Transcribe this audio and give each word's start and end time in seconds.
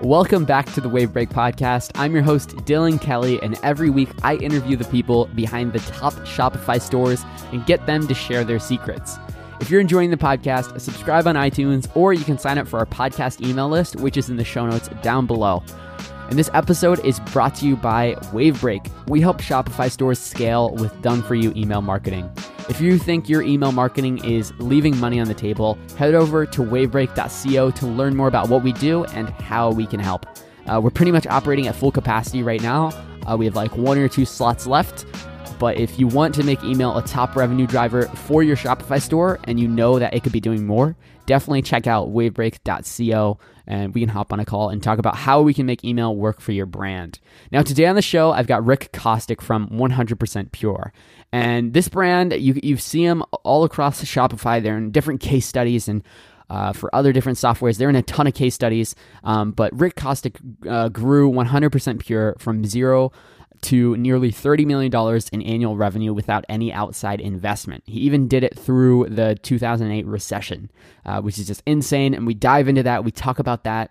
Welcome 0.00 0.44
back 0.44 0.72
to 0.72 0.80
the 0.80 0.88
Wave 0.88 1.12
Break 1.12 1.28
podcast. 1.28 1.90
I'm 1.96 2.14
your 2.14 2.22
host, 2.22 2.50
Dylan 2.58 3.00
Kelly, 3.00 3.42
and 3.42 3.58
every 3.62 3.90
week 3.90 4.08
I 4.22 4.36
interview 4.36 4.76
the 4.76 4.84
people 4.84 5.26
behind 5.34 5.72
the 5.72 5.80
top 5.80 6.14
Shopify 6.14 6.80
stores 6.80 7.24
and 7.52 7.66
get 7.66 7.84
them 7.86 8.06
to 8.06 8.14
share 8.14 8.44
their 8.44 8.58
secrets. 8.58 9.18
If 9.60 9.70
you're 9.70 9.80
enjoying 9.80 10.10
the 10.10 10.16
podcast, 10.16 10.80
subscribe 10.80 11.26
on 11.26 11.34
iTunes 11.34 11.94
or 11.96 12.14
you 12.14 12.24
can 12.24 12.38
sign 12.38 12.58
up 12.58 12.68
for 12.68 12.78
our 12.78 12.86
podcast 12.86 13.46
email 13.46 13.68
list, 13.68 13.96
which 13.96 14.16
is 14.16 14.30
in 14.30 14.36
the 14.36 14.44
show 14.44 14.66
notes 14.66 14.88
down 15.02 15.26
below. 15.26 15.62
And 16.30 16.38
this 16.38 16.50
episode 16.54 17.04
is 17.04 17.20
brought 17.20 17.54
to 17.56 17.66
you 17.66 17.74
by 17.74 18.14
Wavebreak. 18.32 18.90
We 19.08 19.20
help 19.20 19.38
Shopify 19.42 19.90
stores 19.90 20.18
scale 20.18 20.74
with 20.76 21.02
done 21.02 21.22
for 21.22 21.34
you 21.34 21.52
email 21.56 21.82
marketing. 21.82 22.30
If 22.68 22.82
you 22.82 22.98
think 22.98 23.30
your 23.30 23.40
email 23.40 23.72
marketing 23.72 24.22
is 24.24 24.52
leaving 24.58 24.98
money 24.98 25.18
on 25.20 25.26
the 25.26 25.34
table, 25.34 25.78
head 25.96 26.14
over 26.14 26.44
to 26.44 26.60
wavebreak.co 26.60 27.70
to 27.70 27.86
learn 27.86 28.14
more 28.14 28.28
about 28.28 28.50
what 28.50 28.62
we 28.62 28.72
do 28.74 29.04
and 29.06 29.30
how 29.30 29.70
we 29.70 29.86
can 29.86 30.00
help. 30.00 30.26
Uh, 30.66 30.78
we're 30.78 30.90
pretty 30.90 31.10
much 31.10 31.26
operating 31.26 31.66
at 31.66 31.74
full 31.74 31.90
capacity 31.90 32.42
right 32.42 32.60
now. 32.60 32.90
Uh, 33.26 33.36
we 33.38 33.46
have 33.46 33.56
like 33.56 33.74
one 33.76 33.96
or 33.96 34.06
two 34.06 34.26
slots 34.26 34.66
left. 34.66 35.06
But 35.58 35.78
if 35.78 35.98
you 35.98 36.06
want 36.06 36.34
to 36.36 36.44
make 36.44 36.62
email 36.62 36.96
a 36.96 37.02
top 37.02 37.34
revenue 37.34 37.66
driver 37.66 38.02
for 38.02 38.42
your 38.42 38.54
Shopify 38.54 39.00
store 39.00 39.40
and 39.44 39.58
you 39.58 39.66
know 39.66 39.98
that 39.98 40.14
it 40.14 40.22
could 40.22 40.32
be 40.32 40.40
doing 40.40 40.66
more, 40.66 40.94
definitely 41.26 41.62
check 41.62 41.86
out 41.86 42.10
wavebreak.co 42.10 43.38
and 43.68 43.94
we 43.94 44.00
can 44.00 44.08
hop 44.08 44.32
on 44.32 44.40
a 44.40 44.44
call 44.44 44.70
and 44.70 44.82
talk 44.82 44.98
about 44.98 45.14
how 45.14 45.42
we 45.42 45.54
can 45.54 45.66
make 45.66 45.84
email 45.84 46.16
work 46.16 46.40
for 46.40 46.52
your 46.52 46.66
brand. 46.66 47.20
Now, 47.52 47.62
today 47.62 47.86
on 47.86 47.94
the 47.94 48.02
show, 48.02 48.32
I've 48.32 48.46
got 48.46 48.64
Rick 48.64 48.90
Kostick 48.92 49.40
from 49.40 49.68
100% 49.68 50.52
Pure. 50.52 50.92
And 51.32 51.74
this 51.74 51.88
brand, 51.88 52.32
you, 52.32 52.58
you 52.62 52.78
see 52.78 53.06
them 53.06 53.22
all 53.44 53.64
across 53.64 54.02
Shopify. 54.02 54.60
They're 54.62 54.78
in 54.78 54.90
different 54.90 55.20
case 55.20 55.46
studies 55.46 55.86
and 55.86 56.02
uh, 56.50 56.72
for 56.72 56.94
other 56.94 57.12
different 57.12 57.38
softwares. 57.38 57.78
They're 57.78 57.90
in 57.90 57.96
a 57.96 58.02
ton 58.02 58.26
of 58.26 58.34
case 58.34 58.54
studies. 58.54 58.94
Um, 59.24 59.52
but 59.52 59.78
Rick 59.78 59.96
Kostick 59.96 60.36
uh, 60.68 60.88
grew 60.88 61.30
100% 61.30 61.98
Pure 62.00 62.36
from 62.38 62.64
zero 62.64 63.12
to 63.60 63.96
nearly 63.96 64.30
$30 64.30 64.66
million 64.66 65.20
in 65.32 65.42
annual 65.42 65.76
revenue 65.76 66.12
without 66.12 66.44
any 66.48 66.72
outside 66.72 67.20
investment. 67.20 67.82
He 67.86 68.00
even 68.00 68.28
did 68.28 68.44
it 68.44 68.56
through 68.58 69.08
the 69.08 69.36
2008 69.42 70.06
recession, 70.06 70.70
uh, 71.04 71.20
which 71.20 71.38
is 71.38 71.46
just 71.46 71.62
insane. 71.66 72.14
And 72.14 72.26
we 72.26 72.34
dive 72.34 72.68
into 72.68 72.82
that. 72.84 73.04
We 73.04 73.10
talk 73.10 73.38
about 73.38 73.64
that. 73.64 73.90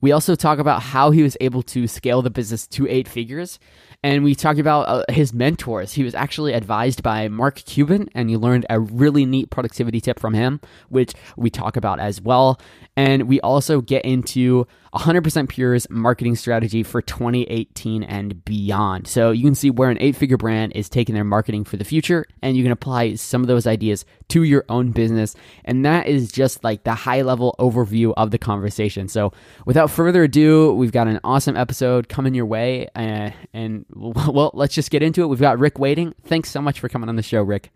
We 0.00 0.12
also 0.12 0.34
talk 0.34 0.58
about 0.58 0.82
how 0.82 1.10
he 1.10 1.22
was 1.22 1.36
able 1.40 1.62
to 1.64 1.86
scale 1.86 2.20
the 2.20 2.30
business 2.30 2.66
to 2.68 2.86
eight 2.88 3.08
figures 3.08 3.58
and 4.06 4.22
we 4.22 4.36
talked 4.36 4.60
about 4.60 4.82
uh, 4.82 5.02
his 5.08 5.34
mentors. 5.34 5.92
He 5.92 6.04
was 6.04 6.14
actually 6.14 6.52
advised 6.52 7.02
by 7.02 7.26
Mark 7.26 7.56
Cuban, 7.56 8.08
and 8.14 8.30
you 8.30 8.38
learned 8.38 8.64
a 8.70 8.78
really 8.78 9.26
neat 9.26 9.50
productivity 9.50 10.00
tip 10.00 10.20
from 10.20 10.32
him, 10.32 10.60
which 10.88 11.12
we 11.36 11.50
talk 11.50 11.76
about 11.76 11.98
as 11.98 12.20
well. 12.20 12.60
And 12.96 13.24
we 13.24 13.40
also 13.40 13.80
get 13.80 14.04
into 14.04 14.68
100% 14.94 15.48
Pure's 15.48 15.90
marketing 15.90 16.36
strategy 16.36 16.82
for 16.82 17.02
2018 17.02 18.02
and 18.04 18.44
beyond. 18.44 19.06
So 19.06 19.30
you 19.30 19.44
can 19.44 19.54
see 19.54 19.70
where 19.70 19.90
an 19.90 19.98
eight 20.00 20.16
figure 20.16 20.36
brand 20.36 20.72
is 20.74 20.88
taking 20.88 21.14
their 21.14 21.24
marketing 21.24 21.64
for 21.64 21.76
the 21.76 21.84
future, 21.84 22.26
and 22.42 22.56
you 22.56 22.62
can 22.62 22.72
apply 22.72 23.16
some 23.16 23.42
of 23.42 23.48
those 23.48 23.66
ideas 23.66 24.04
to 24.28 24.44
your 24.44 24.64
own 24.68 24.92
business. 24.92 25.34
And 25.64 25.84
that 25.84 26.06
is 26.06 26.32
just 26.32 26.64
like 26.64 26.84
the 26.84 26.94
high 26.94 27.22
level 27.22 27.54
overview 27.58 28.14
of 28.16 28.30
the 28.30 28.38
conversation. 28.38 29.08
So 29.08 29.32
without 29.66 29.90
further 29.90 30.22
ado, 30.22 30.72
we've 30.74 30.92
got 30.92 31.08
an 31.08 31.20
awesome 31.24 31.56
episode 31.56 32.08
coming 32.08 32.34
your 32.34 32.46
way. 32.46 32.88
Uh, 32.94 33.30
and 33.52 33.84
well, 34.32 34.50
let's 34.54 34.74
just 34.74 34.90
get 34.90 35.02
into 35.02 35.22
it. 35.22 35.26
We've 35.26 35.40
got 35.40 35.58
Rick 35.58 35.78
waiting. 35.78 36.14
Thanks 36.24 36.50
so 36.50 36.60
much 36.60 36.80
for 36.80 36.88
coming 36.88 37.08
on 37.08 37.16
the 37.16 37.22
show, 37.22 37.42
Rick. 37.42 37.70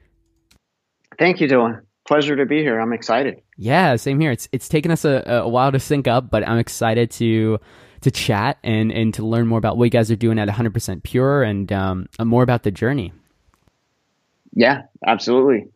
Thank 1.19 1.41
you, 1.41 1.49
Dylan 1.49 1.83
pleasure 2.11 2.35
to 2.35 2.45
be 2.45 2.59
here. 2.59 2.81
I'm 2.81 2.93
excited. 2.93 3.41
Yeah, 3.57 3.95
same 3.95 4.19
here. 4.19 4.33
It's 4.33 4.48
it's 4.51 4.69
taken 4.69 4.91
us 4.91 5.05
a, 5.05 5.23
a 5.45 5.48
while 5.48 5.70
to 5.70 5.79
sync 5.79 6.09
up, 6.09 6.29
but 6.29 6.47
I'm 6.47 6.59
excited 6.59 7.13
to 7.13 7.61
to 8.01 8.11
chat 8.11 8.59
and 8.64 8.91
and 8.91 9.14
to 9.14 9.25
learn 9.25 9.47
more 9.47 9.59
about 9.59 9.77
what 9.77 9.85
you 9.85 9.91
guys 9.91 10.11
are 10.11 10.17
doing 10.17 10.39
at 10.39 10.48
100% 10.48 11.03
Pure 11.05 11.45
and 11.45 11.73
um, 11.73 12.09
more 12.20 12.42
about 12.42 12.64
the 12.64 12.73
journey. 12.73 13.13
Yeah, 14.53 14.83
absolutely. 15.07 15.69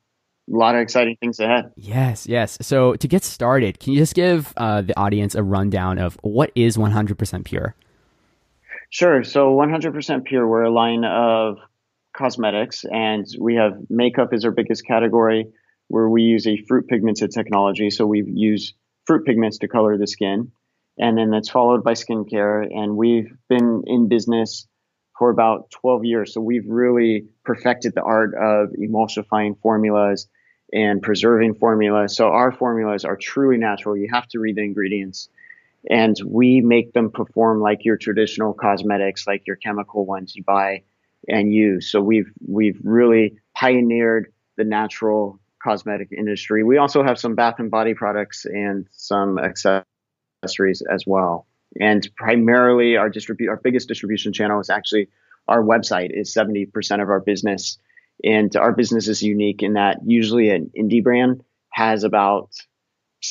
A 0.53 0.56
lot 0.56 0.75
of 0.75 0.81
exciting 0.81 1.16
things 1.21 1.38
ahead. 1.38 1.71
Yes, 1.77 2.27
yes. 2.27 2.59
So 2.60 2.97
to 2.97 3.06
get 3.06 3.22
started, 3.22 3.78
can 3.78 3.93
you 3.93 4.00
just 4.00 4.15
give 4.15 4.53
uh, 4.56 4.83
the 4.83 4.99
audience 4.99 5.37
a 5.37 5.43
rundown 5.43 5.99
of 5.99 6.19
what 6.22 6.50
is 6.56 6.77
100% 6.77 7.44
Pure? 7.44 7.77
Sure. 8.94 9.25
So 9.25 9.56
100% 9.56 10.25
Pure, 10.25 10.47
we're 10.47 10.62
a 10.62 10.71
line 10.71 11.05
of 11.05 11.56
cosmetics, 12.16 12.84
and 12.84 13.27
we 13.41 13.56
have 13.56 13.72
makeup 13.91 14.32
is 14.32 14.44
our 14.44 14.53
biggest 14.53 14.87
category 14.87 15.49
where 15.88 16.09
we 16.09 16.22
use 16.22 16.47
a 16.47 16.59
fruit 16.69 16.87
pigmented 16.87 17.33
technology. 17.33 17.91
So 17.91 18.06
we 18.06 18.22
use 18.25 18.72
fruit 19.04 19.27
pigments 19.27 19.59
to 19.59 19.66
color 19.66 19.99
the 19.99 20.06
skin. 20.06 20.53
And 20.97 21.19
then 21.19 21.33
that's 21.33 21.50
followed 21.50 21.83
by 21.83 21.94
skincare. 21.94 22.69
And 22.71 22.97
we've 22.97 23.37
been 23.49 23.83
in 23.84 24.09
business 24.09 24.69
for 25.19 25.31
about 25.31 25.72
12 25.72 26.04
years. 26.04 26.33
So 26.33 26.41
we've 26.41 26.69
really 26.69 27.27
perfected 27.44 27.97
the 27.97 28.03
art 28.03 28.33
of 28.37 28.69
emulsifying 28.78 29.60
formulas 29.60 30.28
and 30.72 31.03
preserving 31.03 31.56
formulas. 31.56 32.15
So 32.15 32.28
our 32.28 32.53
formulas 32.53 33.04
are 33.04 33.16
truly 33.16 33.56
natural. 33.56 33.97
You 33.97 34.06
have 34.12 34.28
to 34.28 34.38
read 34.38 34.54
the 34.54 34.62
ingredients. 34.62 35.28
And 35.91 36.17
we 36.25 36.61
make 36.61 36.93
them 36.93 37.11
perform 37.11 37.61
like 37.61 37.84
your 37.84 37.97
traditional 37.97 38.55
cosmetics, 38.55 39.27
like 39.27 39.47
your 39.47 39.56
chemical 39.56 40.06
ones 40.06 40.34
you 40.34 40.43
buy 40.43 40.83
and 41.28 41.53
use. 41.53 41.91
So 41.91 42.00
we've 42.00 42.31
we've 42.47 42.78
really 42.83 43.37
pioneered 43.55 44.33
the 44.56 44.65
natural 44.65 45.41
cosmetic 45.62 46.09
industry. 46.17 46.62
We 46.62 46.78
also 46.78 47.03
have 47.03 47.19
some 47.19 47.34
bath 47.34 47.56
and 47.59 47.71
body 47.71 47.95
products 47.95 48.45
and 48.45 48.87
some 48.93 49.39
accessories 49.39 50.83
as 50.91 51.05
well. 51.06 51.47
And 51.81 52.09
primarily, 52.16 52.97
our 52.97 53.09
distribute 53.09 53.49
our 53.49 53.61
biggest 53.62 53.89
distribution 53.89 54.33
channel 54.33 54.61
is 54.61 54.71
actually 54.71 55.09
our 55.49 55.62
website 55.62 56.11
is 56.12 56.34
70% 56.34 57.03
of 57.03 57.09
our 57.09 57.21
business. 57.21 57.78
And 58.22 58.55
our 58.56 58.72
business 58.72 59.09
is 59.09 59.22
unique 59.22 59.62
in 59.62 59.75
that 59.75 59.99
usually 60.06 60.51
an 60.51 60.71
indie 60.78 61.03
brand 61.03 61.43
has 61.71 62.05
about 62.05 62.51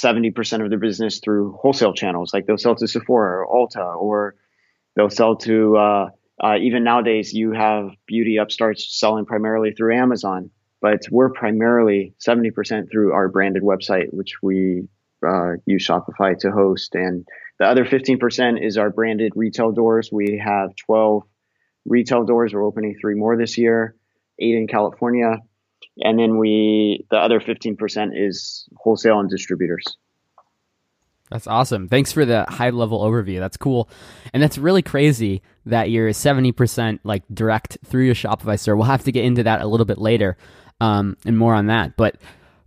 70% 0.02 0.64
of 0.64 0.70
their 0.70 0.80
business 0.80 1.20
through 1.20 1.54
wholesale 1.54 1.94
channels, 1.94 2.34
like 2.34 2.46
they'll 2.46 2.58
sell 2.58 2.76
to 2.76 2.88
Sephora 2.88 3.46
or 3.46 3.68
Ulta, 3.68 3.96
or 3.96 4.36
they'll 4.96 5.10
sell 5.10 5.36
to, 5.38 5.78
uh, 5.78 6.10
uh, 6.44 6.58
even 6.58 6.84
nowadays, 6.84 7.34
you 7.34 7.52
have 7.52 7.90
beauty 8.08 8.38
upstarts 8.38 9.00
selling 9.00 9.26
primarily 9.26 9.72
through 9.72 9.96
Amazon 9.96 10.50
but 10.84 11.00
we're 11.10 11.30
primarily 11.30 12.14
70% 12.20 12.92
through 12.92 13.14
our 13.14 13.30
branded 13.30 13.64
website, 13.64 14.08
which 14.12 14.34
we 14.44 14.84
uh, 15.26 15.54
use 15.66 15.88
Shopify 15.88 16.38
to 16.40 16.52
host. 16.52 16.94
And 16.94 17.26
the 17.58 17.66
other 17.66 17.86
15% 17.86 18.62
is 18.62 18.78
our 18.78 18.90
branded 18.90 19.32
retail 19.34 19.72
doors. 19.72 20.10
We 20.12 20.42
have 20.44 20.76
12 20.76 21.24
retail 21.86 22.26
doors. 22.26 22.54
We're 22.54 22.66
opening 22.66 22.98
three 23.00 23.16
more 23.16 23.38
this 23.38 23.58
year, 23.58 23.96
eight 24.40 24.56
in 24.56 24.68
California. 24.68 25.38
And 26.00 26.18
then 26.18 26.38
we, 26.38 27.06
the 27.12 27.18
other 27.18 27.40
15% 27.40 28.12
is 28.16 28.68
wholesale 28.76 29.20
and 29.20 29.30
distributors. 29.30 29.86
That's 31.30 31.48
awesome. 31.48 31.88
Thanks 31.88 32.12
for 32.12 32.26
the 32.26 32.46
high 32.48 32.70
level 32.70 33.02
overview. 33.02 33.40
That's 33.40 33.58
cool. 33.58 33.90
And 34.34 34.44
that's 34.44 34.58
really 34.58 34.82
crazy 34.82 35.42
that 35.66 35.90
you're 35.90 36.10
70% 36.10 37.00
like 37.04 37.24
direct 37.34 37.78
through 37.86 38.04
your 38.04 38.16
Shopify 38.16 38.60
store. 38.60 38.76
We'll 38.76 38.86
have 38.86 39.04
to 39.06 39.12
get 39.12 39.26
into 39.26 39.44
that 39.44 39.62
a 39.62 39.68
little 39.68 39.86
bit 39.86 39.98
later 39.98 40.38
um, 40.80 41.18
and 41.26 41.38
more 41.38 41.56
on 41.56 41.68
that. 41.68 41.96
But 41.96 42.18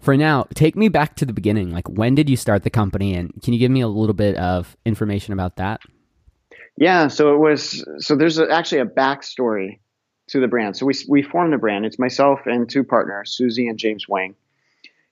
for 0.00 0.16
now, 0.16 0.47
take 0.54 0.76
me 0.76 0.88
back 0.88 1.16
to 1.16 1.26
the 1.26 1.32
beginning. 1.32 1.70
Like, 1.70 1.88
when 1.88 2.14
did 2.14 2.31
you 2.31 2.37
start 2.37 2.62
the 2.62 2.70
company, 2.70 3.14
and 3.14 3.32
can 3.43 3.53
you 3.53 3.58
give 3.58 3.70
me 3.70 3.81
a 3.81 3.88
little 3.88 4.14
bit 4.14 4.37
of 4.37 4.76
information 4.84 5.32
about 5.32 5.56
that? 5.56 5.81
Yeah, 6.76 7.08
so 7.08 7.34
it 7.34 7.38
was. 7.38 7.84
So 7.98 8.16
there's 8.16 8.38
a, 8.38 8.50
actually 8.50 8.81
a 8.81 8.87
backstory 8.87 9.81
to 10.28 10.41
the 10.41 10.48
brand. 10.48 10.76
So 10.76 10.87
we 10.87 10.94
we 11.09 11.22
formed 11.22 11.53
the 11.53 11.58
brand. 11.58 11.87
It's 11.87 11.99
myself 11.99 12.40
and 12.46 12.69
two 12.69 12.84
partners, 12.84 13.32
Susie 13.37 13.69
and 13.69 13.78
James 13.78 14.08
Wang, 14.08 14.34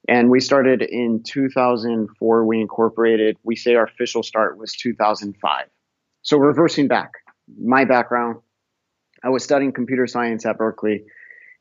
and 0.09 0.31
we 0.31 0.41
started 0.41 0.83
in 0.83 1.23
2004. 1.23 2.45
We 2.45 2.61
incorporated. 2.61 3.37
We 3.43 3.57
say 3.57 3.75
our 3.75 3.85
official 3.85 4.23
start 4.23 4.59
was 4.59 4.73
2005. 4.73 5.67
So 6.23 6.39
reversing 6.39 6.89
back, 6.89 7.13
my 7.61 7.85
background, 7.85 8.39
I 9.23 9.29
was 9.29 9.45
studying 9.45 9.73
computer 9.73 10.07
science 10.07 10.45
at 10.47 10.59
Berkeley 10.59 11.05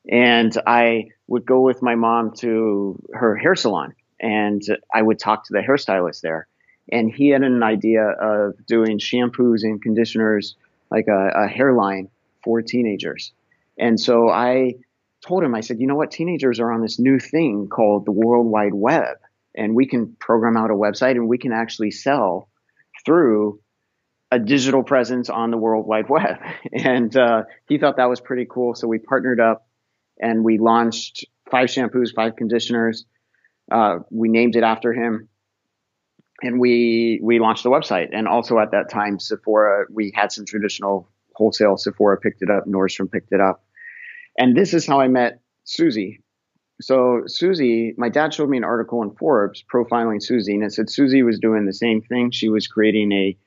and 0.09 0.56
I 0.67 1.09
would 1.27 1.45
go 1.45 1.61
with 1.61 1.81
my 1.81 1.95
mom 1.95 2.33
to 2.38 3.01
her 3.13 3.35
hair 3.35 3.56
salon 3.56 3.94
and 4.19 4.61
I 4.94 5.01
would 5.01 5.19
talk 5.19 5.45
to 5.45 5.53
the 5.53 5.59
hairstylist 5.59 6.21
there. 6.21 6.47
And 6.91 7.11
he 7.11 7.29
had 7.29 7.44
an 7.44 7.63
idea 7.63 8.03
of 8.03 8.65
doing 8.65 8.99
shampoos 8.99 9.63
and 9.63 9.81
conditioners, 9.81 10.56
like 10.91 11.07
a, 11.07 11.29
a 11.35 11.47
hairline 11.47 12.09
for 12.44 12.61
teenagers. 12.61 13.31
And 13.77 13.99
so 13.99 14.29
I 14.29 14.73
told 15.25 15.43
him, 15.43 15.55
I 15.55 15.61
said, 15.61 15.79
you 15.79 15.87
know 15.87 15.95
what? 15.95 16.11
Teenagers 16.11 16.59
are 16.59 16.71
on 16.71 16.81
this 16.81 16.99
new 16.99 17.19
thing 17.19 17.67
called 17.69 18.05
the 18.05 18.11
World 18.11 18.47
Wide 18.47 18.73
Web. 18.73 19.17
And 19.55 19.75
we 19.75 19.87
can 19.87 20.15
program 20.19 20.57
out 20.57 20.71
a 20.71 20.75
website 20.75 21.11
and 21.11 21.27
we 21.27 21.37
can 21.37 21.51
actually 21.53 21.91
sell 21.91 22.49
through 23.05 23.59
a 24.31 24.39
digital 24.39 24.83
presence 24.83 25.29
on 25.29 25.51
the 25.51 25.57
World 25.57 25.85
Wide 25.85 26.09
Web. 26.09 26.37
And 26.73 27.15
uh, 27.15 27.43
he 27.67 27.77
thought 27.77 27.97
that 27.97 28.09
was 28.09 28.19
pretty 28.19 28.47
cool. 28.49 28.73
So 28.75 28.87
we 28.87 28.99
partnered 28.99 29.39
up 29.39 29.67
and 30.19 30.43
we 30.43 30.57
launched 30.57 31.25
five 31.51 31.69
shampoos, 31.69 32.13
five 32.15 32.35
conditioners. 32.35 33.05
Uh, 33.71 33.99
we 34.09 34.29
named 34.29 34.55
it 34.55 34.63
after 34.63 34.93
him. 34.93 35.29
and 36.41 36.59
we 36.59 37.19
we 37.23 37.39
launched 37.39 37.63
the 37.63 37.69
website. 37.69 38.09
And 38.11 38.27
also 38.27 38.59
at 38.59 38.71
that 38.71 38.89
time, 38.89 39.19
Sephora, 39.19 39.85
we 39.91 40.11
had 40.13 40.31
some 40.31 40.45
traditional 40.45 41.09
wholesale. 41.35 41.77
Sephora 41.77 42.18
picked 42.18 42.41
it 42.41 42.50
up, 42.50 42.65
Nordstrom 42.65 43.12
picked 43.12 43.31
it 43.31 43.41
up, 43.41 43.63
and 44.38 44.56
this 44.56 44.74
is 44.74 44.85
how 44.85 45.00
I 45.00 45.07
met 45.07 45.41
Susie. 45.63 46.21
So 46.81 47.24
Susie, 47.27 47.94
my 47.97 48.09
dad 48.09 48.33
showed 48.33 48.50
me 48.50 48.57
an 48.57 48.63
article 48.63 49.03
in 49.03 49.12
Forbes 49.12 49.63
profiling 49.71 50.21
Susie, 50.21 50.53
and 50.53 50.63
it 50.63 50.74
said 50.74 50.89
Susie 50.89 51.24
was 51.24 51.39
doing 51.39 51.65
the 51.65 51.74
same 51.74 52.01
thing. 52.01 52.31
She 52.31 52.50
was 52.50 52.68
creating 52.68 53.12
a 53.12 53.38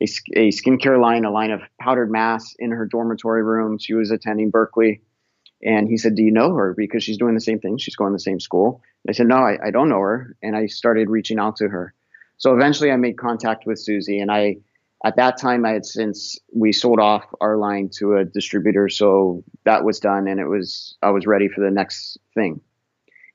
a, 0.00 0.04
a 0.34 0.48
skincare 0.50 1.00
line, 1.00 1.24
a 1.24 1.30
line 1.30 1.50
of 1.50 1.60
powdered 1.80 2.10
masks 2.10 2.54
in 2.58 2.70
her 2.70 2.86
dormitory 2.86 3.42
room. 3.42 3.78
She 3.78 3.94
was 3.94 4.10
attending 4.10 4.50
Berkeley. 4.50 5.02
And 5.62 5.88
he 5.88 5.96
said, 5.96 6.14
Do 6.14 6.22
you 6.22 6.30
know 6.30 6.54
her? 6.54 6.74
Because 6.76 7.02
she's 7.02 7.18
doing 7.18 7.34
the 7.34 7.40
same 7.40 7.58
thing. 7.58 7.78
She's 7.78 7.96
going 7.96 8.12
to 8.12 8.16
the 8.16 8.20
same 8.20 8.38
school. 8.38 8.80
I 9.08 9.12
said, 9.12 9.26
No, 9.26 9.36
I, 9.36 9.58
I 9.66 9.70
don't 9.70 9.88
know 9.88 10.00
her. 10.00 10.36
And 10.42 10.56
I 10.56 10.66
started 10.66 11.10
reaching 11.10 11.38
out 11.38 11.56
to 11.56 11.68
her. 11.68 11.94
So 12.36 12.54
eventually 12.54 12.92
I 12.92 12.96
made 12.96 13.18
contact 13.18 13.66
with 13.66 13.80
Susie. 13.80 14.20
And 14.20 14.30
I, 14.30 14.58
at 15.04 15.16
that 15.16 15.38
time, 15.38 15.64
I 15.64 15.70
had 15.70 15.86
since 15.86 16.38
we 16.52 16.72
sold 16.72 16.98
off 16.98 17.24
our 17.40 17.56
line 17.56 17.88
to 17.98 18.16
a 18.16 18.24
distributor. 18.24 18.88
So 18.88 19.44
that 19.64 19.84
was 19.84 20.00
done. 20.00 20.26
And 20.26 20.40
it 20.40 20.46
was, 20.46 20.96
I 21.02 21.10
was 21.10 21.26
ready 21.26 21.48
for 21.48 21.64
the 21.64 21.70
next 21.70 22.18
thing. 22.34 22.60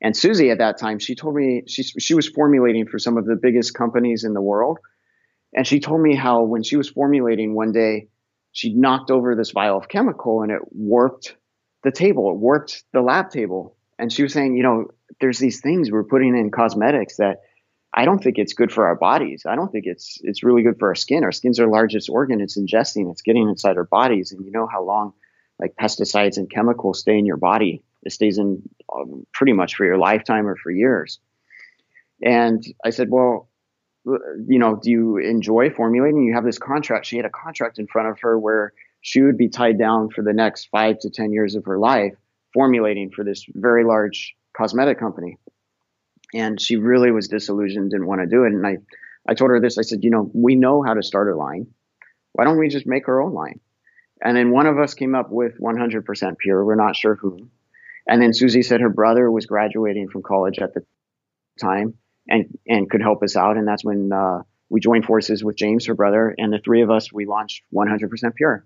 And 0.02 0.16
Susie 0.16 0.52
at 0.52 0.58
that 0.58 0.78
time, 0.78 1.00
she 1.00 1.16
told 1.16 1.36
me 1.36 1.64
she, 1.66 1.84
she 1.84 2.14
was 2.14 2.28
formulating 2.28 2.86
for 2.86 3.00
some 3.00 3.18
of 3.18 3.26
the 3.26 3.38
biggest 3.42 3.74
companies 3.74 4.26
in 4.26 4.34
the 4.34 4.42
world. 4.42 4.80
And 5.54 5.66
she 5.66 5.80
told 5.80 6.02
me 6.02 6.16
how 6.16 6.44
when 6.44 6.64
she 6.64 6.76
was 6.76 6.90
formulating 6.90 7.56
one 7.56 7.72
day, 7.72 8.10
she 8.52 8.74
knocked 8.74 9.10
over 9.10 9.36
this 9.36 9.52
vial 9.52 9.78
of 9.78 9.88
chemical 9.88 10.42
and 10.42 10.52
it 10.52 10.62
warped 10.72 11.38
the 11.84 11.92
table, 11.92 12.32
it 12.32 12.38
warped 12.38 12.84
the 12.92 13.02
lab 13.02 13.30
table. 13.30 13.78
And 13.98 14.12
she 14.12 14.24
was 14.24 14.34
saying, 14.34 14.58
you 14.58 14.64
know, 14.64 14.88
there's 15.22 15.40
these 15.40 15.62
things 15.62 15.92
we're 15.92 16.04
putting 16.04 16.38
in 16.38 16.52
cosmetics 16.52 17.18
that 17.18 17.38
I 17.94 18.06
don't 18.06 18.24
think 18.24 18.38
it's 18.38 18.54
good 18.54 18.72
for 18.72 18.88
our 18.88 18.96
bodies. 18.96 19.44
I 19.48 19.56
don't 19.56 19.72
think 19.72 19.86
it's 19.86 20.20
it's 20.24 20.44
really 20.44 20.64
good 20.64 20.80
for 20.80 20.88
our 20.90 20.96
skin. 20.96 21.24
Our 21.24 21.32
skin's 21.32 21.60
our 21.60 21.68
largest 21.68 22.10
organ. 22.10 22.42
It's 22.42 22.58
ingesting. 22.58 23.12
It's 23.12 23.22
getting 23.22 23.48
inside 23.48 23.78
our 23.78 23.84
bodies. 23.84 24.32
And 24.32 24.44
you 24.44 24.52
know 24.52 24.68
how 24.68 24.84
long 24.84 25.14
like 25.60 25.76
pesticides 25.80 26.38
and 26.38 26.50
chemicals 26.50 27.00
stay 27.00 27.18
in 27.18 27.26
your 27.26 27.38
body. 27.38 27.84
It 28.04 28.12
stays 28.12 28.38
in 28.38 28.68
um, 28.94 29.26
pretty 29.32 29.54
much 29.54 29.76
for 29.76 29.86
your 29.86 29.98
lifetime 29.98 30.48
or 30.48 30.56
for 30.56 30.72
years. 30.72 31.20
And 32.22 32.64
I 32.84 32.90
said, 32.90 33.10
well, 33.10 33.50
you 34.06 34.60
know, 34.60 34.80
do 34.82 34.90
you 34.90 35.18
enjoy 35.18 35.70
formulating? 35.70 36.24
You 36.24 36.34
have 36.34 36.44
this 36.44 36.58
contract. 36.58 37.06
She 37.06 37.18
had 37.18 37.26
a 37.26 37.30
contract 37.30 37.80
in 37.80 37.88
front 37.88 38.10
of 38.10 38.20
her 38.22 38.38
where 38.38 38.74
she 39.02 39.22
would 39.22 39.38
be 39.38 39.50
tied 39.50 39.78
down 39.78 40.10
for 40.10 40.24
the 40.24 40.34
next 40.34 40.70
five 40.72 41.00
to 41.00 41.10
10 41.10 41.32
years 41.32 41.56
of 41.56 41.66
her 41.66 41.78
life 41.78 42.14
formulating 42.54 43.12
for 43.12 43.24
this 43.24 43.46
very 43.54 43.84
large 43.84 44.36
cosmetic 44.56 45.00
company. 45.00 45.38
And 46.34 46.60
she 46.60 46.78
really 46.78 47.12
was 47.12 47.28
disillusioned, 47.28 47.92
didn't 47.92 48.08
want 48.08 48.22
to 48.22 48.28
do 48.28 48.44
it. 48.44 48.54
And 48.54 48.66
I, 48.66 48.78
I 49.28 49.34
told 49.34 49.52
her 49.52 49.60
this 49.60 49.78
I 49.78 49.84
said, 49.84 50.04
you 50.04 50.10
know, 50.10 50.30
we 50.34 50.56
know 50.56 50.84
how 50.84 50.94
to 50.94 51.04
start 51.04 51.32
a 51.32 51.36
line. 51.36 51.68
Why 52.34 52.46
don't 52.46 52.58
we 52.58 52.70
just 52.70 52.88
make 52.88 53.08
our 53.08 53.22
own 53.22 53.34
line? 53.34 53.60
And 54.24 54.36
then 54.36 54.52
one 54.52 54.66
of 54.66 54.80
us 54.80 54.94
came 54.94 55.16
up 55.16 55.30
with 55.30 55.60
100% 55.60 56.38
pure. 56.38 56.66
We're 56.66 56.76
not 56.76 56.96
sure 56.96 57.16
who. 57.16 57.50
And 58.08 58.22
then 58.22 58.34
Susie 58.34 58.64
said 58.64 58.82
her 58.82 58.90
brother 58.90 59.30
was 59.30 59.46
graduating 59.46 60.10
from 60.10 60.24
college 60.24 60.60
at 60.60 60.74
the 60.74 60.84
time 61.60 61.96
and, 62.28 62.58
and 62.68 62.90
could 62.90 63.02
help 63.02 63.22
us 63.22 63.36
out. 63.36 63.58
And 63.58 63.68
that's 63.68 63.84
when 63.84 64.12
uh, 64.12 64.44
we 64.70 64.80
joined 64.80 65.06
forces 65.06 65.44
with 65.44 65.56
James, 65.56 65.86
her 65.86 65.94
brother, 65.94 66.34
and 66.38 66.52
the 66.52 66.60
three 66.60 66.82
of 66.82 66.90
us, 66.90 67.12
we 67.14 67.26
launched 67.26 67.64
100% 67.74 68.36
pure. 68.36 68.66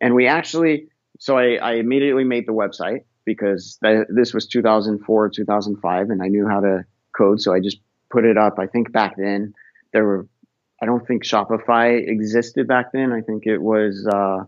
And 0.00 0.14
we 0.14 0.26
actually, 0.28 0.88
so 1.18 1.36
I, 1.38 1.56
I 1.56 1.72
immediately 1.74 2.24
made 2.24 2.46
the 2.46 2.52
website 2.52 3.00
because 3.26 3.78
th- 3.82 4.06
this 4.08 4.32
was 4.32 4.46
2004, 4.46 5.28
2005, 5.28 6.10
and 6.10 6.22
I 6.22 6.28
knew 6.28 6.48
how 6.48 6.60
to 6.60 6.86
code. 7.14 7.42
So 7.42 7.52
I 7.52 7.60
just 7.60 7.78
put 8.10 8.24
it 8.24 8.38
up. 8.38 8.58
I 8.58 8.66
think 8.66 8.92
back 8.92 9.16
then 9.18 9.52
there 9.92 10.04
were, 10.04 10.26
I 10.80 10.86
don't 10.86 11.06
think 11.06 11.24
Shopify 11.24 12.08
existed 12.08 12.66
back 12.66 12.92
then. 12.92 13.12
I 13.12 13.20
think 13.20 13.46
it 13.46 13.58
was, 13.58 14.06
uh, 14.06 14.44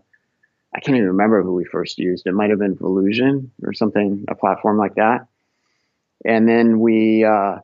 I 0.73 0.79
can't 0.79 0.97
even 0.97 1.09
remember 1.09 1.43
who 1.43 1.53
we 1.53 1.65
first 1.65 1.99
used. 1.99 2.25
It 2.25 2.33
might 2.33 2.49
have 2.49 2.59
been 2.59 2.75
Volusion 2.75 3.49
or 3.63 3.73
something, 3.73 4.25
a 4.27 4.35
platform 4.35 4.77
like 4.77 4.95
that. 4.95 5.27
And 6.25 6.47
then 6.47 6.79
we, 6.79 7.23
uh, 7.23 7.57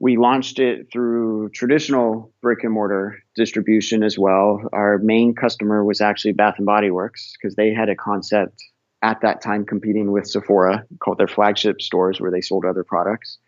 we 0.00 0.16
launched 0.16 0.60
it 0.60 0.92
through 0.92 1.50
traditional 1.50 2.32
brick 2.40 2.62
and 2.62 2.72
mortar 2.72 3.22
distribution 3.34 4.04
as 4.04 4.16
well. 4.16 4.68
Our 4.72 4.98
main 4.98 5.34
customer 5.34 5.84
was 5.84 6.00
actually 6.00 6.32
Bath 6.32 6.54
and 6.58 6.66
Body 6.66 6.90
Works 6.90 7.34
because 7.34 7.56
they 7.56 7.74
had 7.74 7.88
a 7.88 7.96
concept 7.96 8.62
at 9.02 9.20
that 9.22 9.42
time 9.42 9.64
competing 9.64 10.10
with 10.10 10.26
Sephora 10.26 10.84
called 10.98 11.18
their 11.18 11.28
flagship 11.28 11.80
stores 11.80 12.20
where 12.20 12.30
they 12.30 12.40
sold 12.40 12.64
other 12.64 12.84
products. 12.84 13.38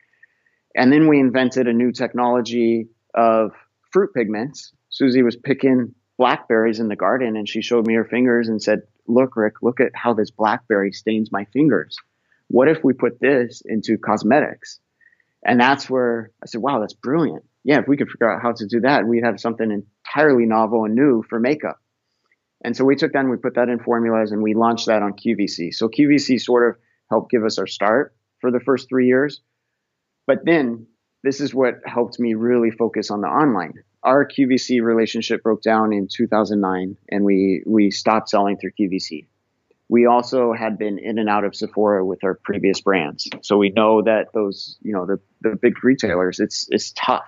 And 0.74 0.92
then 0.92 1.08
we 1.08 1.18
invented 1.18 1.66
a 1.66 1.72
new 1.72 1.92
technology 1.92 2.88
of 3.14 3.52
fruit 3.92 4.14
pigments. 4.14 4.72
Susie 4.88 5.22
was 5.22 5.36
picking 5.36 5.94
blackberries 6.16 6.78
in 6.78 6.88
the 6.88 6.96
garden 6.96 7.36
and 7.36 7.48
she 7.48 7.62
showed 7.62 7.86
me 7.86 7.94
her 7.94 8.04
fingers 8.04 8.48
and 8.48 8.62
said, 8.62 8.82
Look, 9.06 9.36
Rick, 9.36 9.54
look 9.62 9.80
at 9.80 9.90
how 9.94 10.14
this 10.14 10.30
blackberry 10.30 10.92
stains 10.92 11.32
my 11.32 11.46
fingers. 11.46 11.96
What 12.48 12.68
if 12.68 12.84
we 12.84 12.92
put 12.92 13.20
this 13.20 13.62
into 13.64 13.98
cosmetics? 13.98 14.78
And 15.44 15.58
that's 15.58 15.88
where 15.88 16.30
I 16.42 16.46
said, 16.46 16.60
wow, 16.60 16.80
that's 16.80 16.94
brilliant. 16.94 17.44
Yeah, 17.64 17.80
if 17.80 17.88
we 17.88 17.96
could 17.96 18.08
figure 18.08 18.30
out 18.30 18.42
how 18.42 18.52
to 18.52 18.66
do 18.66 18.80
that, 18.80 19.06
we'd 19.06 19.24
have 19.24 19.40
something 19.40 19.70
entirely 19.70 20.46
novel 20.46 20.84
and 20.84 20.94
new 20.94 21.22
for 21.28 21.40
makeup. 21.40 21.80
And 22.62 22.76
so 22.76 22.84
we 22.84 22.96
took 22.96 23.12
that 23.12 23.20
and 23.20 23.30
we 23.30 23.36
put 23.36 23.54
that 23.54 23.68
in 23.68 23.78
formulas 23.78 24.32
and 24.32 24.42
we 24.42 24.54
launched 24.54 24.86
that 24.86 25.02
on 25.02 25.14
QVC. 25.14 25.74
So 25.74 25.88
QVC 25.88 26.40
sort 26.40 26.68
of 26.68 26.76
helped 27.08 27.30
give 27.30 27.44
us 27.44 27.58
our 27.58 27.66
start 27.66 28.14
for 28.40 28.50
the 28.50 28.60
first 28.60 28.88
three 28.88 29.06
years. 29.06 29.40
But 30.26 30.44
then 30.44 30.86
this 31.22 31.40
is 31.40 31.54
what 31.54 31.80
helped 31.84 32.18
me 32.18 32.34
really 32.34 32.70
focus 32.70 33.10
on 33.10 33.20
the 33.20 33.28
online. 33.28 33.74
Our 34.02 34.26
QVC 34.26 34.82
relationship 34.82 35.42
broke 35.42 35.62
down 35.62 35.92
in 35.92 36.08
2009 36.08 36.96
and 37.10 37.24
we, 37.24 37.62
we 37.66 37.90
stopped 37.90 38.28
selling 38.28 38.58
through 38.58 38.72
QVC 38.78 39.26
we 39.90 40.06
also 40.06 40.52
had 40.52 40.78
been 40.78 41.00
in 41.00 41.18
and 41.18 41.28
out 41.28 41.42
of 41.42 41.56
Sephora 41.56 42.06
with 42.06 42.22
our 42.22 42.34
previous 42.44 42.80
brands. 42.80 43.28
So 43.42 43.58
we 43.58 43.70
know 43.70 44.02
that 44.02 44.28
those, 44.32 44.78
you 44.82 44.92
know, 44.92 45.04
the, 45.04 45.18
the 45.40 45.56
big 45.56 45.82
retailers, 45.82 46.38
it's, 46.38 46.68
it's 46.70 46.92
tough 46.92 47.24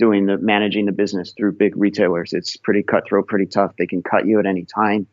doing 0.00 0.24
the 0.24 0.38
managing 0.38 0.86
the 0.86 0.92
business 0.92 1.32
through 1.36 1.52
big 1.52 1.76
retailers. 1.76 2.32
It's 2.32 2.56
pretty 2.56 2.82
cutthroat, 2.82 3.28
pretty 3.28 3.46
tough. 3.46 3.76
They 3.78 3.86
can 3.86 4.02
cut 4.02 4.26
you 4.26 4.40
at 4.40 4.46
any 4.46 4.64
time 4.64 5.06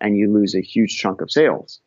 and 0.00 0.16
you 0.16 0.32
lose 0.32 0.54
a 0.54 0.62
huge 0.62 0.98
chunk 0.98 1.20
of 1.20 1.30
sales. 1.30 1.80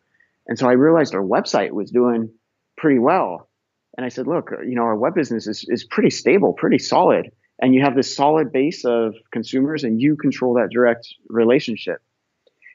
And 0.48 0.58
so 0.58 0.70
I 0.70 0.74
realized 0.74 1.16
our 1.16 1.24
website 1.24 1.72
was 1.72 1.90
doing 1.90 2.30
pretty 2.78 3.00
well. 3.00 3.50
And 3.98 4.06
I 4.06 4.10
said, 4.10 4.28
look, 4.28 4.52
you 4.66 4.76
know, 4.76 4.84
our 4.84 4.96
web 4.96 5.16
business 5.16 5.48
is, 5.48 5.66
is 5.68 5.84
pretty 5.84 6.12
stable, 6.12 6.54
pretty 6.54 6.78
solid. 6.78 7.32
And 7.60 7.74
you 7.74 7.82
have 7.82 7.96
this 7.96 8.16
solid 8.16 8.52
base 8.52 8.86
of 8.86 9.16
consumers 9.32 9.84
and 9.84 10.00
you 10.00 10.16
control 10.16 10.56
that 10.56 10.70
direct 10.72 11.08
relationship. 11.30 12.02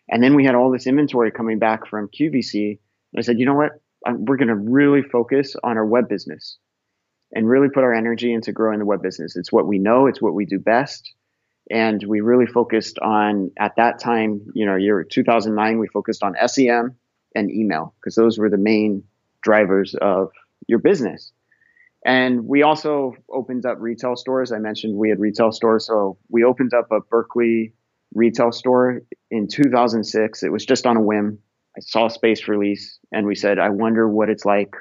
And 0.09 0.23
then 0.23 0.35
we 0.35 0.45
had 0.45 0.57
all 0.57 0.73
this 0.73 0.87
inventory 0.87 1.31
coming 1.31 1.59
back 1.59 1.87
from 1.87 2.09
QVC. 2.09 2.79
And 3.12 3.19
I 3.19 3.23
said, 3.23 3.38
you 3.38 3.47
know 3.47 3.55
what? 3.55 3.73
we're 4.07 4.37
going 4.37 4.49
to 4.49 4.55
really 4.55 5.03
focus 5.03 5.57
on 5.62 5.76
our 5.76 5.85
web 5.85 6.09
business 6.09 6.59
and 7.33 7.49
really 7.49 7.69
put 7.69 7.85
our 7.85 7.95
energy 7.95 8.33
into 8.33 8.53
growing 8.53 8.79
the 8.79 8.85
web 8.85 9.03
business. 9.03 9.37
It's 9.37 9.53
what 9.53 9.67
we 9.67 9.79
know. 9.79 10.07
It's 10.07 10.23
what 10.23 10.35
we 10.35 10.45
do 10.45 10.59
best. 10.59 11.13
And 11.71 12.03
we 12.07 12.21
really 12.21 12.47
focused 12.47 12.99
on, 12.99 13.51
at 13.59 13.77
that 13.77 13.99
time, 13.99 14.41
you 14.55 14.65
know, 14.65 14.77
year 14.77 15.05
2009, 15.05 15.79
we 15.79 15.89
focused 15.89 16.23
on 16.23 16.35
SEM 16.47 16.97
and 17.35 17.51
email 17.51 17.95
because 18.01 18.15
those 18.15 18.39
were 18.39 18.49
the 18.49 18.57
main 18.57 19.05
drivers 19.43 19.95
of 20.01 20.31
your 20.67 20.79
business. 20.79 21.33
And 22.07 22.47
we 22.47 22.63
also 22.63 23.15
opened 23.31 23.67
up 23.67 23.77
retail 23.81 24.17
stores. 24.17 24.53
I 24.53 24.59
mentioned 24.59 24.97
we 24.97 25.11
had 25.11 25.19
retail 25.19 25.53
stores. 25.53 25.87
So 25.87 26.17
we 26.31 26.45
opened 26.45 26.73
up 26.73 26.91
a 26.91 27.01
Berkeley 27.01 27.75
retail 28.15 28.53
store 28.53 29.03
in 29.31 29.49
2006. 29.49 30.43
It 30.43 30.53
was 30.53 30.65
just 30.65 30.87
on 30.87 30.97
a 30.97 31.03
whim. 31.03 31.39
I 31.77 31.81
saw 31.81 32.09
space 32.09 32.49
release 32.49 32.99
and 33.13 33.27
we 33.27 33.35
said, 33.35 33.59
I 33.59 33.69
wonder 33.69 34.09
what 34.09 34.31
it's 34.31 34.47
like 34.47 34.75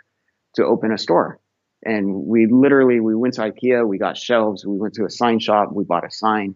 to 0.55 0.63
open 0.63 0.93
a 0.93 0.97
store. 0.97 1.39
And 1.83 2.25
we 2.25 2.47
literally, 2.47 2.99
we 2.99 3.15
went 3.15 3.35
to 3.35 3.41
Ikea, 3.41 3.87
we 3.87 3.97
got 3.97 4.17
shelves, 4.17 4.65
we 4.65 4.77
went 4.77 4.95
to 4.95 5.05
a 5.05 5.09
sign 5.09 5.39
shop, 5.39 5.69
we 5.71 5.83
bought 5.83 6.05
a 6.05 6.11
sign, 6.11 6.55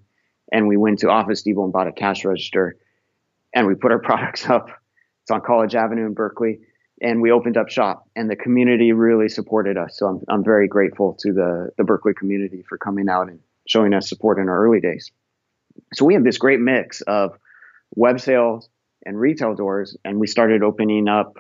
and 0.51 0.68
we 0.68 0.78
went 0.78 1.00
to 1.00 1.10
Office 1.10 1.44
Depot 1.44 1.63
and 1.63 1.74
bought 1.74 1.88
a 1.88 1.92
cash 1.92 2.25
register. 2.25 2.78
And 3.54 3.68
we 3.68 3.75
put 3.75 3.92
our 3.92 4.00
products 4.04 4.50
up. 4.50 4.70
It's 5.24 5.32
on 5.32 5.42
College 5.42 5.75
Avenue 5.75 6.06
in 6.06 6.13
Berkeley. 6.13 6.60
And 7.01 7.22
we 7.22 7.32
opened 7.32 7.58
up 7.58 7.70
shop 7.70 8.08
and 8.16 8.30
the 8.30 8.36
community 8.36 8.92
really 8.92 9.28
supported 9.28 9.75
us. 9.75 9.98
So 9.98 10.08
I'm, 10.08 10.22
I'm 10.30 10.44
very 10.44 10.68
grateful 10.68 11.18
to 11.22 11.34
the, 11.34 11.72
the 11.78 11.84
Berkeley 11.84 12.13
community 12.13 12.63
for 12.68 12.78
coming 12.78 13.10
out 13.10 13.28
and 13.28 13.40
showing 13.68 13.94
us 13.94 14.08
support 14.08 14.38
in 14.38 14.50
our 14.50 14.66
early 14.66 14.82
days. 14.82 15.12
So 15.94 16.06
we 16.06 16.13
have 16.13 16.24
this 16.24 16.38
great 16.38 16.60
mix 16.60 17.01
of 17.01 17.38
web 17.96 18.20
sales 18.20 18.70
and 19.06 19.20
retail 19.20 19.56
doors, 19.56 19.98
and 20.06 20.20
we 20.20 20.28
started 20.28 20.62
opening 20.62 21.08
up 21.08 21.34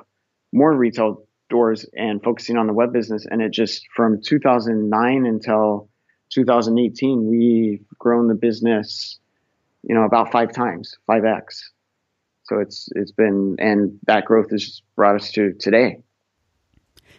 more 0.51 0.73
retail 0.73 1.23
doors 1.51 1.85
and 1.93 2.23
focusing 2.23 2.57
on 2.57 2.65
the 2.65 2.73
web 2.73 2.91
business. 2.91 3.27
And 3.29 3.41
it 3.41 3.51
just 3.51 3.85
from 3.95 4.21
2009 4.23 5.25
until 5.27 5.89
2018, 6.31 7.29
we've 7.29 7.85
grown 7.99 8.27
the 8.27 8.33
business, 8.33 9.19
you 9.83 9.93
know, 9.93 10.03
about 10.03 10.31
five 10.31 10.51
times, 10.51 10.95
five 11.05 11.25
x. 11.25 11.71
So 12.45 12.59
it's 12.59 12.89
it's 12.95 13.11
been, 13.11 13.57
and 13.59 13.99
that 14.07 14.25
growth 14.25 14.49
has 14.49 14.81
brought 14.95 15.15
us 15.15 15.31
to 15.33 15.53
today. 15.53 15.97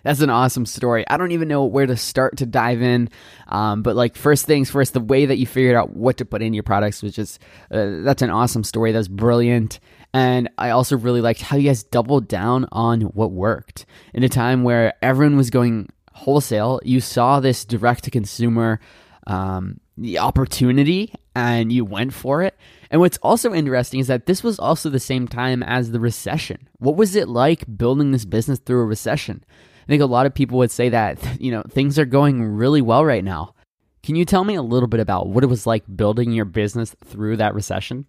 That's 0.02 0.20
an 0.20 0.30
awesome 0.30 0.66
story. 0.66 1.04
I 1.08 1.16
don't 1.16 1.32
even 1.32 1.48
know 1.48 1.64
where 1.64 1.86
to 1.86 1.96
start 1.96 2.38
to 2.38 2.46
dive 2.46 2.82
in. 2.82 3.08
Um, 3.46 3.82
but 3.82 3.94
like 3.94 4.16
first 4.16 4.46
things 4.46 4.70
first, 4.70 4.94
the 4.94 5.00
way 5.00 5.26
that 5.26 5.38
you 5.38 5.46
figured 5.46 5.76
out 5.76 5.94
what 5.94 6.16
to 6.16 6.24
put 6.24 6.42
in 6.42 6.54
your 6.54 6.64
products 6.64 7.02
was 7.02 7.14
just 7.14 7.40
uh, 7.70 8.02
that's 8.02 8.22
an 8.22 8.30
awesome 8.30 8.64
story. 8.64 8.92
That's 8.92 9.08
brilliant. 9.08 9.78
And 10.14 10.50
I 10.58 10.70
also 10.70 10.96
really 10.96 11.20
liked 11.20 11.40
how 11.40 11.56
you 11.56 11.68
guys 11.68 11.82
doubled 11.82 12.28
down 12.28 12.66
on 12.70 13.02
what 13.02 13.32
worked 13.32 13.86
in 14.12 14.22
a 14.22 14.28
time 14.28 14.62
where 14.62 14.92
everyone 15.02 15.36
was 15.36 15.50
going 15.50 15.88
wholesale. 16.12 16.80
You 16.84 17.00
saw 17.00 17.40
this 17.40 17.64
direct 17.64 18.04
to 18.04 18.10
consumer 18.10 18.78
um, 19.26 19.80
the 19.96 20.18
opportunity 20.18 21.14
and 21.34 21.72
you 21.72 21.84
went 21.84 22.12
for 22.12 22.42
it. 22.42 22.56
And 22.90 23.00
what's 23.00 23.18
also 23.22 23.54
interesting 23.54 24.00
is 24.00 24.08
that 24.08 24.26
this 24.26 24.42
was 24.42 24.58
also 24.58 24.90
the 24.90 25.00
same 25.00 25.26
time 25.26 25.62
as 25.62 25.90
the 25.90 26.00
recession. 26.00 26.68
What 26.78 26.96
was 26.96 27.16
it 27.16 27.28
like 27.28 27.64
building 27.78 28.10
this 28.10 28.26
business 28.26 28.58
through 28.58 28.80
a 28.80 28.86
recession? 28.86 29.44
I 29.82 29.86
think 29.86 30.02
a 30.02 30.06
lot 30.06 30.26
of 30.26 30.34
people 30.34 30.58
would 30.58 30.70
say 30.70 30.90
that, 30.90 31.18
you 31.40 31.50
know, 31.50 31.62
things 31.70 31.98
are 31.98 32.04
going 32.04 32.42
really 32.42 32.82
well 32.82 33.04
right 33.04 33.24
now. 33.24 33.54
Can 34.02 34.16
you 34.16 34.24
tell 34.24 34.44
me 34.44 34.56
a 34.56 34.62
little 34.62 34.88
bit 34.88 35.00
about 35.00 35.28
what 35.28 35.44
it 35.44 35.48
was 35.48 35.66
like 35.66 35.84
building 35.94 36.32
your 36.32 36.44
business 36.44 36.94
through 37.04 37.36
that 37.36 37.54
recession? 37.54 38.06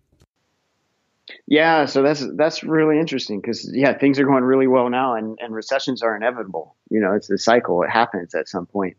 Yeah, 1.47 1.85
so 1.85 2.01
that's 2.03 2.25
that's 2.35 2.63
really 2.63 2.99
interesting 2.99 3.41
because 3.41 3.69
yeah, 3.73 3.97
things 3.97 4.17
are 4.19 4.25
going 4.25 4.43
really 4.43 4.67
well 4.67 4.89
now, 4.89 5.15
and, 5.15 5.37
and 5.41 5.53
recessions 5.53 6.01
are 6.01 6.15
inevitable. 6.15 6.75
You 6.89 7.01
know, 7.01 7.13
it's 7.13 7.27
the 7.27 7.37
cycle; 7.37 7.83
it 7.83 7.89
happens 7.89 8.33
at 8.33 8.47
some 8.47 8.65
point. 8.65 8.95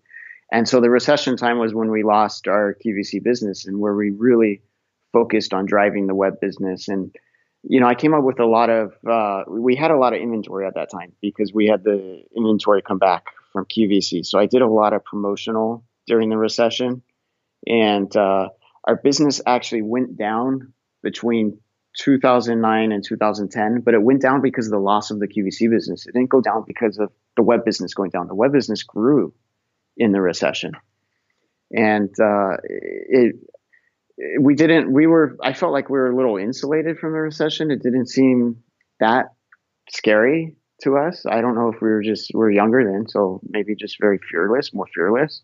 And 0.52 0.68
so 0.68 0.80
the 0.80 0.90
recession 0.90 1.36
time 1.36 1.58
was 1.58 1.74
when 1.74 1.90
we 1.90 2.02
lost 2.02 2.46
our 2.46 2.76
QVC 2.84 3.22
business, 3.22 3.66
and 3.66 3.80
where 3.80 3.94
we 3.94 4.10
really 4.10 4.62
focused 5.12 5.54
on 5.54 5.64
driving 5.64 6.06
the 6.06 6.14
web 6.14 6.38
business. 6.38 6.88
And 6.88 7.14
you 7.62 7.80
know, 7.80 7.86
I 7.86 7.94
came 7.94 8.12
up 8.12 8.24
with 8.24 8.38
a 8.40 8.46
lot 8.46 8.68
of 8.68 8.92
uh, 9.08 9.44
we 9.48 9.74
had 9.74 9.90
a 9.90 9.96
lot 9.96 10.12
of 10.12 10.20
inventory 10.20 10.66
at 10.66 10.74
that 10.74 10.90
time 10.90 11.12
because 11.22 11.54
we 11.54 11.66
had 11.66 11.82
the 11.82 12.24
inventory 12.36 12.82
come 12.82 12.98
back 12.98 13.24
from 13.54 13.64
QVC. 13.64 14.26
So 14.26 14.38
I 14.38 14.44
did 14.44 14.60
a 14.60 14.68
lot 14.68 14.92
of 14.92 15.02
promotional 15.02 15.82
during 16.06 16.28
the 16.28 16.36
recession, 16.36 17.02
and 17.66 18.14
uh, 18.14 18.50
our 18.86 18.96
business 18.96 19.40
actually 19.46 19.80
went 19.80 20.18
down 20.18 20.74
between 21.02 21.58
2009 21.98 22.92
and 22.92 23.04
2010, 23.04 23.80
but 23.80 23.94
it 23.94 24.02
went 24.02 24.20
down 24.20 24.40
because 24.40 24.66
of 24.66 24.72
the 24.72 24.78
loss 24.78 25.10
of 25.10 25.20
the 25.20 25.28
QVC 25.28 25.70
business. 25.70 26.06
It 26.06 26.12
didn't 26.12 26.30
go 26.30 26.40
down 26.40 26.64
because 26.66 26.98
of 26.98 27.12
the 27.36 27.42
web 27.42 27.64
business 27.64 27.94
going 27.94 28.10
down. 28.10 28.26
The 28.26 28.34
web 28.34 28.52
business 28.52 28.82
grew 28.82 29.32
in 29.96 30.12
the 30.12 30.20
recession, 30.20 30.72
and 31.70 32.10
uh, 32.20 32.56
it. 32.64 33.36
We 34.40 34.54
didn't. 34.54 34.92
We 34.92 35.06
were. 35.06 35.36
I 35.42 35.54
felt 35.54 35.72
like 35.72 35.88
we 35.88 35.98
were 35.98 36.10
a 36.10 36.16
little 36.16 36.36
insulated 36.36 36.98
from 36.98 37.12
the 37.12 37.18
recession. 37.18 37.70
It 37.70 37.82
didn't 37.82 38.06
seem 38.06 38.62
that 39.00 39.26
scary 39.90 40.56
to 40.82 40.96
us. 40.96 41.24
I 41.26 41.40
don't 41.40 41.56
know 41.56 41.72
if 41.72 41.80
we 41.80 41.88
were 41.88 42.02
just 42.02 42.30
we 42.32 42.40
are 42.44 42.50
younger 42.50 42.84
then, 42.84 43.08
so 43.08 43.40
maybe 43.48 43.74
just 43.74 43.96
very 44.00 44.18
fearless, 44.30 44.72
more 44.72 44.86
fearless. 44.94 45.42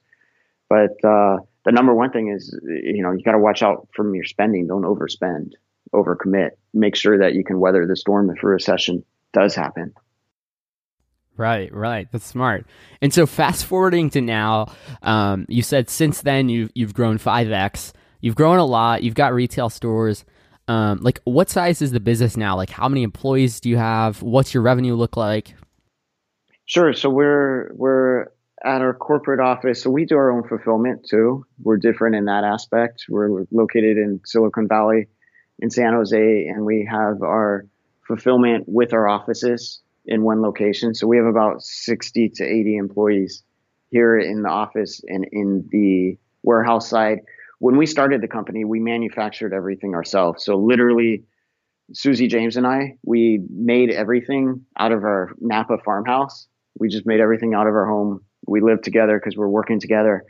But 0.68 0.92
uh, 1.04 1.38
the 1.64 1.72
number 1.72 1.94
one 1.94 2.10
thing 2.10 2.32
is, 2.32 2.56
you 2.62 3.02
know, 3.02 3.10
you 3.10 3.24
got 3.24 3.32
to 3.32 3.38
watch 3.38 3.62
out 3.62 3.88
from 3.94 4.14
your 4.14 4.24
spending. 4.24 4.68
Don't 4.68 4.82
overspend 4.82 5.52
overcommit. 5.94 6.50
Make 6.72 6.96
sure 6.96 7.18
that 7.18 7.34
you 7.34 7.44
can 7.44 7.60
weather 7.60 7.86
the 7.86 7.96
storm 7.96 8.30
if 8.30 8.42
a 8.42 8.46
recession 8.46 9.04
does 9.32 9.54
happen. 9.54 9.92
Right, 11.36 11.72
right. 11.74 12.06
That's 12.12 12.26
smart. 12.26 12.66
And 13.00 13.14
so, 13.14 13.26
fast 13.26 13.64
forwarding 13.64 14.10
to 14.10 14.20
now, 14.20 14.72
um, 15.02 15.46
you 15.48 15.62
said 15.62 15.88
since 15.88 16.20
then 16.20 16.48
you've 16.48 16.70
you've 16.74 16.94
grown 16.94 17.18
five 17.18 17.50
x. 17.50 17.92
You've 18.20 18.34
grown 18.34 18.58
a 18.58 18.64
lot. 18.64 19.02
You've 19.02 19.14
got 19.14 19.32
retail 19.32 19.70
stores. 19.70 20.24
Um, 20.68 20.98
like, 21.00 21.20
what 21.24 21.48
size 21.48 21.80
is 21.80 21.92
the 21.92 22.00
business 22.00 22.36
now? 22.36 22.56
Like, 22.56 22.68
how 22.68 22.88
many 22.88 23.02
employees 23.02 23.60
do 23.60 23.70
you 23.70 23.78
have? 23.78 24.22
What's 24.22 24.52
your 24.52 24.62
revenue 24.62 24.94
look 24.94 25.16
like? 25.16 25.54
Sure. 26.66 26.92
So 26.92 27.08
we're 27.08 27.72
we're 27.74 28.26
at 28.62 28.82
our 28.82 28.92
corporate 28.92 29.40
office. 29.40 29.82
So 29.82 29.90
we 29.90 30.04
do 30.04 30.16
our 30.16 30.30
own 30.30 30.46
fulfillment 30.46 31.06
too. 31.08 31.46
We're 31.62 31.78
different 31.78 32.16
in 32.16 32.26
that 32.26 32.44
aspect. 32.44 33.06
We're 33.08 33.46
located 33.50 33.96
in 33.96 34.20
Silicon 34.26 34.68
Valley 34.68 35.08
in 35.60 35.70
San 35.70 35.92
Jose, 35.92 36.46
and 36.46 36.64
we 36.64 36.88
have 36.90 37.22
our 37.22 37.66
fulfillment 38.06 38.64
with 38.66 38.92
our 38.92 39.08
offices 39.08 39.80
in 40.06 40.22
one 40.22 40.42
location. 40.42 40.94
So 40.94 41.06
we 41.06 41.16
have 41.16 41.26
about 41.26 41.62
60 41.62 42.30
to 42.30 42.44
80 42.44 42.76
employees 42.76 43.44
here 43.90 44.18
in 44.18 44.42
the 44.42 44.48
office 44.48 45.00
and 45.06 45.26
in 45.30 45.68
the 45.70 46.16
warehouse 46.42 46.88
side. 46.88 47.20
When 47.58 47.76
we 47.76 47.86
started 47.86 48.22
the 48.22 48.28
company, 48.28 48.64
we 48.64 48.80
manufactured 48.80 49.52
everything 49.52 49.94
ourselves. 49.94 50.44
So 50.44 50.56
literally, 50.56 51.24
Susie 51.92 52.28
James 52.28 52.56
and 52.56 52.66
I, 52.66 52.96
we 53.04 53.42
made 53.50 53.90
everything 53.90 54.64
out 54.78 54.92
of 54.92 55.04
our 55.04 55.32
Napa 55.40 55.78
farmhouse. 55.84 56.46
We 56.78 56.88
just 56.88 57.06
made 57.06 57.20
everything 57.20 57.52
out 57.54 57.66
of 57.66 57.74
our 57.74 57.86
home. 57.86 58.20
We 58.46 58.60
lived 58.60 58.84
together 58.84 59.18
because 59.18 59.36
we're 59.36 59.48
working 59.48 59.80
together. 59.80 60.24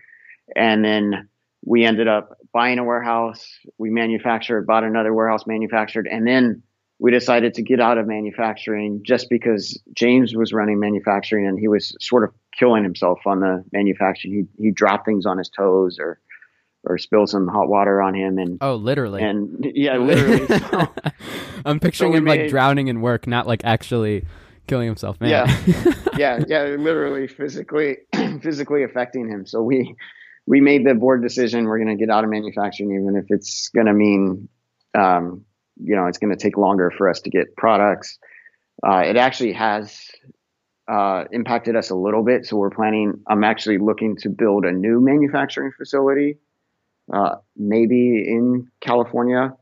And 0.56 0.84
then 0.84 1.28
we 1.64 1.84
ended 1.84 2.08
up 2.08 2.38
buying 2.52 2.78
a 2.78 2.84
warehouse. 2.84 3.46
We 3.78 3.90
manufactured, 3.90 4.66
bought 4.66 4.84
another 4.84 5.12
warehouse, 5.12 5.46
manufactured, 5.46 6.08
and 6.10 6.26
then 6.26 6.62
we 6.98 7.10
decided 7.10 7.54
to 7.54 7.62
get 7.62 7.80
out 7.80 7.96
of 7.96 8.06
manufacturing 8.06 9.00
just 9.02 9.30
because 9.30 9.80
James 9.94 10.34
was 10.34 10.52
running 10.52 10.78
manufacturing 10.78 11.46
and 11.46 11.58
he 11.58 11.66
was 11.66 11.96
sort 11.98 12.24
of 12.24 12.30
killing 12.58 12.82
himself 12.84 13.20
on 13.26 13.40
the 13.40 13.64
manufacturing. 13.72 14.48
He 14.56 14.64
he 14.64 14.70
dropped 14.70 15.06
things 15.06 15.26
on 15.26 15.38
his 15.38 15.48
toes 15.48 15.98
or 15.98 16.20
or 16.84 16.98
spill 16.98 17.26
some 17.26 17.46
hot 17.48 17.68
water 17.68 18.00
on 18.00 18.14
him 18.14 18.38
and 18.38 18.58
oh 18.60 18.74
literally. 18.74 19.22
and 19.22 19.70
yeah 19.74 19.96
literally. 19.96 20.46
So, 20.70 20.88
i'm 21.66 21.78
picturing 21.78 22.12
so 22.12 22.18
him 22.18 22.24
made, 22.24 22.40
like 22.42 22.50
drowning 22.50 22.88
in 22.88 23.02
work 23.02 23.26
not 23.26 23.46
like 23.46 23.62
actually 23.64 24.24
killing 24.66 24.86
himself 24.86 25.20
man. 25.20 25.30
Yeah. 25.30 25.94
Yeah 26.16 26.44
yeah 26.48 26.62
literally 26.78 27.28
physically 27.28 27.98
physically 28.42 28.82
affecting 28.82 29.28
him. 29.28 29.46
So 29.46 29.62
we 29.62 29.94
we 30.50 30.60
made 30.60 30.84
the 30.84 30.94
board 30.94 31.22
decision. 31.22 31.66
We're 31.66 31.78
going 31.78 31.96
to 31.96 32.04
get 32.04 32.10
out 32.10 32.24
of 32.24 32.30
manufacturing, 32.30 32.90
even 32.90 33.14
if 33.14 33.26
it's 33.28 33.68
going 33.68 33.86
to 33.86 33.92
mean, 33.92 34.48
um, 34.98 35.44
you 35.76 35.94
know, 35.94 36.06
it's 36.06 36.18
going 36.18 36.36
to 36.36 36.36
take 36.36 36.56
longer 36.56 36.90
for 36.90 37.08
us 37.08 37.20
to 37.20 37.30
get 37.30 37.56
products. 37.56 38.18
Uh, 38.84 39.04
it 39.06 39.16
actually 39.16 39.52
has 39.52 40.10
uh, 40.90 41.22
impacted 41.30 41.76
us 41.76 41.90
a 41.90 41.94
little 41.94 42.24
bit. 42.24 42.46
So 42.46 42.56
we're 42.56 42.70
planning. 42.70 43.22
I'm 43.28 43.44
actually 43.44 43.78
looking 43.78 44.16
to 44.22 44.28
build 44.28 44.64
a 44.64 44.72
new 44.72 45.00
manufacturing 45.00 45.70
facility, 45.78 46.38
uh, 47.12 47.36
maybe 47.56 48.18
in 48.18 48.72
California, 48.80 49.54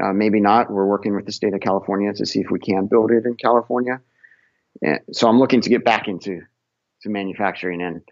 uh, 0.00 0.12
maybe 0.12 0.38
not. 0.38 0.70
We're 0.70 0.86
working 0.86 1.16
with 1.16 1.26
the 1.26 1.32
state 1.32 1.54
of 1.54 1.60
California 1.60 2.12
to 2.12 2.24
see 2.24 2.38
if 2.38 2.52
we 2.52 2.60
can 2.60 2.86
build 2.86 3.10
it 3.10 3.26
in 3.26 3.34
California. 3.34 4.00
And 4.80 5.00
so 5.10 5.28
I'm 5.28 5.40
looking 5.40 5.60
to 5.62 5.68
get 5.68 5.84
back 5.84 6.06
into 6.06 6.42
to 7.02 7.08
manufacturing 7.08 7.82
and 7.82 8.02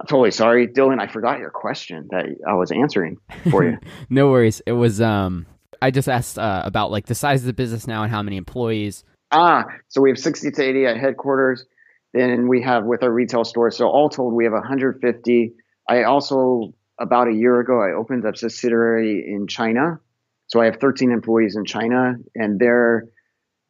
I'm 0.00 0.06
totally 0.06 0.30
sorry, 0.30 0.66
Dylan. 0.66 1.00
I 1.00 1.06
forgot 1.06 1.38
your 1.38 1.50
question 1.50 2.08
that 2.10 2.26
I 2.48 2.54
was 2.54 2.72
answering 2.72 3.18
for 3.50 3.64
you. 3.64 3.78
no 4.10 4.30
worries. 4.30 4.62
It 4.66 4.72
was 4.72 5.00
um, 5.00 5.46
I 5.80 5.90
just 5.90 6.08
asked 6.08 6.38
uh, 6.38 6.62
about 6.64 6.90
like 6.90 7.06
the 7.06 7.14
size 7.14 7.42
of 7.42 7.46
the 7.46 7.52
business 7.52 7.86
now 7.86 8.02
and 8.02 8.10
how 8.10 8.22
many 8.22 8.36
employees. 8.36 9.04
Ah, 9.32 9.66
so 9.88 10.00
we 10.00 10.10
have 10.10 10.18
60 10.18 10.50
to 10.50 10.62
80 10.62 10.86
at 10.86 10.96
headquarters. 10.96 11.64
Then 12.12 12.48
we 12.48 12.62
have 12.62 12.84
with 12.84 13.02
our 13.02 13.10
retail 13.10 13.44
stores. 13.44 13.76
So 13.76 13.88
all 13.88 14.08
told, 14.08 14.34
we 14.34 14.44
have 14.44 14.52
150. 14.52 15.52
I 15.88 16.02
also 16.04 16.74
about 17.00 17.28
a 17.28 17.32
year 17.32 17.58
ago 17.58 17.80
I 17.80 17.92
opened 17.92 18.24
up 18.26 18.34
a 18.34 18.38
subsidiary 18.38 19.24
in 19.26 19.46
China. 19.46 19.98
So 20.46 20.60
I 20.60 20.66
have 20.66 20.76
13 20.76 21.10
employees 21.10 21.56
in 21.56 21.64
China, 21.64 22.16
and 22.34 22.60
they're 22.60 23.08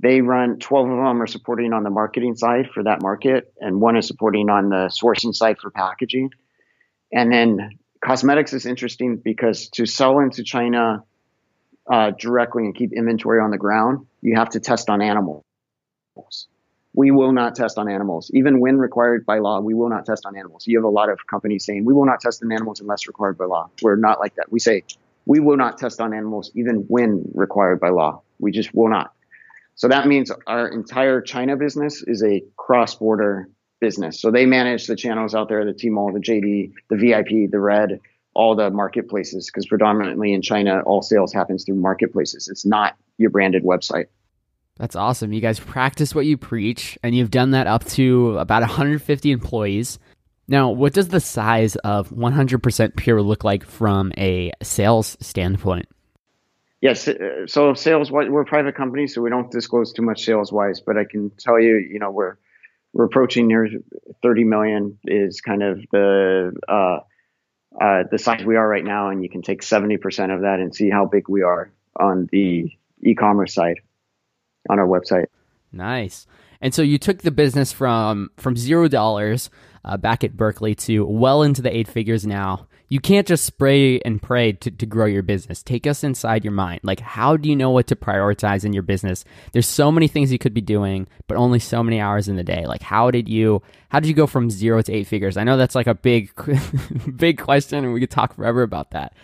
they 0.03 0.21
run 0.21 0.59
12 0.59 0.91
of 0.91 0.97
them 0.97 1.23
are 1.23 1.29
supporting 1.29 1.73
on 1.73 1.85
the 1.85 1.91
marketing 1.91 2.35
side 2.35 2.71
for 2.75 2.83
that 2.83 3.01
market, 3.01 3.53
and 3.61 3.81
one 3.81 3.97
is 3.97 4.07
supporting 4.07 4.51
on 4.51 4.69
the 4.69 4.91
sourcing 4.91 5.35
side 5.35 5.59
for 5.61 5.71
packaging. 5.71 6.31
And 7.13 7.33
then 7.33 7.79
cosmetics 8.05 8.53
is 8.53 8.67
interesting 8.67 9.17
because 9.17 9.69
to 9.71 9.87
sell 9.87 10.19
into 10.19 10.43
China 10.43 11.05
uh, 11.91 12.11
directly 12.19 12.65
and 12.65 12.75
keep 12.75 12.93
inventory 12.93 13.41
on 13.41 13.53
the 13.53 13.59
ground, 13.59 14.07
you 14.21 14.37
have 14.37 14.51
to 14.51 14.61
test 14.61 14.91
on 14.91 15.01
animals. 15.01 15.45
We 16.95 17.13
will 17.13 17.33
not 17.33 17.55
test 17.55 17.79
on 17.79 17.89
animals. 17.89 18.31
Even 18.35 18.59
when 18.59 18.79
required 18.79 19.25
by 19.25 19.39
law, 19.39 19.61
we 19.61 19.73
will 19.73 19.89
not 19.89 20.05
test 20.05 20.27
on 20.27 20.37
animals. 20.37 20.65
You 20.67 20.79
have 20.79 20.85
a 20.85 20.91
lot 20.91 21.11
of 21.11 21.27
companies 21.29 21.65
saying 21.65 21.85
we 21.85 21.95
will 21.95 22.07
not 22.07 22.21
test 22.21 22.43
on 22.43 22.51
animals 22.51 22.81
unless 22.81 23.07
required 23.07 23.39
by 23.39 23.45
law. 23.45 23.71
We're 23.81 23.97
not 23.97 24.19
like 24.19 24.35
that. 24.35 24.51
We 24.51 24.59
say 24.59 24.83
we 25.27 25.39
will 25.39 25.57
not 25.57 25.79
test 25.79 26.01
on 26.01 26.13
animals 26.13 26.51
even 26.55 26.87
when 26.89 27.31
required 27.35 27.79
by 27.79 27.91
law. 27.91 28.23
We 28.41 28.51
just 28.51 28.75
will 28.75 28.89
not. 28.89 29.13
So 29.75 29.89
that 29.89 30.07
means 30.07 30.31
our 30.47 30.69
entire 30.69 31.21
China 31.21 31.57
business 31.57 32.03
is 32.03 32.23
a 32.23 32.43
cross 32.57 32.95
border 32.95 33.49
business. 33.81 34.21
So 34.21 34.31
they 34.31 34.47
manage 34.47 34.87
the 34.87 34.97
channels 34.97 35.35
out 35.35 35.49
there, 35.49 35.65
the 35.65 35.73
Tmall, 35.73 36.13
the 36.13 36.21
JD, 36.21 36.73
the 36.89 36.97
VIP, 36.97 37.51
the 37.51 37.59
Red, 37.59 38.01
all 38.35 38.55
the 38.55 38.71
marketplaces, 38.71 39.47
because 39.47 39.67
predominantly 39.67 40.33
in 40.33 40.41
China, 40.41 40.81
all 40.87 41.03
sales 41.03 41.33
happens 41.33 41.65
through 41.65 41.75
marketplaces. 41.75 42.49
It's 42.49 42.65
not 42.65 42.97
your 43.19 43.31
branded 43.31 43.65
website. 43.65 44.07
That's 44.79 44.97
awesome. 44.97 45.33
You 45.33 45.41
guys 45.41 45.61
practice 45.61 46.15
what 46.15 46.27
you 46.27 46.37
preach, 46.39 46.99
and 47.03 47.15
you've 47.15 47.31
done 47.31 47.51
that 47.51 47.67
up 47.67 47.85
to 47.87 48.39
about 48.39 48.63
150 48.63 49.31
employees. 49.31 49.99
Now, 50.49 50.71
what 50.71 50.93
does 50.93 51.09
the 51.09 51.21
size 51.21 51.77
of 51.77 52.09
100% 52.11 52.97
Pure 52.97 53.23
look 53.23 53.45
like 53.45 53.65
from 53.65 54.13
a 54.17 54.53
sales 54.63 55.17
standpoint? 55.21 55.89
Yes. 56.83 57.07
Uh, 57.07 57.47
so 57.47 57.73
sales, 57.75 58.11
we're 58.11 58.43
a 58.43 58.45
private 58.45 58.75
company, 58.75 59.07
so 59.07 59.23
we 59.23 59.31
don't 59.31 59.51
disclose 59.51 59.93
too 59.93 60.03
much 60.03 60.25
sales 60.25 60.53
wise, 60.53 60.81
but 60.81 60.99
I 60.99 61.05
can 61.05 61.31
tell 61.39 61.59
you, 61.59 61.77
you 61.77 61.99
know, 61.99 62.11
we're 62.11 62.37
we're 62.93 63.05
approaching 63.05 63.47
near 63.47 63.71
30 64.23 64.45
million 64.45 64.99
is 65.05 65.41
kind 65.41 65.63
of 65.63 65.81
the 65.93 66.53
uh, 66.69 66.99
uh, 67.81 68.03
the 68.11 68.19
size 68.19 68.45
we 68.45 68.57
are 68.57 68.69
right 68.69 68.85
now, 68.85 69.09
and 69.09 69.23
you 69.23 69.31
can 69.31 69.41
take 69.41 69.63
70% 69.63 70.35
of 70.35 70.43
that 70.43 70.61
and 70.61 70.75
see 70.75 70.91
how 70.91 71.07
big 71.07 71.29
we 71.29 71.43
are 71.43 71.73
on 71.99 72.29
the 72.31 72.71
e-commerce 73.03 73.55
side 73.55 73.81
on 74.69 74.79
our 74.79 74.87
website. 74.87 75.27
Nice. 75.73 76.27
And 76.61 76.75
so 76.75 76.83
you 76.83 76.99
took 76.99 77.19
the 77.19 77.31
business 77.31 77.73
from 77.73 78.31
from 78.37 78.57
zero 78.57 78.89
dollars 78.89 79.51
uh, 79.85 79.97
back 79.97 80.25
at 80.25 80.37
Berkeley 80.37 80.75
to 80.75 81.05
well 81.05 81.43
into 81.43 81.63
the 81.63 81.75
eight 81.75 81.89
figures 81.89 82.27
now. 82.27 82.67
You 82.93 83.01
can't 83.01 83.27
just 83.27 83.47
spray 83.47 84.01
and 84.01 84.21
pray 84.21 84.53
to, 84.53 84.71
to 84.71 84.85
grow 84.85 85.07
your 85.07 85.23
business. 85.23 85.63
Take 85.63 85.87
us 85.87 86.05
inside 86.05 86.45
your 86.45 86.53
mind. 86.53 86.81
Like, 86.83 87.01
how 87.01 87.39
do 87.39 87.49
you 87.49 87.57
know 87.57 87.71
what 87.71 87.87
to 87.87 87.97
prioritize 87.97 88.67
in 88.67 88.75
your 88.75 88.83
business? 88.83 89.25
There's 89.53 89.67
so 89.67 89.91
many 89.91 90.09
things 90.09 90.31
you 90.31 90.39
could 90.39 90.53
be 90.53 90.61
doing, 90.61 91.07
but 91.27 91.39
only 91.39 91.59
so 91.59 91.83
many 91.83 92.01
hours 92.01 92.29
in 92.29 92.37
the 92.37 92.45
day. 92.45 92.67
Like, 92.67 92.83
how 92.83 93.11
did 93.11 93.31
you 93.31 93.63
how 93.89 93.99
did 93.99 94.09
you 94.09 94.15
go 94.15 94.27
from 94.27 94.51
zero 94.51 94.83
to 94.83 94.93
eight 94.93 95.07
figures? 95.07 95.39
I 95.39 95.45
know 95.45 95.57
that's 95.57 95.75
like 95.75 95.87
a 95.87 95.95
big 95.95 96.33
big 97.17 97.41
question, 97.41 97.83
and 97.83 97.95
we 97.95 98.01
could 98.01 98.11
talk 98.11 98.35
forever 98.35 98.61
about 98.63 98.91
that 98.91 99.15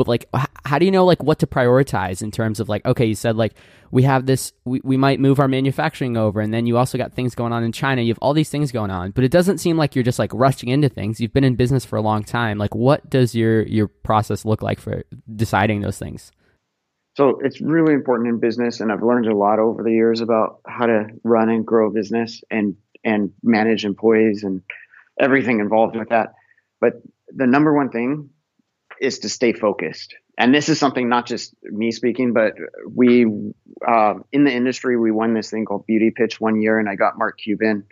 but 0.00 0.08
like 0.08 0.24
how 0.64 0.78
do 0.78 0.86
you 0.86 0.90
know 0.90 1.04
like 1.04 1.22
what 1.22 1.38
to 1.38 1.46
prioritize 1.46 2.22
in 2.22 2.30
terms 2.30 2.58
of 2.58 2.70
like 2.70 2.82
okay 2.86 3.04
you 3.04 3.14
said 3.14 3.36
like 3.36 3.52
we 3.90 4.02
have 4.02 4.24
this 4.24 4.54
we, 4.64 4.80
we 4.82 4.96
might 4.96 5.20
move 5.20 5.38
our 5.38 5.46
manufacturing 5.46 6.16
over 6.16 6.40
and 6.40 6.54
then 6.54 6.64
you 6.64 6.78
also 6.78 6.96
got 6.96 7.12
things 7.12 7.34
going 7.34 7.52
on 7.52 7.62
in 7.62 7.70
china. 7.70 8.00
You 8.00 8.08
have 8.14 8.18
all 8.22 8.32
these 8.32 8.48
things 8.48 8.72
going 8.72 8.90
on 8.90 9.10
but 9.10 9.24
it 9.24 9.30
doesn't 9.30 9.58
seem 9.58 9.76
like 9.76 9.94
you're 9.94 10.02
just 10.02 10.18
like 10.18 10.32
rushing 10.32 10.70
into 10.70 10.88
things. 10.88 11.20
You've 11.20 11.34
been 11.34 11.44
in 11.44 11.54
business 11.54 11.84
for 11.84 11.96
a 11.96 12.00
long 12.00 12.24
time. 12.24 12.56
Like 12.56 12.74
what 12.74 13.10
does 13.10 13.34
your 13.34 13.60
your 13.64 13.88
process 13.88 14.46
look 14.46 14.62
like 14.62 14.80
for 14.80 15.04
deciding 15.36 15.82
those 15.82 15.98
things? 15.98 16.32
So 17.18 17.38
it's 17.44 17.60
really 17.60 17.92
important 17.92 18.30
in 18.30 18.40
business 18.40 18.80
and 18.80 18.90
i've 18.90 19.02
learned 19.02 19.26
a 19.26 19.36
lot 19.36 19.58
over 19.58 19.82
the 19.82 19.92
years 19.92 20.22
about 20.22 20.62
how 20.66 20.86
to 20.86 21.08
run 21.24 21.50
and 21.50 21.66
grow 21.66 21.88
a 21.88 21.92
business 21.92 22.42
and 22.50 22.76
and 23.04 23.32
manage 23.42 23.84
employees 23.84 24.44
and 24.44 24.62
everything 25.20 25.60
involved 25.60 25.94
with 25.94 26.08
that. 26.08 26.32
But 26.80 27.02
the 27.28 27.46
number 27.46 27.74
one 27.74 27.90
thing 27.90 28.30
is 29.00 29.20
to 29.20 29.28
stay 29.28 29.52
focused. 29.52 30.14
And 30.38 30.54
this 30.54 30.68
is 30.68 30.78
something 30.78 31.08
not 31.08 31.26
just 31.26 31.54
me 31.62 31.90
speaking, 31.90 32.32
but 32.32 32.54
we 32.86 33.26
uh, 33.86 34.14
in 34.32 34.44
the 34.44 34.52
industry 34.52 34.96
we 34.96 35.10
won 35.10 35.34
this 35.34 35.50
thing 35.50 35.64
called 35.64 35.86
Beauty 35.86 36.10
Pitch 36.10 36.40
one 36.40 36.60
year, 36.60 36.78
and 36.78 36.88
I 36.88 36.94
got 36.94 37.18
Mark 37.18 37.38
Cuban 37.38 37.86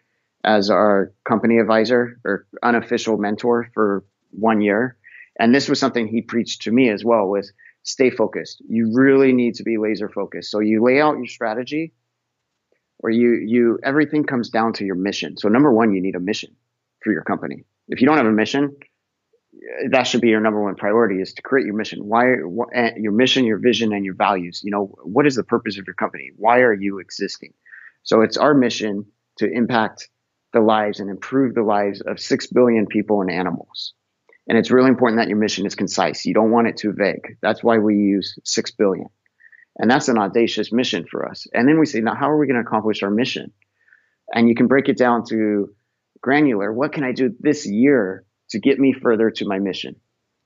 as 0.45 0.71
our 0.71 1.13
company 1.25 1.59
advisor 1.59 2.21
or 2.25 2.47
unofficial 2.63 3.19
mentor 3.19 3.71
for 3.75 4.05
one 4.31 4.61
year. 4.61 4.97
And 5.39 5.55
this 5.55 5.69
was 5.69 5.81
something 5.81 6.07
he 6.07 6.23
preached 6.23 6.63
to 6.63 6.71
me 6.71 6.91
as 6.91 7.05
well: 7.05 7.27
was 7.27 7.53
stay 7.83 8.11
focused. 8.11 8.63
You 8.69 8.93
really 8.95 9.33
need 9.33 9.55
to 9.57 9.63
be 9.63 9.79
laser 9.79 10.09
focused. 10.09 10.51
So 10.51 10.61
you 10.61 10.83
lay 10.83 11.01
out 11.01 11.17
your 11.17 11.27
strategy, 11.27 11.93
or 12.99 13.11
you 13.11 13.35
you 13.47 13.79
everything 13.83 14.25
comes 14.25 14.51
down 14.51 14.75
to 14.75 14.85
your 14.85 14.97
mission. 14.97 15.37
So 15.37 15.49
number 15.49 15.73
one, 15.73 15.95
you 15.95 16.01
need 16.01 16.17
a 16.17 16.21
mission 16.21 16.55
for 17.03 17.13
your 17.13 17.23
company. 17.23 17.65
If 17.89 18.01
you 18.01 18.07
don't 18.07 18.17
have 18.19 18.27
a 18.27 18.33
mission, 18.33 18.77
that 19.91 20.07
should 20.07 20.21
be 20.21 20.29
your 20.29 20.41
number 20.41 20.63
one 20.63 20.75
priority 20.75 21.21
is 21.21 21.35
to 21.35 21.43
create 21.43 21.67
your 21.67 21.77
mission. 21.77 22.01
Why 22.01 22.27
your 22.97 23.13
mission, 23.13 23.45
your 23.45 23.59
vision, 23.59 23.93
and 23.93 24.05
your 24.05 24.15
values. 24.15 24.61
You 24.65 24.71
know, 24.71 24.95
what 25.03 25.27
is 25.27 25.37
the 25.37 25.45
purpose 25.45 25.79
of 25.79 25.87
your 25.87 25.95
company? 25.95 26.31
Why 26.37 26.61
are 26.61 26.75
you 26.75 26.99
existing? 26.99 27.53
So 28.03 28.23
it's 28.23 28.37
our 28.37 28.55
mission 28.55 29.07
to 29.39 29.51
impact 29.51 30.09
the 30.53 30.61
lives 30.61 31.01
and 31.01 31.11
improve 31.11 31.55
the 31.55 31.63
lives 31.63 32.01
of 32.01 32.19
six 32.19 32.47
billion 32.47 32.87
people 32.87 33.21
and 33.21 33.31
animals. 33.31 33.93
And 34.49 34.57
it's 34.57 34.71
really 34.71 34.89
important 34.89 35.21
that 35.21 35.29
your 35.29 35.37
mission 35.37 35.67
is 35.67 35.75
concise. 35.75 36.25
You 36.25 36.33
don't 36.33 36.51
want 36.51 36.69
it 36.69 36.79
too 36.79 36.93
vague. 36.97 37.37
That's 37.43 37.63
why 37.63 37.79
we 37.79 37.97
use 37.97 38.39
six 38.45 38.71
billion. 38.71 39.09
And 39.77 39.91
that's 39.91 40.09
an 40.09 40.19
audacious 40.19 40.73
mission 40.73 41.05
for 41.09 41.29
us. 41.29 41.47
And 41.53 41.69
then 41.69 41.79
we 41.79 41.87
say, 41.87 42.01
now 42.01 42.15
how 42.15 42.31
are 42.31 42.39
we 42.39 42.47
going 42.47 42.61
to 42.61 42.67
accomplish 42.67 43.03
our 43.03 43.11
mission? 43.11 43.53
And 44.33 44.49
you 44.49 44.55
can 44.55 44.67
break 44.67 44.89
it 44.89 44.97
down 44.97 45.25
to 45.29 45.69
granular. 46.21 46.73
What 46.73 46.93
can 46.93 47.05
I 47.05 47.13
do 47.13 47.35
this 47.39 47.67
year 47.67 48.25
to 48.51 48.59
get 48.59 48.79
me 48.79 48.93
further 48.93 49.31
to 49.31 49.47
my 49.47 49.59
mission. 49.59 49.97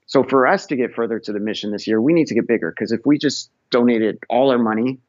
So 0.05 0.23
for 0.23 0.45
us 0.47 0.67
to 0.67 0.75
get 0.75 0.93
further 0.93 1.19
to 1.19 1.33
the 1.33 1.39
mission 1.39 1.71
this 1.71 1.87
year, 1.87 2.01
we 2.01 2.13
need 2.13 2.27
to 2.27 2.35
get 2.35 2.47
bigger 2.47 2.71
because 2.71 2.91
if 2.91 3.01
we 3.05 3.17
just 3.17 3.49
donated 3.71 4.19
all 4.29 4.51
our 4.51 4.57
money 4.57 4.99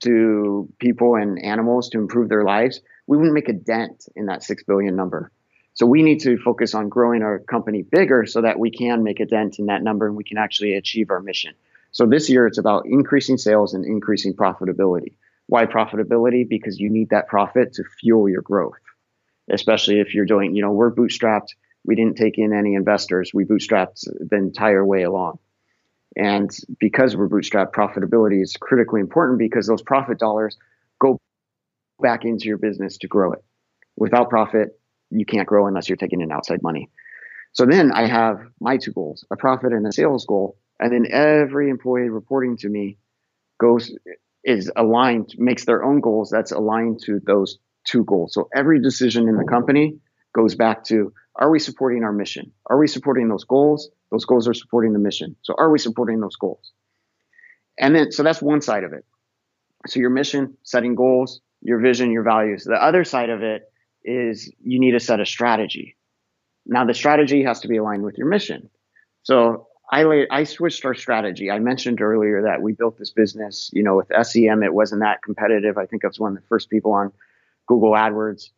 to 0.00 0.68
people 0.78 1.16
and 1.16 1.42
animals 1.42 1.88
to 1.90 1.98
improve 1.98 2.28
their 2.28 2.44
lives, 2.44 2.80
we 3.06 3.16
wouldn't 3.16 3.34
make 3.34 3.48
a 3.48 3.54
dent 3.54 4.06
in 4.14 4.26
that 4.26 4.42
6 4.42 4.62
billion 4.64 4.96
number. 4.96 5.30
So 5.72 5.86
we 5.86 6.02
need 6.02 6.20
to 6.20 6.38
focus 6.38 6.74
on 6.74 6.88
growing 6.88 7.22
our 7.22 7.40
company 7.40 7.82
bigger 7.82 8.26
so 8.26 8.42
that 8.42 8.58
we 8.58 8.70
can 8.70 9.02
make 9.02 9.18
a 9.18 9.26
dent 9.26 9.58
in 9.58 9.66
that 9.66 9.82
number 9.82 10.06
and 10.06 10.14
we 10.14 10.24
can 10.24 10.38
actually 10.38 10.74
achieve 10.74 11.10
our 11.10 11.20
mission. 11.20 11.54
So 11.90 12.06
this 12.06 12.28
year 12.28 12.46
it's 12.46 12.58
about 12.58 12.86
increasing 12.86 13.38
sales 13.38 13.74
and 13.74 13.84
increasing 13.84 14.34
profitability. 14.34 15.14
Why 15.46 15.66
profitability? 15.66 16.48
Because 16.48 16.78
you 16.78 16.90
need 16.90 17.10
that 17.10 17.28
profit 17.28 17.72
to 17.74 17.84
fuel 18.00 18.28
your 18.28 18.42
growth. 18.42 18.78
Especially 19.50 20.00
if 20.00 20.14
you're 20.14 20.24
doing, 20.24 20.54
you 20.54 20.62
know, 20.62 20.72
we're 20.72 20.94
bootstrapped 20.94 21.48
we 21.84 21.94
didn't 21.94 22.16
take 22.16 22.38
in 22.38 22.52
any 22.52 22.74
investors. 22.74 23.32
We 23.34 23.44
bootstrapped 23.44 24.04
the 24.04 24.36
entire 24.36 24.84
way 24.84 25.02
along. 25.02 25.38
And 26.16 26.50
because 26.78 27.16
we're 27.16 27.28
bootstrapped, 27.28 27.72
profitability 27.72 28.42
is 28.42 28.56
critically 28.58 29.00
important 29.00 29.38
because 29.38 29.66
those 29.66 29.82
profit 29.82 30.18
dollars 30.18 30.56
go 31.00 31.18
back 32.00 32.24
into 32.24 32.46
your 32.46 32.58
business 32.58 32.98
to 32.98 33.08
grow 33.08 33.32
it. 33.32 33.44
Without 33.96 34.30
profit, 34.30 34.78
you 35.10 35.26
can't 35.26 35.46
grow 35.46 35.66
unless 35.66 35.88
you're 35.88 35.96
taking 35.96 36.20
in 36.20 36.32
outside 36.32 36.62
money. 36.62 36.90
So 37.52 37.66
then 37.66 37.92
I 37.92 38.06
have 38.06 38.40
my 38.60 38.76
two 38.76 38.92
goals, 38.92 39.24
a 39.30 39.36
profit 39.36 39.72
and 39.72 39.86
a 39.86 39.92
sales 39.92 40.26
goal. 40.26 40.56
And 40.80 40.92
then 40.92 41.06
every 41.10 41.70
employee 41.70 42.08
reporting 42.08 42.56
to 42.58 42.68
me 42.68 42.98
goes, 43.60 43.96
is 44.44 44.70
aligned, 44.74 45.34
makes 45.38 45.64
their 45.64 45.84
own 45.84 46.00
goals 46.00 46.30
that's 46.30 46.52
aligned 46.52 47.00
to 47.04 47.20
those 47.24 47.58
two 47.84 48.04
goals. 48.04 48.34
So 48.34 48.48
every 48.54 48.80
decision 48.80 49.28
in 49.28 49.36
the 49.36 49.44
company 49.44 49.98
goes 50.34 50.54
back 50.54 50.84
to 50.84 51.12
are 51.36 51.50
we 51.50 51.58
supporting 51.58 52.04
our 52.04 52.12
mission? 52.12 52.52
Are 52.66 52.78
we 52.78 52.86
supporting 52.86 53.28
those 53.28 53.44
goals? 53.44 53.90
Those 54.10 54.24
goals 54.24 54.46
are 54.46 54.54
supporting 54.54 54.92
the 54.92 54.98
mission. 54.98 55.36
So 55.42 55.54
are 55.58 55.70
we 55.70 55.78
supporting 55.78 56.20
those 56.20 56.36
goals? 56.36 56.72
And 57.78 57.94
then, 57.94 58.12
so 58.12 58.22
that's 58.22 58.40
one 58.40 58.60
side 58.60 58.84
of 58.84 58.92
it. 58.92 59.04
So 59.86 60.00
your 60.00 60.10
mission, 60.10 60.56
setting 60.62 60.94
goals, 60.94 61.40
your 61.60 61.80
vision, 61.80 62.10
your 62.12 62.22
values. 62.22 62.64
The 62.64 62.74
other 62.74 63.04
side 63.04 63.30
of 63.30 63.42
it 63.42 63.70
is 64.04 64.52
you 64.62 64.78
need 64.78 64.92
to 64.92 65.00
set 65.00 65.20
a 65.20 65.26
strategy. 65.26 65.96
Now 66.66 66.84
the 66.84 66.94
strategy 66.94 67.42
has 67.44 67.60
to 67.60 67.68
be 67.68 67.78
aligned 67.78 68.04
with 68.04 68.16
your 68.16 68.28
mission. 68.28 68.70
So 69.22 69.66
I 69.90 70.04
laid, 70.04 70.28
I 70.30 70.44
switched 70.44 70.84
our 70.84 70.94
strategy. 70.94 71.50
I 71.50 71.58
mentioned 71.58 72.00
earlier 72.00 72.42
that 72.42 72.62
we 72.62 72.72
built 72.72 72.98
this 72.98 73.10
business, 73.10 73.70
you 73.72 73.82
know, 73.82 73.96
with 73.96 74.10
SEM, 74.26 74.62
it 74.62 74.72
wasn't 74.72 75.02
that 75.02 75.22
competitive. 75.22 75.76
I 75.76 75.86
think 75.86 76.04
I 76.04 76.08
was 76.08 76.20
one 76.20 76.36
of 76.36 76.42
the 76.42 76.48
first 76.48 76.70
people 76.70 76.92
on 76.92 77.12
Google 77.66 77.92
AdWords. 77.92 78.50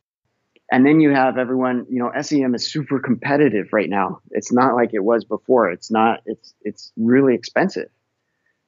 And 0.71 0.85
then 0.85 1.01
you 1.01 1.11
have 1.11 1.39
everyone, 1.39 1.87
you 1.89 2.01
know, 2.01 2.11
SEM 2.21 2.55
is 2.55 2.71
super 2.71 2.99
competitive 2.99 3.69
right 3.73 3.89
now. 3.89 4.21
It's 4.31 4.53
not 4.53 4.75
like 4.75 4.95
it 4.95 5.05
was 5.05 5.25
before. 5.25 5.71
It's 5.71 5.91
not, 5.91 6.23
it's, 6.27 6.55
it's 6.63 6.93
really 6.97 7.35
expensive. 7.35 7.89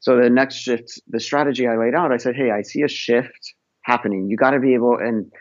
So 0.01 0.17
the 0.17 0.31
next 0.31 0.57
shift, 0.57 1.01
the 1.09 1.19
strategy 1.19 1.67
I 1.67 1.77
laid 1.77 1.95
out, 1.95 2.13
I 2.13 2.19
said, 2.19 2.37
Hey, 2.37 2.51
I 2.51 2.63
see 2.63 2.83
a 2.83 2.89
shift 2.89 3.55
happening. 3.83 4.29
You 4.29 4.37
got 4.37 4.51
to 4.51 4.61
be 4.61 4.75
able, 4.75 4.97
and 4.97 5.33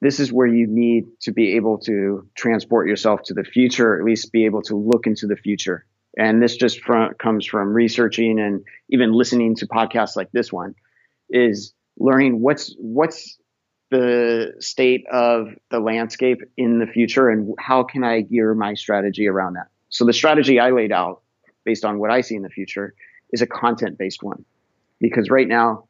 this 0.00 0.20
is 0.20 0.32
where 0.32 0.46
you 0.46 0.66
need 0.68 1.06
to 1.22 1.32
be 1.32 1.56
able 1.56 1.78
to 1.78 2.28
transport 2.36 2.86
yourself 2.86 3.22
to 3.24 3.34
the 3.34 3.44
future, 3.44 3.94
or 3.94 3.98
at 3.98 4.04
least 4.04 4.30
be 4.30 4.44
able 4.44 4.62
to 4.62 4.76
look 4.76 5.06
into 5.06 5.26
the 5.26 5.36
future. 5.36 5.84
And 6.16 6.42
this 6.42 6.56
just 6.56 6.80
from, 6.80 7.14
comes 7.14 7.46
from 7.46 7.72
researching 7.72 8.38
and 8.38 8.62
even 8.90 9.12
listening 9.12 9.56
to 9.56 9.66
podcasts 9.66 10.14
like 10.14 10.30
this 10.30 10.52
one 10.52 10.74
is 11.30 11.72
learning 11.98 12.40
what's, 12.40 12.74
what's 12.78 13.38
the 13.92 14.54
state 14.58 15.04
of 15.12 15.48
the 15.70 15.78
landscape 15.78 16.40
in 16.56 16.78
the 16.78 16.86
future 16.86 17.28
and 17.28 17.54
how 17.58 17.82
can 17.82 18.02
I 18.02 18.22
gear 18.22 18.54
my 18.54 18.72
strategy 18.72 19.28
around 19.28 19.54
that? 19.54 19.68
So 19.90 20.06
the 20.06 20.14
strategy 20.14 20.58
I 20.58 20.70
laid 20.70 20.92
out 20.92 21.20
based 21.64 21.84
on 21.84 21.98
what 21.98 22.10
I 22.10 22.22
see 22.22 22.34
in 22.34 22.42
the 22.42 22.48
future 22.48 22.94
is 23.30 23.42
a 23.42 23.46
content 23.46 23.98
based 23.98 24.22
one. 24.22 24.44
Because 24.98 25.28
right 25.28 25.46
now 25.46 25.84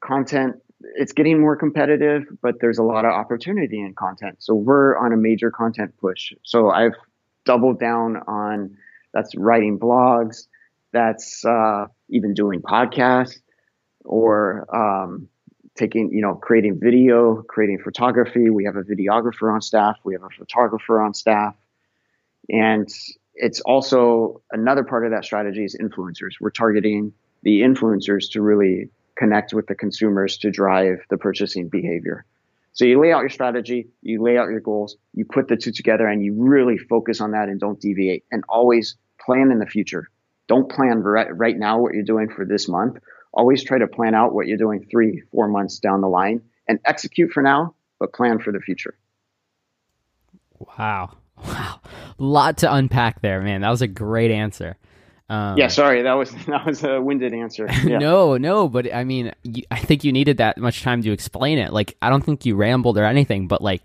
content 0.00 0.56
it's 0.94 1.12
getting 1.12 1.40
more 1.40 1.56
competitive 1.56 2.24
but 2.42 2.60
there's 2.60 2.76
a 2.76 2.82
lot 2.82 3.06
of 3.06 3.12
opportunity 3.12 3.80
in 3.80 3.94
content. 3.94 4.36
So 4.40 4.54
we're 4.54 4.98
on 4.98 5.14
a 5.14 5.16
major 5.16 5.50
content 5.50 5.94
push. 5.98 6.34
So 6.42 6.70
i've 6.70 6.92
doubled 7.46 7.80
down 7.80 8.18
on 8.28 8.76
that's 9.14 9.34
writing 9.34 9.78
blogs 9.78 10.46
that's 10.92 11.44
uh, 11.44 11.86
even 12.10 12.34
doing 12.34 12.60
podcasts 12.60 13.38
or 14.04 14.66
um, 14.74 15.28
taking, 15.76 16.10
you 16.12 16.22
know, 16.22 16.34
creating 16.34 16.78
video, 16.80 17.42
creating 17.48 17.78
photography. 17.82 18.50
We 18.50 18.64
have 18.64 18.76
a 18.76 18.82
videographer 18.82 19.52
on 19.52 19.60
staff. 19.60 19.96
We 20.04 20.14
have 20.14 20.22
a 20.22 20.30
photographer 20.36 21.00
on 21.00 21.14
staff. 21.14 21.54
And 22.48 22.88
it's 23.34 23.60
also 23.60 24.42
another 24.50 24.84
part 24.84 25.04
of 25.04 25.12
that 25.12 25.24
strategy 25.24 25.64
is 25.64 25.76
influencers. 25.80 26.34
We're 26.40 26.50
targeting 26.50 27.12
the 27.42 27.60
influencers 27.60 28.30
to 28.32 28.42
really 28.42 28.90
connect 29.16 29.52
with 29.52 29.66
the 29.66 29.74
consumers 29.74 30.38
to 30.38 30.50
drive 30.50 30.98
the 31.10 31.16
purchasing 31.16 31.68
behavior. 31.68 32.24
So 32.72 32.84
you 32.84 33.00
lay 33.00 33.12
out 33.12 33.20
your 33.20 33.30
strategy, 33.30 33.88
you 34.02 34.22
lay 34.22 34.36
out 34.36 34.50
your 34.50 34.60
goals, 34.60 34.96
you 35.14 35.24
put 35.24 35.48
the 35.48 35.56
two 35.56 35.72
together 35.72 36.06
and 36.06 36.22
you 36.22 36.34
really 36.36 36.76
focus 36.76 37.20
on 37.20 37.30
that 37.30 37.48
and 37.48 37.58
don't 37.58 37.80
deviate 37.80 38.24
and 38.30 38.44
always 38.48 38.96
plan 39.24 39.50
in 39.50 39.58
the 39.58 39.66
future. 39.66 40.10
Don't 40.46 40.70
plan 40.70 40.98
right, 40.98 41.34
right 41.34 41.56
now 41.56 41.80
what 41.80 41.94
you're 41.94 42.04
doing 42.04 42.28
for 42.28 42.44
this 42.44 42.68
month 42.68 42.98
always 43.36 43.62
try 43.62 43.78
to 43.78 43.86
plan 43.86 44.14
out 44.14 44.34
what 44.34 44.46
you're 44.46 44.56
doing 44.56 44.86
three, 44.90 45.22
four 45.30 45.46
months 45.46 45.78
down 45.78 46.00
the 46.00 46.08
line 46.08 46.40
and 46.66 46.80
execute 46.84 47.30
for 47.30 47.42
now, 47.42 47.74
but 48.00 48.12
plan 48.12 48.40
for 48.40 48.52
the 48.52 48.60
future. 48.60 48.96
Wow. 50.78 51.16
Wow. 51.46 51.80
Lot 52.16 52.56
to 52.58 52.72
unpack 52.72 53.20
there, 53.20 53.42
man. 53.42 53.60
That 53.60 53.68
was 53.68 53.82
a 53.82 53.86
great 53.86 54.30
answer. 54.30 54.78
Um, 55.28 55.58
yeah, 55.58 55.68
sorry, 55.68 56.00
that 56.00 56.14
was 56.14 56.30
that 56.46 56.64
was 56.64 56.82
a 56.82 56.98
winded 56.98 57.34
answer. 57.34 57.68
Yeah. 57.84 57.98
no, 57.98 58.38
no, 58.38 58.66
but 58.66 58.92
I 58.94 59.04
mean, 59.04 59.32
you, 59.42 59.64
I 59.70 59.78
think 59.78 60.02
you 60.02 60.12
needed 60.12 60.38
that 60.38 60.56
much 60.56 60.82
time 60.82 61.02
to 61.02 61.12
explain 61.12 61.58
it. 61.58 61.74
Like, 61.74 61.94
I 62.00 62.08
don't 62.08 62.24
think 62.24 62.46
you 62.46 62.56
rambled 62.56 62.96
or 62.96 63.04
anything, 63.04 63.48
but 63.48 63.60
like 63.60 63.82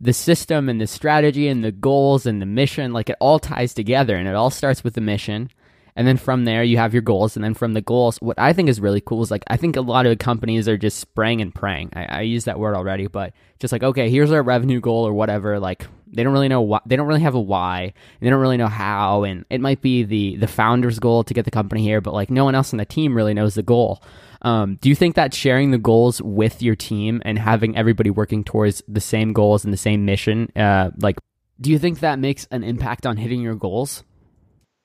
the 0.00 0.12
system 0.12 0.68
and 0.68 0.80
the 0.80 0.86
strategy 0.86 1.48
and 1.48 1.64
the 1.64 1.72
goals 1.72 2.26
and 2.26 2.40
the 2.40 2.46
mission, 2.46 2.92
like 2.92 3.10
it 3.10 3.16
all 3.18 3.40
ties 3.40 3.74
together, 3.74 4.14
and 4.14 4.28
it 4.28 4.36
all 4.36 4.50
starts 4.50 4.84
with 4.84 4.94
the 4.94 5.00
mission, 5.00 5.50
and 5.98 6.06
then 6.06 6.16
from 6.16 6.44
there 6.44 6.62
you 6.62 6.76
have 6.76 6.94
your 6.94 7.02
goals, 7.02 7.34
and 7.34 7.44
then 7.44 7.54
from 7.54 7.74
the 7.74 7.82
goals, 7.82 8.18
what 8.18 8.38
I 8.38 8.52
think 8.52 8.68
is 8.68 8.80
really 8.80 9.00
cool 9.00 9.20
is 9.22 9.32
like 9.32 9.42
I 9.48 9.56
think 9.56 9.74
a 9.74 9.80
lot 9.80 10.06
of 10.06 10.18
companies 10.18 10.68
are 10.68 10.78
just 10.78 10.98
spraying 10.98 11.40
and 11.42 11.52
praying. 11.52 11.90
I, 11.94 12.04
I 12.04 12.20
use 12.20 12.44
that 12.44 12.60
word 12.60 12.76
already, 12.76 13.08
but 13.08 13.32
just 13.58 13.72
like 13.72 13.82
okay, 13.82 14.08
here's 14.08 14.30
our 14.30 14.42
revenue 14.42 14.80
goal 14.80 15.04
or 15.04 15.12
whatever, 15.12 15.58
like 15.58 15.86
they 16.06 16.22
don't 16.22 16.32
really 16.32 16.48
know 16.48 16.60
why. 16.60 16.78
They 16.86 16.94
don't 16.94 17.08
really 17.08 17.22
have 17.22 17.34
a 17.34 17.40
why. 17.40 17.94
They 18.20 18.30
don't 18.30 18.40
really 18.40 18.56
know 18.56 18.68
how. 18.68 19.24
And 19.24 19.44
it 19.50 19.60
might 19.60 19.82
be 19.82 20.04
the 20.04 20.36
the 20.36 20.46
founder's 20.46 21.00
goal 21.00 21.24
to 21.24 21.34
get 21.34 21.44
the 21.44 21.50
company 21.50 21.82
here, 21.82 22.00
but 22.00 22.14
like 22.14 22.30
no 22.30 22.44
one 22.44 22.54
else 22.54 22.72
on 22.72 22.78
the 22.78 22.84
team 22.84 23.16
really 23.16 23.34
knows 23.34 23.56
the 23.56 23.64
goal. 23.64 24.00
Um, 24.42 24.76
do 24.80 24.88
you 24.88 24.94
think 24.94 25.16
that 25.16 25.34
sharing 25.34 25.72
the 25.72 25.78
goals 25.78 26.22
with 26.22 26.62
your 26.62 26.76
team 26.76 27.20
and 27.24 27.40
having 27.40 27.76
everybody 27.76 28.10
working 28.10 28.44
towards 28.44 28.84
the 28.86 29.00
same 29.00 29.32
goals 29.32 29.64
and 29.64 29.72
the 29.72 29.78
same 29.78 30.04
mission, 30.04 30.48
uh, 30.54 30.92
like, 31.00 31.18
do 31.60 31.70
you 31.70 31.78
think 31.80 31.98
that 32.00 32.20
makes 32.20 32.46
an 32.52 32.62
impact 32.62 33.04
on 33.04 33.16
hitting 33.16 33.40
your 33.40 33.56
goals? 33.56 34.04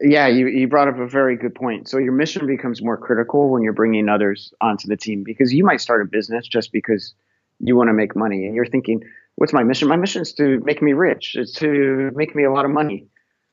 Yeah, 0.01 0.27
you, 0.27 0.47
you 0.47 0.67
brought 0.67 0.87
up 0.87 0.99
a 0.99 1.07
very 1.07 1.37
good 1.37 1.55
point. 1.55 1.87
So 1.87 1.97
your 1.97 2.13
mission 2.13 2.45
becomes 2.47 2.81
more 2.81 2.97
critical 2.97 3.49
when 3.49 3.63
you're 3.63 3.73
bringing 3.73 4.09
others 4.09 4.53
onto 4.59 4.87
the 4.87 4.97
team 4.97 5.23
because 5.23 5.53
you 5.53 5.63
might 5.63 5.81
start 5.81 6.01
a 6.01 6.05
business 6.05 6.47
just 6.47 6.71
because 6.71 7.13
you 7.59 7.75
want 7.75 7.89
to 7.89 7.93
make 7.93 8.15
money 8.15 8.45
and 8.45 8.55
you're 8.55 8.65
thinking, 8.65 9.01
what's 9.35 9.53
my 9.53 9.63
mission? 9.63 9.87
My 9.87 9.95
mission 9.95 10.21
is 10.21 10.33
to 10.33 10.59
make 10.63 10.81
me 10.81 10.93
rich. 10.93 11.35
It's 11.35 11.53
to 11.59 12.11
make 12.15 12.35
me 12.35 12.43
a 12.43 12.51
lot 12.51 12.65
of 12.65 12.71
money. 12.71 13.07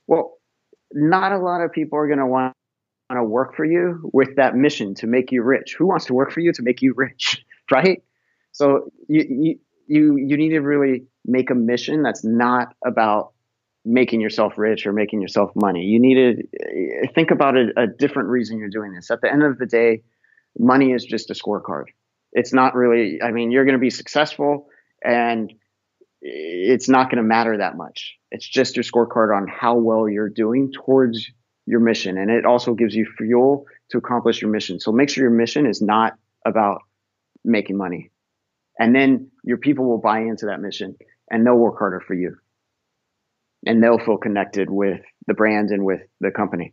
Well, 0.06 0.38
not 0.92 1.32
a 1.32 1.38
lot 1.38 1.60
of 1.60 1.72
people 1.72 1.98
are 1.98 2.06
going 2.06 2.18
to 2.18 2.26
want 2.26 2.54
to 3.12 3.22
work 3.22 3.54
for 3.54 3.64
you 3.64 4.10
with 4.12 4.36
that 4.36 4.56
mission 4.56 4.94
to 4.96 5.06
make 5.06 5.30
you 5.30 5.42
rich. 5.42 5.76
Who 5.78 5.86
wants 5.86 6.06
to 6.06 6.14
work 6.14 6.32
for 6.32 6.40
you 6.40 6.52
to 6.52 6.62
make 6.62 6.82
you 6.82 6.94
rich, 6.96 7.44
right? 7.70 8.02
So 8.52 8.90
you 9.08 9.24
you 9.28 9.58
you, 9.86 10.16
you 10.16 10.36
need 10.36 10.50
to 10.50 10.60
really 10.60 11.06
make 11.24 11.50
a 11.50 11.54
mission 11.54 12.02
that's 12.02 12.24
not 12.24 12.74
about 12.86 13.32
making 13.84 14.20
yourself 14.20 14.54
rich 14.56 14.86
or 14.86 14.92
making 14.92 15.22
yourself 15.22 15.50
money. 15.54 15.82
You 15.82 16.00
need 16.00 16.14
to 16.14 16.42
eh, 16.60 17.06
think 17.14 17.30
about 17.30 17.56
a, 17.56 17.68
a 17.76 17.86
different 17.86 18.28
reason 18.28 18.58
you're 18.58 18.68
doing 18.68 18.92
this. 18.92 19.10
At 19.10 19.20
the 19.20 19.32
end 19.32 19.42
of 19.42 19.58
the 19.58 19.66
day, 19.66 20.02
money 20.58 20.92
is 20.92 21.04
just 21.04 21.30
a 21.30 21.34
scorecard. 21.34 21.84
It's 22.32 22.52
not 22.52 22.74
really. 22.74 23.20
I 23.22 23.32
mean, 23.32 23.50
you're 23.50 23.64
going 23.64 23.74
to 23.74 23.80
be 23.80 23.90
successful 23.90 24.68
and 25.02 25.50
eh, 25.50 25.54
it's 26.22 26.88
not 26.88 27.10
going 27.10 27.22
to 27.22 27.28
matter 27.28 27.58
that 27.58 27.76
much. 27.76 28.16
It's 28.30 28.48
just 28.48 28.76
your 28.76 28.84
scorecard 28.84 29.36
on 29.36 29.48
how 29.48 29.76
well 29.76 30.08
you're 30.08 30.28
doing 30.28 30.72
towards 30.72 31.30
your 31.66 31.80
mission. 31.80 32.18
And 32.18 32.30
it 32.30 32.44
also 32.44 32.74
gives 32.74 32.94
you 32.94 33.06
fuel 33.16 33.64
to 33.90 33.98
accomplish 33.98 34.42
your 34.42 34.50
mission. 34.50 34.80
So 34.80 34.92
make 34.92 35.08
sure 35.08 35.22
your 35.22 35.30
mission 35.30 35.66
is 35.66 35.80
not 35.80 36.14
about 36.46 36.82
making 37.44 37.76
money. 37.76 38.10
And 38.78 38.94
then 38.94 39.30
your 39.44 39.58
people 39.58 39.86
will 39.86 40.00
buy 40.00 40.20
into 40.20 40.46
that 40.46 40.60
mission 40.60 40.96
and 41.30 41.46
they'll 41.46 41.54
work 41.54 41.78
harder 41.78 42.00
for 42.00 42.14
you. 42.14 42.36
And 43.66 43.82
they'll 43.82 43.98
feel 43.98 44.16
connected 44.16 44.70
with 44.70 45.00
the 45.26 45.34
brand 45.34 45.70
and 45.70 45.84
with 45.84 46.00
the 46.20 46.30
company. 46.30 46.72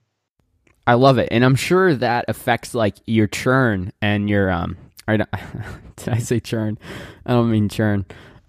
I 0.86 0.94
love 0.94 1.18
it. 1.18 1.28
And 1.32 1.44
I'm 1.44 1.56
sure 1.56 1.94
that 1.96 2.26
affects 2.30 2.74
like 2.74 2.96
your 3.06 3.28
churn 3.28 3.92
and 4.02 4.30
your 4.30 4.50
um 4.50 4.78
or 5.08 5.18
did 5.96 6.10
I 6.10 6.20
say 6.20 6.40
churn? 6.40 6.78
I 7.26 7.34
don't 7.34 7.52
mean 7.52 7.70
churn. 7.70 8.06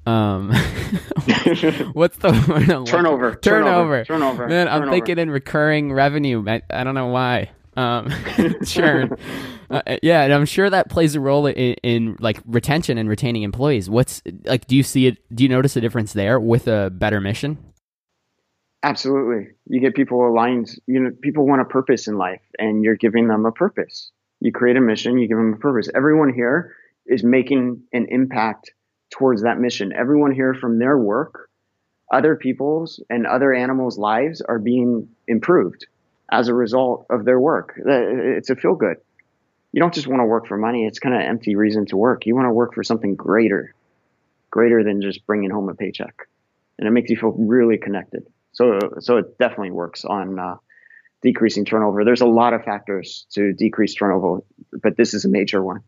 Um, 0.06 0.52
what's 1.92 2.16
the 2.16 2.30
word? 2.48 2.86
Turnover. 2.86 3.34
Turnover. 3.34 4.04
Turnover. 4.04 4.48
Man, 4.48 4.66
I'm 4.66 4.88
thinking 4.88 5.18
in 5.18 5.30
recurring 5.30 5.92
revenue. 5.92 6.42
I, 6.48 6.62
I 6.70 6.84
don't 6.84 6.94
know 6.94 7.08
why. 7.08 7.50
Um, 7.76 8.10
churn. 8.64 9.16
Uh, 9.70 9.82
yeah, 10.02 10.22
and 10.22 10.32
I'm 10.32 10.46
sure 10.46 10.68
that 10.70 10.88
plays 10.88 11.14
a 11.14 11.20
role 11.20 11.46
in, 11.46 11.74
in 11.82 12.16
like 12.20 12.40
retention 12.46 12.96
and 12.96 13.08
retaining 13.08 13.42
employees. 13.42 13.90
What's 13.90 14.22
like? 14.44 14.66
Do 14.66 14.76
you 14.76 14.82
see 14.82 15.06
it? 15.06 15.18
Do 15.34 15.44
you 15.44 15.48
notice 15.48 15.76
a 15.76 15.80
difference 15.80 16.14
there 16.14 16.40
with 16.40 16.66
a 16.68 16.90
better 16.90 17.20
mission? 17.20 17.58
Absolutely. 18.82 19.52
You 19.66 19.80
get 19.80 19.94
people 19.94 20.26
aligned. 20.26 20.68
You 20.86 21.00
know, 21.00 21.10
people 21.20 21.46
want 21.46 21.62
a 21.62 21.64
purpose 21.64 22.06
in 22.06 22.16
life, 22.16 22.42
and 22.58 22.84
you're 22.84 22.96
giving 22.96 23.26
them 23.26 23.44
a 23.44 23.52
purpose. 23.52 24.12
You 24.40 24.52
create 24.52 24.76
a 24.76 24.80
mission. 24.80 25.18
You 25.18 25.26
give 25.26 25.36
them 25.36 25.54
a 25.54 25.56
purpose. 25.58 25.88
Everyone 25.94 26.32
here 26.32 26.74
is 27.06 27.24
making 27.24 27.82
an 27.92 28.06
impact 28.08 28.72
towards 29.10 29.42
that 29.42 29.58
mission. 29.58 29.92
Everyone 29.92 30.32
here 30.32 30.54
from 30.54 30.78
their 30.78 30.96
work, 30.96 31.48
other 32.12 32.36
people's 32.36 33.02
and 33.10 33.26
other 33.26 33.52
animals' 33.54 33.98
lives 33.98 34.40
are 34.42 34.58
being 34.58 35.08
improved 35.26 35.86
as 36.30 36.48
a 36.48 36.54
result 36.54 37.06
of 37.10 37.24
their 37.24 37.40
work. 37.40 37.74
Uh, 37.78 37.92
it's 38.38 38.50
a 38.50 38.56
feel 38.56 38.74
good. 38.74 38.98
You 39.72 39.80
don't 39.80 39.94
just 39.94 40.06
want 40.08 40.20
to 40.20 40.26
work 40.26 40.46
for 40.48 40.58
money. 40.58 40.86
It's 40.86 40.98
kind 41.00 41.14
of 41.14 41.22
empty 41.22 41.56
reason 41.56 41.86
to 41.86 41.96
work. 41.96 42.26
You 42.26 42.34
want 42.36 42.46
to 42.46 42.52
work 42.52 42.74
for 42.74 42.84
something 42.84 43.16
greater, 43.16 43.74
greater 44.50 44.84
than 44.84 45.02
just 45.02 45.26
bringing 45.26 45.50
home 45.50 45.68
a 45.68 45.74
paycheck. 45.74 46.14
And 46.78 46.88
it 46.88 46.92
makes 46.92 47.10
you 47.10 47.16
feel 47.16 47.32
really 47.32 47.78
connected. 47.78 48.26
So, 48.52 48.78
so 49.00 49.18
it 49.18 49.38
definitely 49.38 49.70
works 49.70 50.04
on 50.04 50.38
uh, 50.38 50.56
decreasing 51.22 51.64
turnover. 51.64 52.04
There's 52.04 52.20
a 52.20 52.26
lot 52.26 52.54
of 52.54 52.64
factors 52.64 53.26
to 53.32 53.52
decrease 53.52 53.94
turnover, 53.94 54.40
but 54.82 54.96
this 54.96 55.14
is 55.14 55.24
a 55.24 55.28
major 55.28 55.62
one. 55.62 55.80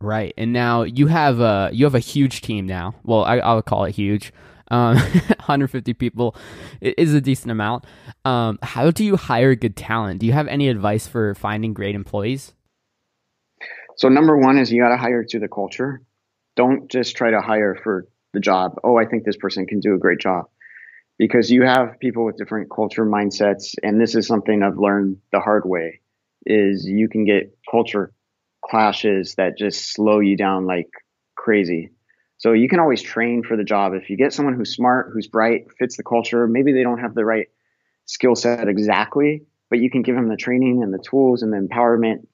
Right, 0.00 0.34
and 0.36 0.52
now 0.52 0.82
you 0.82 1.06
have 1.06 1.40
a 1.40 1.70
you 1.72 1.84
have 1.84 1.94
a 1.94 2.00
huge 2.00 2.40
team 2.40 2.66
now. 2.66 2.94
Well, 3.04 3.24
I, 3.24 3.38
I 3.38 3.54
would 3.54 3.66
call 3.66 3.84
it 3.84 3.94
huge. 3.94 4.32
Um, 4.68 4.96
150 5.42 5.92
people 5.94 6.34
is 6.80 7.12
a 7.12 7.20
decent 7.20 7.50
amount. 7.50 7.84
Um, 8.24 8.58
how 8.62 8.90
do 8.90 9.04
you 9.04 9.16
hire 9.16 9.54
good 9.54 9.76
talent? 9.76 10.20
Do 10.20 10.26
you 10.26 10.32
have 10.32 10.48
any 10.48 10.68
advice 10.68 11.06
for 11.06 11.34
finding 11.34 11.74
great 11.74 11.94
employees? 11.94 12.54
So 13.96 14.08
number 14.08 14.36
one 14.38 14.56
is 14.56 14.72
you 14.72 14.82
got 14.82 14.88
to 14.88 14.96
hire 14.96 15.24
to 15.24 15.38
the 15.38 15.48
culture. 15.48 16.02
Don't 16.56 16.90
just 16.90 17.16
try 17.16 17.30
to 17.30 17.42
hire 17.42 17.78
for 17.82 18.08
the 18.32 18.40
job. 18.40 18.76
Oh, 18.82 18.96
I 18.96 19.04
think 19.04 19.24
this 19.24 19.36
person 19.36 19.66
can 19.66 19.80
do 19.80 19.94
a 19.94 19.98
great 19.98 20.18
job 20.18 20.46
because 21.22 21.52
you 21.52 21.62
have 21.62 22.00
people 22.00 22.24
with 22.24 22.36
different 22.36 22.68
culture 22.68 23.06
mindsets, 23.06 23.76
and 23.84 24.00
this 24.00 24.16
is 24.16 24.26
something 24.26 24.60
I've 24.60 24.76
learned 24.76 25.18
the 25.30 25.38
hard 25.38 25.62
way. 25.64 26.00
Is 26.44 26.84
you 26.84 27.08
can 27.08 27.24
get 27.24 27.56
culture 27.70 28.12
clashes 28.64 29.36
that 29.36 29.56
just 29.56 29.92
slow 29.92 30.18
you 30.18 30.36
down 30.36 30.66
like 30.66 30.88
crazy. 31.36 31.90
So 32.38 32.54
you 32.54 32.68
can 32.68 32.80
always 32.80 33.02
train 33.02 33.44
for 33.44 33.56
the 33.56 33.62
job. 33.62 33.92
If 33.94 34.10
you 34.10 34.16
get 34.16 34.32
someone 34.32 34.56
who's 34.56 34.74
smart, 34.74 35.12
who's 35.12 35.28
bright, 35.28 35.66
fits 35.78 35.96
the 35.96 36.02
culture, 36.02 36.48
maybe 36.48 36.72
they 36.72 36.82
don't 36.82 36.98
have 36.98 37.14
the 37.14 37.24
right 37.24 37.46
skill 38.06 38.34
set 38.34 38.66
exactly, 38.66 39.44
but 39.70 39.78
you 39.78 39.90
can 39.92 40.02
give 40.02 40.16
them 40.16 40.28
the 40.28 40.36
training 40.36 40.82
and 40.82 40.92
the 40.92 40.98
tools 41.08 41.44
and 41.44 41.52
the 41.52 41.56
empowerment 41.56 42.26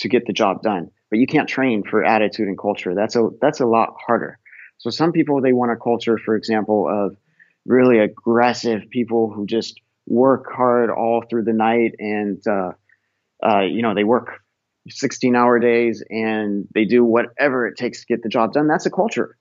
to 0.00 0.10
get 0.10 0.26
the 0.26 0.34
job 0.34 0.60
done. 0.60 0.90
But 1.08 1.20
you 1.20 1.26
can't 1.26 1.48
train 1.48 1.84
for 1.84 2.04
attitude 2.04 2.48
and 2.48 2.58
culture. 2.58 2.94
That's 2.94 3.16
a 3.16 3.30
that's 3.40 3.60
a 3.60 3.66
lot 3.66 3.94
harder. 4.06 4.38
So 4.76 4.90
some 4.90 5.12
people 5.12 5.40
they 5.40 5.54
want 5.54 5.72
a 5.72 5.76
culture, 5.76 6.18
for 6.18 6.36
example, 6.36 6.86
of 6.86 7.16
really 7.66 7.98
aggressive 7.98 8.82
people 8.90 9.30
who 9.32 9.46
just 9.46 9.80
work 10.06 10.46
hard 10.52 10.90
all 10.90 11.22
through 11.28 11.44
the 11.44 11.52
night 11.52 11.94
and 11.98 12.42
uh, 12.46 12.72
uh, 13.44 13.60
you 13.60 13.82
know 13.82 13.94
they 13.94 14.04
work 14.04 14.40
16 14.88 15.34
hour 15.34 15.58
days 15.58 16.02
and 16.08 16.68
they 16.72 16.84
do 16.84 17.04
whatever 17.04 17.66
it 17.66 17.76
takes 17.76 18.00
to 18.00 18.06
get 18.06 18.22
the 18.22 18.28
job 18.28 18.52
done. 18.52 18.68
That's 18.68 18.86
a 18.86 18.90
culture. 18.90 19.36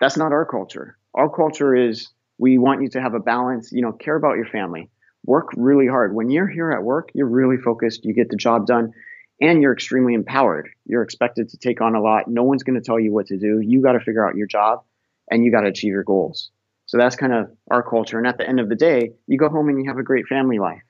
That's 0.00 0.16
not 0.16 0.32
our 0.32 0.44
culture. 0.44 0.98
Our 1.14 1.28
culture 1.28 1.74
is 1.74 2.08
we 2.38 2.58
want 2.58 2.82
you 2.82 2.88
to 2.90 3.00
have 3.00 3.14
a 3.14 3.20
balance, 3.20 3.70
you 3.72 3.82
know, 3.82 3.92
care 3.92 4.16
about 4.16 4.36
your 4.36 4.46
family, 4.46 4.90
work 5.24 5.48
really 5.56 5.86
hard. 5.86 6.14
When 6.14 6.30
you're 6.30 6.48
here 6.48 6.70
at 6.70 6.82
work, 6.82 7.10
you're 7.14 7.28
really 7.28 7.56
focused, 7.56 8.04
you 8.04 8.14
get 8.14 8.28
the 8.28 8.36
job 8.36 8.66
done, 8.66 8.92
and 9.40 9.62
you're 9.62 9.72
extremely 9.72 10.14
empowered. 10.14 10.68
You're 10.84 11.02
expected 11.02 11.48
to 11.50 11.58
take 11.58 11.80
on 11.80 11.94
a 11.94 12.00
lot. 12.00 12.28
No 12.28 12.44
one's 12.44 12.62
going 12.62 12.80
to 12.80 12.84
tell 12.84 12.98
you 12.98 13.12
what 13.12 13.26
to 13.26 13.38
do. 13.38 13.60
You 13.60 13.82
got 13.82 13.92
to 13.92 14.00
figure 14.00 14.26
out 14.26 14.36
your 14.36 14.46
job 14.46 14.82
and 15.30 15.44
you 15.44 15.50
got 15.50 15.62
to 15.62 15.68
achieve 15.68 15.92
your 15.92 16.04
goals. 16.04 16.50
So 16.88 16.98
that's 16.98 17.16
kind 17.16 17.32
of 17.32 17.50
our 17.70 17.82
culture. 17.82 18.18
And 18.18 18.26
at 18.26 18.38
the 18.38 18.48
end 18.48 18.60
of 18.60 18.68
the 18.68 18.74
day, 18.74 19.12
you 19.26 19.38
go 19.38 19.48
home 19.48 19.68
and 19.68 19.78
you 19.82 19.88
have 19.88 19.98
a 19.98 20.02
great 20.02 20.26
family 20.26 20.58
life 20.58 20.82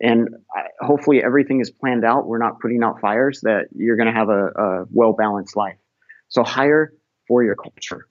and 0.00 0.28
hopefully 0.80 1.22
everything 1.22 1.60
is 1.60 1.70
planned 1.70 2.04
out. 2.04 2.26
We're 2.26 2.38
not 2.38 2.58
putting 2.60 2.82
out 2.82 3.00
fires 3.00 3.40
that 3.42 3.66
you're 3.74 3.96
going 3.96 4.06
to 4.06 4.18
have 4.18 4.30
a, 4.30 4.46
a 4.46 4.84
well 4.90 5.12
balanced 5.12 5.56
life. 5.56 5.76
So 6.28 6.42
hire 6.42 6.94
for 7.28 7.44
your 7.44 7.54
culture. 7.54 8.06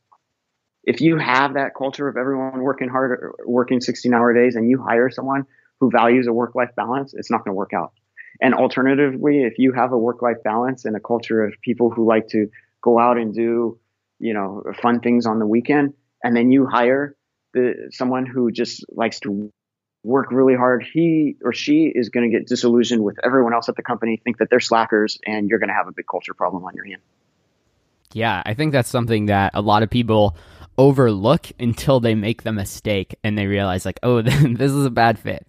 If 0.83 1.01
you 1.01 1.17
have 1.17 1.55
that 1.55 1.71
culture 1.75 2.07
of 2.07 2.15
everyone 2.15 2.61
working 2.61 2.89
hard, 2.89 3.33
working 3.45 3.81
16 3.81 4.13
hour 4.13 4.33
days, 4.33 4.55
and 4.55 4.69
you 4.69 4.81
hire 4.81 5.09
someone 5.09 5.45
who 5.79 5.89
values 5.89 6.27
a 6.27 6.33
work 6.33 6.55
life 6.55 6.69
balance, 6.75 7.13
it's 7.13 7.31
not 7.31 7.43
going 7.43 7.53
to 7.53 7.57
work 7.57 7.73
out. 7.73 7.93
And 8.41 8.53
alternatively, 8.53 9.43
if 9.43 9.57
you 9.57 9.73
have 9.73 9.91
a 9.91 9.97
work 9.97 10.21
life 10.21 10.37
balance 10.43 10.85
and 10.85 10.95
a 10.95 10.99
culture 10.99 11.43
of 11.43 11.53
people 11.61 11.89
who 11.89 12.07
like 12.07 12.27
to 12.29 12.47
go 12.81 12.99
out 12.99 13.17
and 13.17 13.33
do, 13.33 13.79
you 14.19 14.33
know, 14.33 14.63
fun 14.81 14.99
things 14.99 15.25
on 15.25 15.39
the 15.39 15.45
weekend, 15.45 15.93
and 16.23 16.35
then 16.35 16.51
you 16.51 16.65
hire 16.65 17.15
the 17.53 17.89
someone 17.91 18.25
who 18.25 18.51
just 18.51 18.85
likes 18.89 19.19
to 19.21 19.51
work 20.03 20.31
really 20.31 20.55
hard, 20.55 20.85
he 20.93 21.35
or 21.43 21.53
she 21.53 21.91
is 21.93 22.09
going 22.09 22.29
to 22.29 22.37
get 22.37 22.47
disillusioned 22.47 23.03
with 23.03 23.17
everyone 23.23 23.53
else 23.53 23.69
at 23.69 23.75
the 23.75 23.83
company, 23.83 24.21
think 24.23 24.37
that 24.37 24.49
they're 24.49 24.59
slackers, 24.59 25.17
and 25.25 25.49
you're 25.49 25.59
going 25.59 25.69
to 25.69 25.73
have 25.73 25.87
a 25.87 25.91
big 25.91 26.05
culture 26.09 26.33
problem 26.33 26.63
on 26.63 26.73
your 26.75 26.85
hand. 26.85 27.01
Yeah, 28.13 28.41
I 28.45 28.53
think 28.53 28.71
that's 28.71 28.89
something 28.89 29.27
that 29.27 29.51
a 29.53 29.61
lot 29.61 29.83
of 29.83 29.89
people 29.89 30.35
overlook 30.77 31.51
until 31.59 31.99
they 31.99 32.15
make 32.15 32.43
the 32.43 32.53
mistake 32.53 33.15
and 33.23 33.37
they 33.37 33.45
realize 33.45 33.85
like, 33.85 33.99
oh, 34.01 34.21
this 34.21 34.71
is 34.71 34.85
a 34.85 34.89
bad 34.89 35.19
fit 35.19 35.45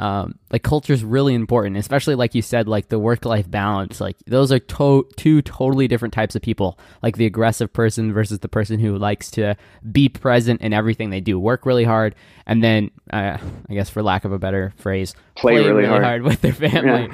um, 0.00 0.38
like 0.50 0.64
culture 0.64 0.92
is 0.92 1.04
really 1.04 1.34
important, 1.34 1.76
especially 1.76 2.16
like 2.16 2.34
you 2.34 2.42
said, 2.42 2.66
like 2.66 2.88
the 2.88 2.98
work 2.98 3.24
life 3.24 3.48
balance. 3.48 4.00
Like 4.00 4.16
those 4.26 4.50
are 4.50 4.58
to- 4.58 5.08
two 5.16 5.40
totally 5.42 5.86
different 5.86 6.12
types 6.12 6.34
of 6.34 6.42
people. 6.42 6.78
Like 7.02 7.16
the 7.16 7.26
aggressive 7.26 7.72
person 7.72 8.12
versus 8.12 8.40
the 8.40 8.48
person 8.48 8.80
who 8.80 8.98
likes 8.98 9.30
to 9.32 9.56
be 9.92 10.08
present 10.08 10.62
in 10.62 10.72
everything 10.72 11.10
they 11.10 11.20
do, 11.20 11.38
work 11.38 11.64
really 11.64 11.84
hard, 11.84 12.16
and 12.44 12.62
then 12.62 12.90
uh, 13.12 13.38
I 13.68 13.74
guess 13.74 13.88
for 13.88 14.02
lack 14.02 14.24
of 14.24 14.32
a 14.32 14.38
better 14.38 14.74
phrase, 14.78 15.14
play, 15.36 15.52
play 15.52 15.60
really, 15.62 15.72
really 15.72 15.88
hard. 15.88 16.04
hard. 16.04 16.22
with 16.22 16.40
their 16.40 16.52
family. 16.52 17.08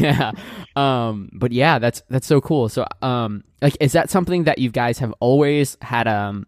Yeah. 0.00 0.32
yeah. 0.76 1.08
Um, 1.08 1.30
but 1.32 1.52
yeah, 1.52 1.78
that's 1.78 2.02
that's 2.10 2.26
so 2.26 2.40
cool. 2.40 2.68
So 2.68 2.84
um, 3.00 3.44
like, 3.62 3.76
is 3.80 3.92
that 3.92 4.10
something 4.10 4.44
that 4.44 4.58
you 4.58 4.70
guys 4.70 4.98
have 4.98 5.14
always 5.20 5.76
had 5.82 6.08
um 6.08 6.46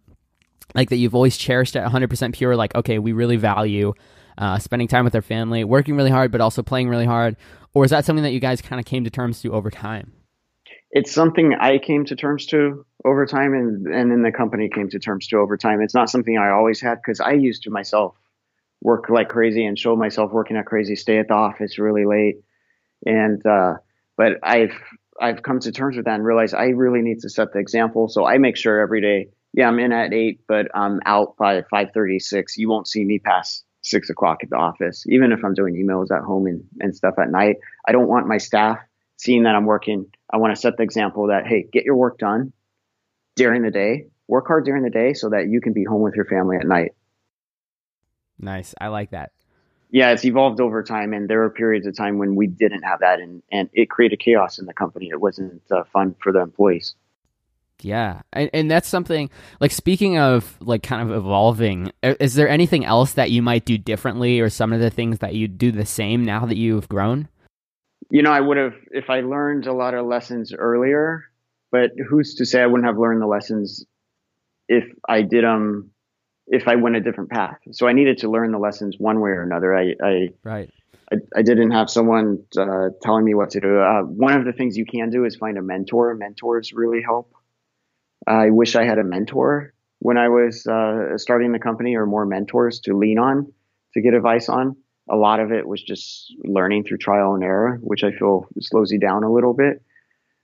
like 0.75 0.91
that 0.91 0.97
you've 0.97 1.15
always 1.15 1.37
cherished 1.37 1.77
at 1.77 1.89
100% 1.91 2.35
pure 2.35 2.57
like 2.57 2.75
okay 2.75 2.99
we 2.99 3.13
really 3.13 3.37
value 3.37 3.95
uh, 4.39 4.59
spending 4.59 4.89
time 4.89 5.05
with 5.05 5.13
their 5.13 5.23
family, 5.23 5.65
working 5.65 5.97
really 5.97 6.11
hard, 6.11 6.31
but 6.33 6.41
also 6.41 6.63
playing 6.63 6.89
really 6.89 7.07
hard? 7.07 7.37
Or 7.75 7.85
is 7.85 7.91
that 7.91 8.05
something 8.05 8.23
that 8.23 8.33
you 8.33 8.41
guys 8.41 8.63
kind 8.63 8.81
of 8.81 8.87
came 8.87 9.05
to 9.05 9.11
terms 9.11 9.43
to 9.43 9.53
over 9.53 9.71
time? 9.71 10.13
It's 10.91 11.13
something 11.13 11.55
I 11.61 11.79
came 11.79 12.07
to 12.07 12.17
terms 12.17 12.47
to 12.47 12.87
over 13.05 13.27
time, 13.27 13.53
and 13.53 13.87
and 13.87 14.11
then 14.11 14.23
the 14.23 14.33
company 14.33 14.69
came 14.69 14.89
to 14.89 14.99
terms 14.99 15.27
to 15.29 15.37
over 15.37 15.57
time. 15.57 15.83
It's 15.83 15.95
not 15.95 16.09
something 16.09 16.39
I 16.39 16.51
always 16.51 16.81
had 16.81 16.97
because 16.97 17.21
I 17.21 17.33
used 17.33 17.65
to 17.65 17.71
myself 17.71 18.17
work 18.81 19.11
like 19.11 19.29
crazy 19.29 19.67
and 19.67 19.79
show 19.79 19.95
myself 19.95 20.33
working 20.33 20.57
at 20.57 20.65
crazy, 20.65 20.97
stay 20.97 21.19
at 21.19 21.29
the 21.29 21.35
office 21.35 21.79
really 21.79 22.07
late, 22.07 22.37
and 23.05 23.45
uh, 23.45 23.75
but 24.17 24.39
I've 24.43 24.73
I've 25.21 25.43
come 25.43 25.61
to 25.61 25.73
terms 25.73 25.97
with 25.97 26.07
that 26.07 26.15
and 26.15 26.25
realized 26.25 26.55
I 26.55 26.69
really 26.69 27.03
need 27.03 27.21
to 27.21 27.29
set 27.29 27.53
the 27.53 27.59
example. 27.59 28.09
So 28.09 28.25
I 28.25 28.39
make 28.39 28.57
sure 28.57 28.81
every 28.81 29.03
day, 29.03 29.29
yeah, 29.53 29.69
I'm 29.69 29.79
in 29.79 29.93
at 29.93 30.15
eight, 30.15 30.41
but 30.49 30.69
I'm 30.75 31.01
out 31.05 31.37
by 31.37 31.63
five 31.71 31.89
thirty 31.93 32.21
six. 32.21 32.57
You 32.57 32.71
won't 32.71 32.89
see 32.89 33.05
me 33.05 33.19
past 33.19 33.66
six 33.87 34.11
o'clock 34.11 34.39
at 34.43 34.51
the 34.51 34.57
office, 34.57 35.07
even 35.09 35.33
if 35.33 35.45
I'm 35.45 35.55
doing 35.55 35.75
emails 35.75 36.11
at 36.11 36.23
home 36.23 36.47
and, 36.47 36.65
and 36.81 36.95
stuff 36.95 37.15
at 37.19 37.31
night. 37.31 37.57
I 37.87 37.93
don't 37.93 38.09
want 38.09 38.27
my 38.27 38.39
staff 38.39 38.79
seeing 39.17 39.45
that 39.45 39.55
I'm 39.55 39.65
working. 39.65 40.07
I 40.31 40.39
want 40.39 40.55
to 40.55 40.61
set 40.61 40.77
the 40.77 40.83
example 40.83 41.29
that, 41.29 41.47
hey, 41.47 41.67
get 41.73 41.85
your 41.85 41.97
work 41.97 42.19
done 42.19 42.53
during 43.37 43.63
the 43.63 43.71
day, 43.71 44.07
work 44.27 44.49
hard 44.49 44.65
during 44.65 44.83
the 44.83 44.91
day 44.91 45.15
so 45.15 45.31
that 45.31 45.49
you 45.49 45.61
can 45.61 45.73
be 45.73 45.85
home 45.85 46.03
with 46.03 46.15
your 46.15 46.25
family 46.25 46.57
at 46.57 46.67
night. 46.67 46.93
Nice. 48.39 48.75
I 48.81 48.89
like 48.89 49.11
that. 49.11 49.33
Yeah, 49.91 50.11
it's 50.11 50.25
evolved 50.25 50.61
over 50.61 50.83
time, 50.83 51.13
and 51.13 51.31
there 51.31 51.39
were 51.39 51.49
periods 51.49 51.87
of 51.87 51.97
time 51.97 52.19
when 52.19 52.35
we 52.35 52.49
didn't 52.49 52.83
have 52.83 53.01
that, 53.01 53.21
and, 53.21 53.41
and 53.53 53.71
it 53.73 53.89
created 53.89 54.19
chaos 54.19 54.59
in 54.59 54.67
the 54.67 54.75
company. 54.75 55.11
It 55.11 55.21
wasn't 55.21 55.63
uh, 55.71 55.85
fun 55.85 56.17
for 56.21 56.33
the 56.33 56.41
employees. 56.41 56.97
Yeah, 57.83 58.23
and, 58.33 58.51
and 58.53 58.71
that's 58.71 58.89
something 58.89 59.31
like 59.61 59.71
speaking 59.71 60.19
of 60.19 60.57
like 60.61 60.83
kind 60.83 61.09
of 61.09 61.15
evolving. 61.17 61.93
Is 62.03 62.35
there 62.35 62.49
anything 62.49 62.85
else 62.85 63.13
that 63.13 63.31
you 63.31 63.43
might 63.43 63.65
do 63.65 63.77
differently, 63.79 64.41
or 64.41 64.49
some 64.49 64.73
of 64.73 64.81
the 64.81 64.91
things 64.91 65.19
that 65.19 65.35
you 65.35 65.47
do 65.47 65.71
the 65.71 65.87
same 65.87 66.25
now 66.25 66.47
that 66.47 66.57
you've 66.57 66.89
grown? 66.89 67.29
You 68.11 68.23
know, 68.23 68.33
I 68.33 68.41
would 68.41 68.57
have 68.57 68.75
if 68.91 69.11
I 69.11 69.21
learned 69.21 69.67
a 69.67 69.73
lot 69.73 69.95
of 69.95 70.07
lessons 70.07 70.53
earlier. 70.55 71.25
But 71.71 71.91
who's 72.09 72.37
to 72.37 72.47
say 72.47 72.63
I 72.63 72.67
wouldn't 72.67 72.87
have 72.87 72.99
learned 72.99 73.21
the 73.21 73.27
lessons 73.27 73.85
if 74.69 74.85
I 75.09 75.23
did 75.23 75.45
them 75.45 75.53
um, 75.53 75.91
if 76.47 76.69
I 76.69 76.77
went 76.77 76.97
a 76.97 77.01
different 77.01 77.31
path? 77.31 77.59
So 77.73 77.87
I 77.87 77.93
needed 77.93 78.19
to 78.19 78.31
learn 78.31 78.53
the 78.53 78.59
lessons 78.59 78.97
one 78.99 79.21
way 79.21 79.31
or 79.31 79.43
another. 79.43 79.77
I, 79.77 79.95
I 80.03 80.29
right. 80.43 80.71
I, 81.13 81.17
I, 81.37 81.43
didn't 81.43 81.71
have 81.73 81.89
someone 81.91 82.45
uh, 82.57 82.89
telling 83.03 83.25
me 83.25 83.35
what 83.35 83.51
to 83.51 83.61
do. 83.61 83.79
Uh, 83.79 84.03
one 84.03 84.33
of 84.33 84.45
the 84.45 84.53
things 84.53 84.77
you 84.77 84.87
can 84.87 85.11
do 85.11 85.25
is 85.25 85.37
find 85.37 85.59
a 85.59 85.63
mentor. 85.63 86.15
Mentors 86.15 86.73
really 86.73 87.03
help. 87.03 87.33
I 88.27 88.51
wish 88.51 88.75
I 88.75 88.85
had 88.85 88.99
a 88.99 89.05
mentor 89.05 89.73
when 90.01 90.19
I 90.19 90.29
was 90.29 90.67
uh, 90.67 91.17
starting 91.17 91.53
the 91.53 91.59
company 91.59 91.97
or 91.97 92.07
more 92.07 92.27
mentors 92.27 92.81
to 92.81 92.97
lean 92.97 93.19
on 93.19 93.53
to 93.95 94.01
get 94.01 94.15
advice 94.15 94.49
on. 94.49 94.77
A 95.09 95.17
lot 95.17 95.39
of 95.39 95.53
it 95.53 95.67
was 95.67 95.83
just 95.83 96.35
learning 96.45 96.85
through 96.85 96.99
trial 96.99 97.35
and 97.35 97.45
error, 97.45 97.79
which 97.81 98.03
I 98.03 98.11
feel 98.11 98.47
slows 98.61 98.91
you 98.91 98.99
down 98.99 99.23
a 99.23 99.33
little 99.33 99.55
bit. 99.55 99.83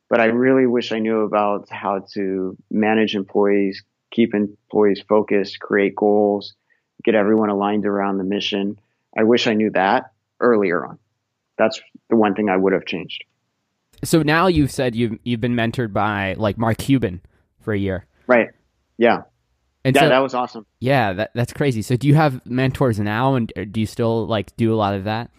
But 0.09 0.21
I 0.21 0.27
really 0.27 0.67
wish 0.67 0.93
I 0.93 1.01
knew 1.01 1.23
about 1.23 1.69
how 1.71 2.07
to 2.15 2.57
manage 2.71 3.17
employees, 3.17 3.83
keep 4.13 4.35
employees 4.35 5.03
focused, 5.09 5.59
create 5.59 5.97
goals, 5.97 6.55
get 7.03 7.15
everyone 7.15 7.49
aligned 7.49 7.87
around 7.87 8.19
the 8.19 8.25
mission. 8.25 8.79
I 9.17 9.25
wish 9.25 9.47
I 9.47 9.55
knew 9.55 9.71
that 9.71 10.13
earlier 10.39 10.87
on. 10.87 10.99
That's 11.59 11.81
the 12.09 12.17
one 12.17 12.35
thing 12.35 12.49
I 12.49 12.57
would 12.57 12.73
have 12.73 12.87
changed. 12.87 13.25
So 14.05 14.23
now 14.23 14.47
you've 14.47 14.71
said 14.71 14.95
you've 14.95 15.19
you've 15.25 15.41
been 15.41 15.55
mentored 15.55 15.93
by 15.93 16.35
like 16.35 16.59
Mark 16.59 16.79
Cuban 16.79 17.21
for 17.63 17.73
a 17.73 17.79
year. 17.79 18.07
Right. 18.27 18.49
Yeah. 18.99 19.23
And 19.85 19.97
yeah, 19.97 20.03
so, 20.03 20.09
that 20.11 20.19
was 20.21 20.35
awesome. 20.35 20.67
Yeah, 20.79 21.13
that 21.15 21.31
that's 21.35 21.53
crazy. 21.53 21.83
So 21.83 21.97
do 21.97 22.07
you 22.07 22.15
have 22.15 22.45
mentors 22.47 23.01
now 23.01 23.35
and 23.35 23.53
uh, 23.57 23.65
do 23.71 23.81
you 23.81 23.87
still 23.87 24.27
like 24.27 24.57
do 24.57 24.73
a 24.73 24.77
lot 24.77 24.95
of 24.95 25.05
that? 25.05 25.31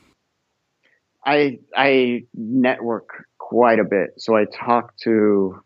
I 1.26 1.60
I 1.76 2.26
network 2.34 3.10
quite 3.38 3.80
a 3.80 3.86
bit. 3.86 4.16
So 4.18 4.36
I 4.36 4.46
talk 4.46 4.98
to 5.04 5.62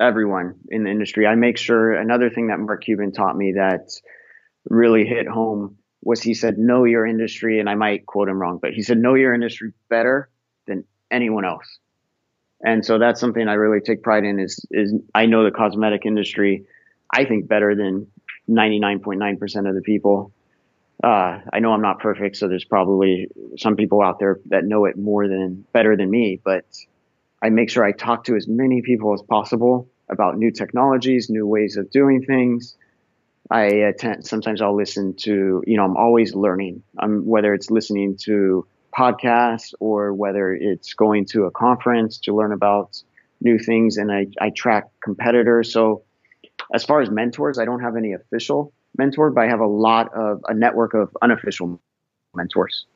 everyone 0.00 0.56
in 0.68 0.84
the 0.84 0.90
industry. 0.90 1.26
I 1.26 1.36
make 1.36 1.58
sure 1.58 1.92
another 1.92 2.30
thing 2.30 2.48
that 2.48 2.58
Mark 2.58 2.82
Cuban 2.84 3.12
taught 3.12 3.36
me 3.36 3.52
that 3.52 3.90
really 4.68 5.04
hit 5.04 5.28
home 5.28 5.76
was 6.02 6.22
he 6.22 6.34
said 6.34 6.58
know 6.58 6.84
your 6.84 7.06
industry 7.06 7.60
and 7.60 7.68
I 7.68 7.74
might 7.74 8.06
quote 8.06 8.28
him 8.28 8.40
wrong, 8.40 8.58
but 8.60 8.72
he 8.72 8.82
said 8.82 8.98
know 8.98 9.14
your 9.14 9.34
industry 9.34 9.72
better 9.88 10.28
than 10.66 10.84
anyone 11.10 11.44
else. 11.44 11.78
And 12.62 12.84
so 12.84 12.98
that's 12.98 13.20
something 13.20 13.46
I 13.48 13.54
really 13.54 13.80
take 13.80 14.02
pride 14.02 14.24
in 14.24 14.38
is, 14.38 14.64
is 14.70 14.94
I 15.14 15.26
know 15.26 15.44
the 15.44 15.50
cosmetic 15.50 16.06
industry, 16.06 16.64
I 17.12 17.24
think 17.24 17.48
better 17.48 17.74
than 17.74 18.06
99.9% 18.48 19.68
of 19.68 19.74
the 19.74 19.82
people. 19.82 20.32
Uh, 21.02 21.40
I 21.52 21.58
know 21.60 21.72
I'm 21.72 21.82
not 21.82 22.00
perfect, 22.00 22.36
so 22.36 22.48
there's 22.48 22.64
probably 22.64 23.28
some 23.58 23.76
people 23.76 24.02
out 24.02 24.18
there 24.18 24.40
that 24.46 24.64
know 24.64 24.86
it 24.86 24.96
more 24.96 25.28
than 25.28 25.66
better 25.72 25.96
than 25.96 26.10
me, 26.10 26.40
but 26.42 26.64
I 27.42 27.50
make 27.50 27.68
sure 27.68 27.84
I 27.84 27.92
talk 27.92 28.24
to 28.24 28.36
as 28.36 28.48
many 28.48 28.80
people 28.80 29.12
as 29.12 29.20
possible 29.22 29.88
about 30.08 30.38
new 30.38 30.50
technologies, 30.50 31.28
new 31.28 31.46
ways 31.46 31.76
of 31.76 31.90
doing 31.90 32.24
things. 32.24 32.76
I 33.50 33.64
attend, 33.64 34.26
sometimes 34.26 34.62
I'll 34.62 34.74
listen 34.74 35.14
to, 35.18 35.62
you 35.66 35.76
know, 35.76 35.84
I'm 35.84 35.96
always 35.96 36.34
learning. 36.34 36.82
I'm, 36.98 37.26
whether 37.26 37.52
it's 37.52 37.70
listening 37.70 38.16
to 38.24 38.66
podcasts 38.96 39.74
or 39.80 40.14
whether 40.14 40.54
it's 40.54 40.94
going 40.94 41.26
to 41.26 41.44
a 41.44 41.50
conference 41.50 42.18
to 42.20 42.34
learn 42.34 42.52
about 42.52 43.02
new 43.40 43.58
things. 43.58 43.96
And 43.96 44.10
I, 44.10 44.28
I 44.40 44.50
track 44.50 44.84
competitors. 45.02 45.72
So 45.72 46.04
as 46.72 46.84
far 46.84 47.00
as 47.00 47.10
mentors, 47.10 47.58
I 47.58 47.64
don't 47.64 47.80
have 47.80 47.96
any 47.96 48.14
official 48.14 48.72
mentor, 48.96 49.30
but 49.30 49.42
I 49.42 49.48
have 49.48 49.60
a 49.60 49.66
lot 49.66 50.14
of 50.14 50.42
a 50.48 50.54
network 50.54 50.94
of 50.94 51.16
unofficial 51.20 51.80
mentors. 52.34 52.86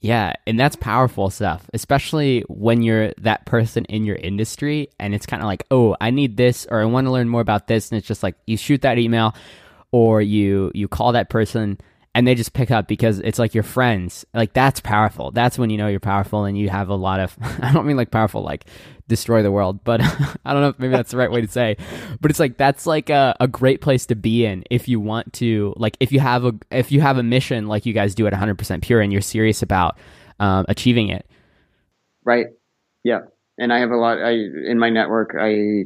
Yeah, 0.00 0.32
and 0.48 0.58
that's 0.58 0.74
powerful 0.74 1.30
stuff, 1.30 1.70
especially 1.72 2.40
when 2.48 2.82
you're 2.82 3.12
that 3.18 3.46
person 3.46 3.84
in 3.84 4.04
your 4.04 4.16
industry 4.16 4.88
and 4.98 5.14
it's 5.14 5.26
kind 5.26 5.40
of 5.40 5.46
like, 5.46 5.64
"Oh, 5.70 5.96
I 6.00 6.10
need 6.10 6.36
this 6.36 6.66
or 6.68 6.82
I 6.82 6.86
want 6.86 7.06
to 7.06 7.12
learn 7.12 7.28
more 7.28 7.40
about 7.40 7.68
this." 7.68 7.90
And 7.90 7.98
it's 7.98 8.06
just 8.08 8.24
like 8.24 8.34
you 8.44 8.56
shoot 8.56 8.82
that 8.82 8.98
email 8.98 9.32
or 9.92 10.20
you 10.20 10.72
you 10.74 10.88
call 10.88 11.12
that 11.12 11.30
person 11.30 11.78
and 12.14 12.26
they 12.26 12.34
just 12.34 12.52
pick 12.52 12.70
up 12.70 12.86
because 12.88 13.18
it's 13.20 13.38
like 13.38 13.54
your 13.54 13.62
friends. 13.62 14.24
Like 14.34 14.52
that's 14.52 14.80
powerful. 14.80 15.30
That's 15.30 15.58
when 15.58 15.70
you 15.70 15.78
know 15.78 15.88
you're 15.88 16.00
powerful 16.00 16.44
and 16.44 16.58
you 16.58 16.68
have 16.68 16.88
a 16.88 16.94
lot 16.94 17.20
of 17.20 17.36
I 17.62 17.72
don't 17.72 17.86
mean 17.86 17.96
like 17.96 18.10
powerful 18.10 18.42
like 18.42 18.66
destroy 19.08 19.42
the 19.42 19.50
world, 19.50 19.82
but 19.84 20.00
I 20.44 20.52
don't 20.52 20.62
know 20.62 20.68
if 20.68 20.78
maybe 20.78 20.92
that's 20.92 21.10
the 21.10 21.16
right 21.16 21.30
way 21.30 21.40
to 21.40 21.48
say. 21.48 21.76
But 22.20 22.30
it's 22.30 22.40
like 22.40 22.56
that's 22.58 22.86
like 22.86 23.08
a, 23.10 23.34
a 23.40 23.48
great 23.48 23.80
place 23.80 24.06
to 24.06 24.14
be 24.14 24.44
in 24.44 24.64
if 24.70 24.88
you 24.88 25.00
want 25.00 25.32
to 25.34 25.72
like 25.76 25.96
if 26.00 26.12
you 26.12 26.20
have 26.20 26.44
a 26.44 26.54
if 26.70 26.92
you 26.92 27.00
have 27.00 27.18
a 27.18 27.22
mission 27.22 27.66
like 27.66 27.86
you 27.86 27.92
guys 27.92 28.14
do 28.14 28.26
at 28.26 28.32
100% 28.32 28.82
pure 28.82 29.00
and 29.00 29.12
you're 29.12 29.22
serious 29.22 29.62
about 29.62 29.96
um, 30.38 30.66
achieving 30.68 31.08
it. 31.08 31.26
Right. 32.24 32.46
Yeah. 33.04 33.20
And 33.58 33.72
I 33.72 33.80
have 33.80 33.90
a 33.90 33.96
lot 33.96 34.18
I 34.18 34.32
in 34.32 34.78
my 34.78 34.90
network 34.90 35.34
I 35.38 35.84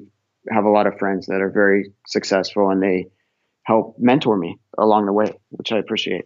have 0.51 0.65
a 0.65 0.71
lot 0.71 0.87
of 0.87 0.99
friends 0.99 1.27
that 1.27 1.41
are 1.41 1.51
very 1.51 1.93
successful 2.07 2.71
and 2.71 2.83
they 2.83 3.09
help 3.67 3.97
mentor 3.99 4.37
me 4.37 4.59
along 4.79 5.07
the 5.07 5.13
way, 5.13 5.33
which 5.51 5.73
I 5.73 5.79
appreciate. 5.79 6.25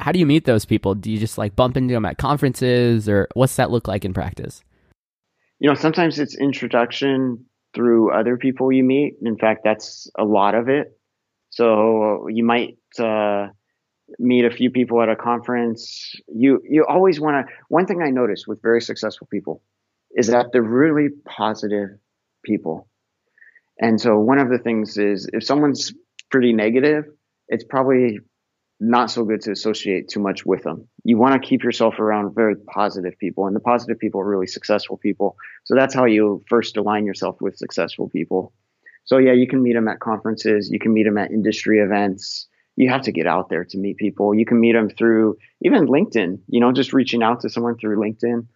How 0.00 0.12
do 0.12 0.18
you 0.18 0.26
meet 0.26 0.44
those 0.44 0.64
people? 0.64 0.94
Do 0.94 1.10
you 1.10 1.18
just 1.18 1.38
like 1.38 1.54
bump 1.54 1.76
into 1.76 1.92
them 1.92 2.04
at 2.04 2.18
conferences 2.18 3.08
or 3.08 3.28
what's 3.34 3.56
that 3.56 3.70
look 3.70 3.86
like 3.86 4.04
in 4.04 4.14
practice? 4.14 4.62
You 5.58 5.68
know, 5.68 5.74
sometimes 5.74 6.18
it's 6.18 6.36
introduction 6.36 7.44
through 7.74 8.12
other 8.12 8.36
people 8.36 8.72
you 8.72 8.82
meet. 8.82 9.16
In 9.22 9.36
fact, 9.36 9.60
that's 9.64 10.08
a 10.18 10.24
lot 10.24 10.54
of 10.54 10.68
it. 10.68 10.98
So 11.50 12.28
you 12.28 12.44
might 12.44 12.78
uh, 12.98 13.48
meet 14.18 14.44
a 14.44 14.50
few 14.50 14.70
people 14.70 15.02
at 15.02 15.08
a 15.08 15.16
conference. 15.16 16.14
You 16.28 16.62
you 16.64 16.86
always 16.86 17.20
want 17.20 17.46
to. 17.46 17.52
One 17.68 17.86
thing 17.86 18.00
I 18.02 18.10
notice 18.10 18.46
with 18.46 18.62
very 18.62 18.80
successful 18.80 19.26
people 19.30 19.62
is 20.12 20.28
that 20.28 20.46
they're 20.52 20.62
really 20.62 21.08
positive 21.26 21.90
people. 22.44 22.88
And 23.80 24.00
so 24.00 24.18
one 24.18 24.38
of 24.38 24.48
the 24.48 24.58
things 24.58 24.96
is 24.96 25.28
if 25.32 25.44
someone's 25.44 25.92
pretty 26.30 26.52
negative, 26.52 27.04
it's 27.48 27.64
probably 27.64 28.18
not 28.80 29.10
so 29.10 29.24
good 29.24 29.40
to 29.42 29.50
associate 29.50 30.08
too 30.08 30.20
much 30.20 30.46
with 30.46 30.62
them. 30.62 30.86
You 31.02 31.18
want 31.18 31.40
to 31.40 31.48
keep 31.48 31.64
yourself 31.64 31.98
around 31.98 32.34
very 32.34 32.54
positive 32.54 33.18
people, 33.18 33.46
and 33.46 33.56
the 33.56 33.60
positive 33.60 33.98
people 33.98 34.20
are 34.20 34.28
really 34.28 34.46
successful 34.46 34.96
people. 34.96 35.36
So 35.64 35.74
that's 35.74 35.94
how 35.94 36.04
you 36.04 36.44
first 36.48 36.76
align 36.76 37.04
yourself 37.04 37.40
with 37.40 37.56
successful 37.56 38.08
people. 38.08 38.52
So 39.04 39.18
yeah, 39.18 39.32
you 39.32 39.48
can 39.48 39.62
meet 39.62 39.72
them 39.74 39.88
at 39.88 40.00
conferences, 40.00 40.70
you 40.70 40.78
can 40.78 40.92
meet 40.92 41.04
them 41.04 41.18
at 41.18 41.30
industry 41.30 41.80
events. 41.80 42.46
You 42.76 42.88
have 42.90 43.02
to 43.02 43.12
get 43.12 43.26
out 43.26 43.48
there 43.48 43.64
to 43.64 43.78
meet 43.78 43.96
people. 43.96 44.32
You 44.32 44.46
can 44.46 44.60
meet 44.60 44.74
them 44.74 44.88
through 44.88 45.36
even 45.62 45.88
LinkedIn, 45.88 46.38
you 46.46 46.60
know, 46.60 46.70
just 46.70 46.92
reaching 46.92 47.24
out 47.24 47.40
to 47.40 47.50
someone 47.50 47.76
through 47.76 47.98
LinkedIn 47.98 48.46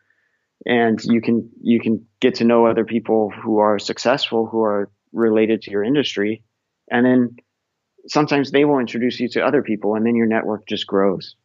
and 0.66 1.02
you 1.04 1.20
can 1.20 1.50
you 1.60 1.80
can 1.80 2.06
get 2.20 2.36
to 2.36 2.44
know 2.44 2.66
other 2.66 2.84
people 2.84 3.30
who 3.30 3.58
are 3.58 3.78
successful 3.78 4.46
who 4.46 4.62
are 4.62 4.90
related 5.12 5.62
to 5.62 5.70
your 5.70 5.82
industry 5.82 6.42
and 6.90 7.04
then 7.04 7.36
sometimes 8.06 8.50
they 8.50 8.64
will 8.64 8.78
introduce 8.78 9.20
you 9.20 9.28
to 9.28 9.40
other 9.40 9.62
people 9.62 9.94
and 9.94 10.06
then 10.06 10.14
your 10.14 10.26
network 10.26 10.66
just 10.66 10.86
grows 10.86 11.36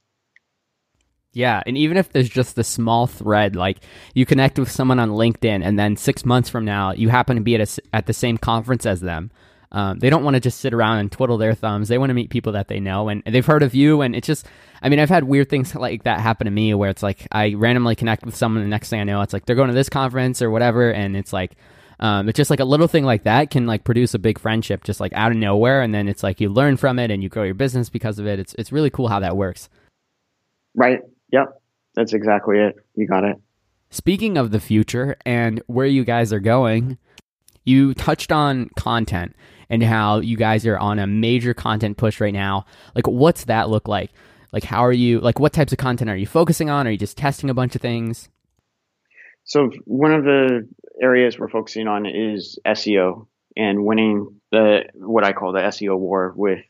yeah 1.34 1.62
and 1.66 1.78
even 1.78 1.98
if 1.98 2.12
there's 2.12 2.30
just 2.30 2.58
a 2.58 2.64
small 2.64 3.08
thread 3.08 3.56
like 3.56 3.78
you 4.14 4.26
connect 4.26 4.58
with 4.58 4.72
someone 4.72 5.00
on 5.00 5.10
linkedin 5.10 5.64
and 5.64 5.78
then 5.78 5.96
six 5.96 6.26
months 6.26 6.50
from 6.50 6.66
now 6.66 6.92
you 6.92 7.10
happen 7.10 7.36
to 7.36 7.42
be 7.42 7.56
at, 7.56 7.62
a, 7.62 7.82
at 7.94 8.06
the 8.06 8.14
same 8.14 8.38
conference 8.38 8.86
as 8.86 9.02
them 9.02 9.32
um, 9.72 10.00
they 10.00 10.10
don't 10.10 10.24
want 10.24 10.36
to 10.36 10.40
just 10.40 10.60
sit 10.60 10.74
around 10.74 11.00
and 11.00 11.12
twiddle 11.12 11.38
their 11.38 11.54
thumbs. 11.54 11.90
They 11.90 11.98
want 11.98 12.10
to 12.10 12.14
meet 12.14 12.30
people 12.30 12.54
that 12.54 12.68
they 12.68 12.80
know 12.80 13.10
and 13.10 13.22
they've 13.26 13.46
heard 13.46 13.64
of 13.64 13.76
you. 13.76 14.02
And 14.02 14.16
it's 14.16 14.28
just, 14.28 14.46
I 14.82 14.90
mean, 14.90 15.00
I've 15.00 15.10
had 15.10 15.26
weird 15.26 15.50
things 15.50 15.76
like 15.76 16.04
that 16.04 16.20
happen 16.22 16.46
to 16.46 16.52
me 16.52 16.74
where 16.74 16.90
it's 16.90 17.04
like 17.04 17.28
I 17.32 17.54
randomly 17.54 17.96
connect 17.96 18.26
with 18.26 18.36
someone. 18.36 18.64
The 18.64 18.70
next 18.70 18.90
thing 18.90 19.02
I 19.02 19.04
know, 19.04 19.22
it's 19.22 19.34
like 19.34 19.46
they're 19.46 19.56
going 19.56 19.70
to 19.70 19.74
this 19.74 19.90
conference 19.90 20.42
or 20.42 20.50
whatever. 20.50 20.92
And 20.92 21.18
it's 21.18 21.34
like, 21.34 21.52
um, 22.00 22.30
it's 22.30 22.38
just 22.38 22.50
like 22.50 22.60
a 22.60 22.66
little 22.66 22.88
thing 22.88 23.04
like 23.04 23.24
that 23.24 23.50
can 23.50 23.66
like 23.66 23.84
produce 23.84 24.14
a 24.14 24.20
big 24.20 24.40
friendship 24.40 24.84
just 24.84 25.00
like 25.00 25.14
out 25.14 25.32
of 25.32 25.38
nowhere. 25.38 25.82
And 25.82 25.94
then 25.94 26.08
it's 26.08 26.24
like 26.24 26.40
you 26.40 26.50
learn 26.50 26.78
from 26.78 27.00
it 27.00 27.10
and 27.10 27.24
you 27.24 27.30
grow 27.30 27.44
your 27.44 27.56
business 27.56 27.90
because 27.90 28.20
of 28.20 28.28
it. 28.28 28.40
It's, 28.40 28.54
it's 28.56 28.72
really 28.72 28.90
cool 28.90 29.08
how 29.08 29.20
that 29.20 29.36
works. 29.36 29.70
Right. 30.76 31.00
Yep. 31.32 31.62
That's 31.96 32.14
exactly 32.14 32.60
it. 32.60 32.76
You 32.96 33.08
got 33.08 33.24
it. 33.24 33.38
Speaking 33.90 34.38
of 34.38 34.52
the 34.52 34.60
future 34.60 35.18
and 35.26 35.62
where 35.68 35.88
you 35.88 36.04
guys 36.04 36.32
are 36.32 36.40
going, 36.40 36.98
you 37.64 37.94
touched 37.94 38.32
on 38.32 38.70
content 38.78 39.36
and 39.70 39.82
how 39.82 40.20
you 40.20 40.38
guys 40.38 40.66
are 40.66 40.78
on 40.78 41.00
a 41.00 41.08
major 41.08 41.54
content 41.54 41.98
push 41.98 42.22
right 42.22 42.34
now. 42.34 42.66
Like, 42.96 43.08
what's 43.08 43.46
that 43.46 43.70
look 43.70 43.88
like? 43.88 44.12
Like, 44.54 44.64
how 44.64 44.86
are 44.86 44.94
you, 44.94 45.20
like, 45.20 45.40
what 45.40 45.52
types 45.52 45.74
of 45.74 45.78
content 45.78 46.10
are 46.10 46.16
you 46.16 46.28
focusing 46.28 46.70
on? 46.70 46.88
Are 46.88 46.92
you 46.92 46.98
just 46.98 47.18
testing 47.18 47.50
a 47.50 47.54
bunch 47.54 47.76
of 47.76 47.82
things? 47.82 48.30
So, 49.44 49.70
one 49.86 50.14
of 50.14 50.24
the 50.24 50.68
areas 51.02 51.38
we're 51.38 51.50
focusing 51.50 51.88
on 51.88 52.06
is 52.06 52.60
SEO 52.66 53.28
and 53.56 53.86
winning 53.86 54.40
the, 54.52 54.84
what 54.94 55.24
I 55.24 55.34
call 55.34 55.54
the 55.54 55.60
SEO 55.60 55.98
war 55.98 56.34
with 56.36 56.64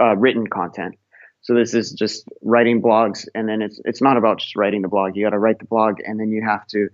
uh, 0.00 0.16
written 0.16 0.46
content. 0.46 0.96
So 1.42 1.54
this 1.54 1.74
is 1.74 1.92
just 1.92 2.24
writing 2.40 2.80
blogs, 2.80 3.26
and 3.34 3.48
then 3.48 3.62
it's 3.62 3.80
it's 3.84 4.00
not 4.00 4.16
about 4.16 4.38
just 4.38 4.54
writing 4.54 4.82
the 4.82 4.88
blog. 4.88 5.16
You 5.16 5.26
got 5.26 5.30
to 5.30 5.40
write 5.40 5.58
the 5.58 5.64
blog, 5.64 5.96
and 6.04 6.18
then 6.18 6.30
you 6.30 6.40
have 6.46 6.64
to 6.68 6.88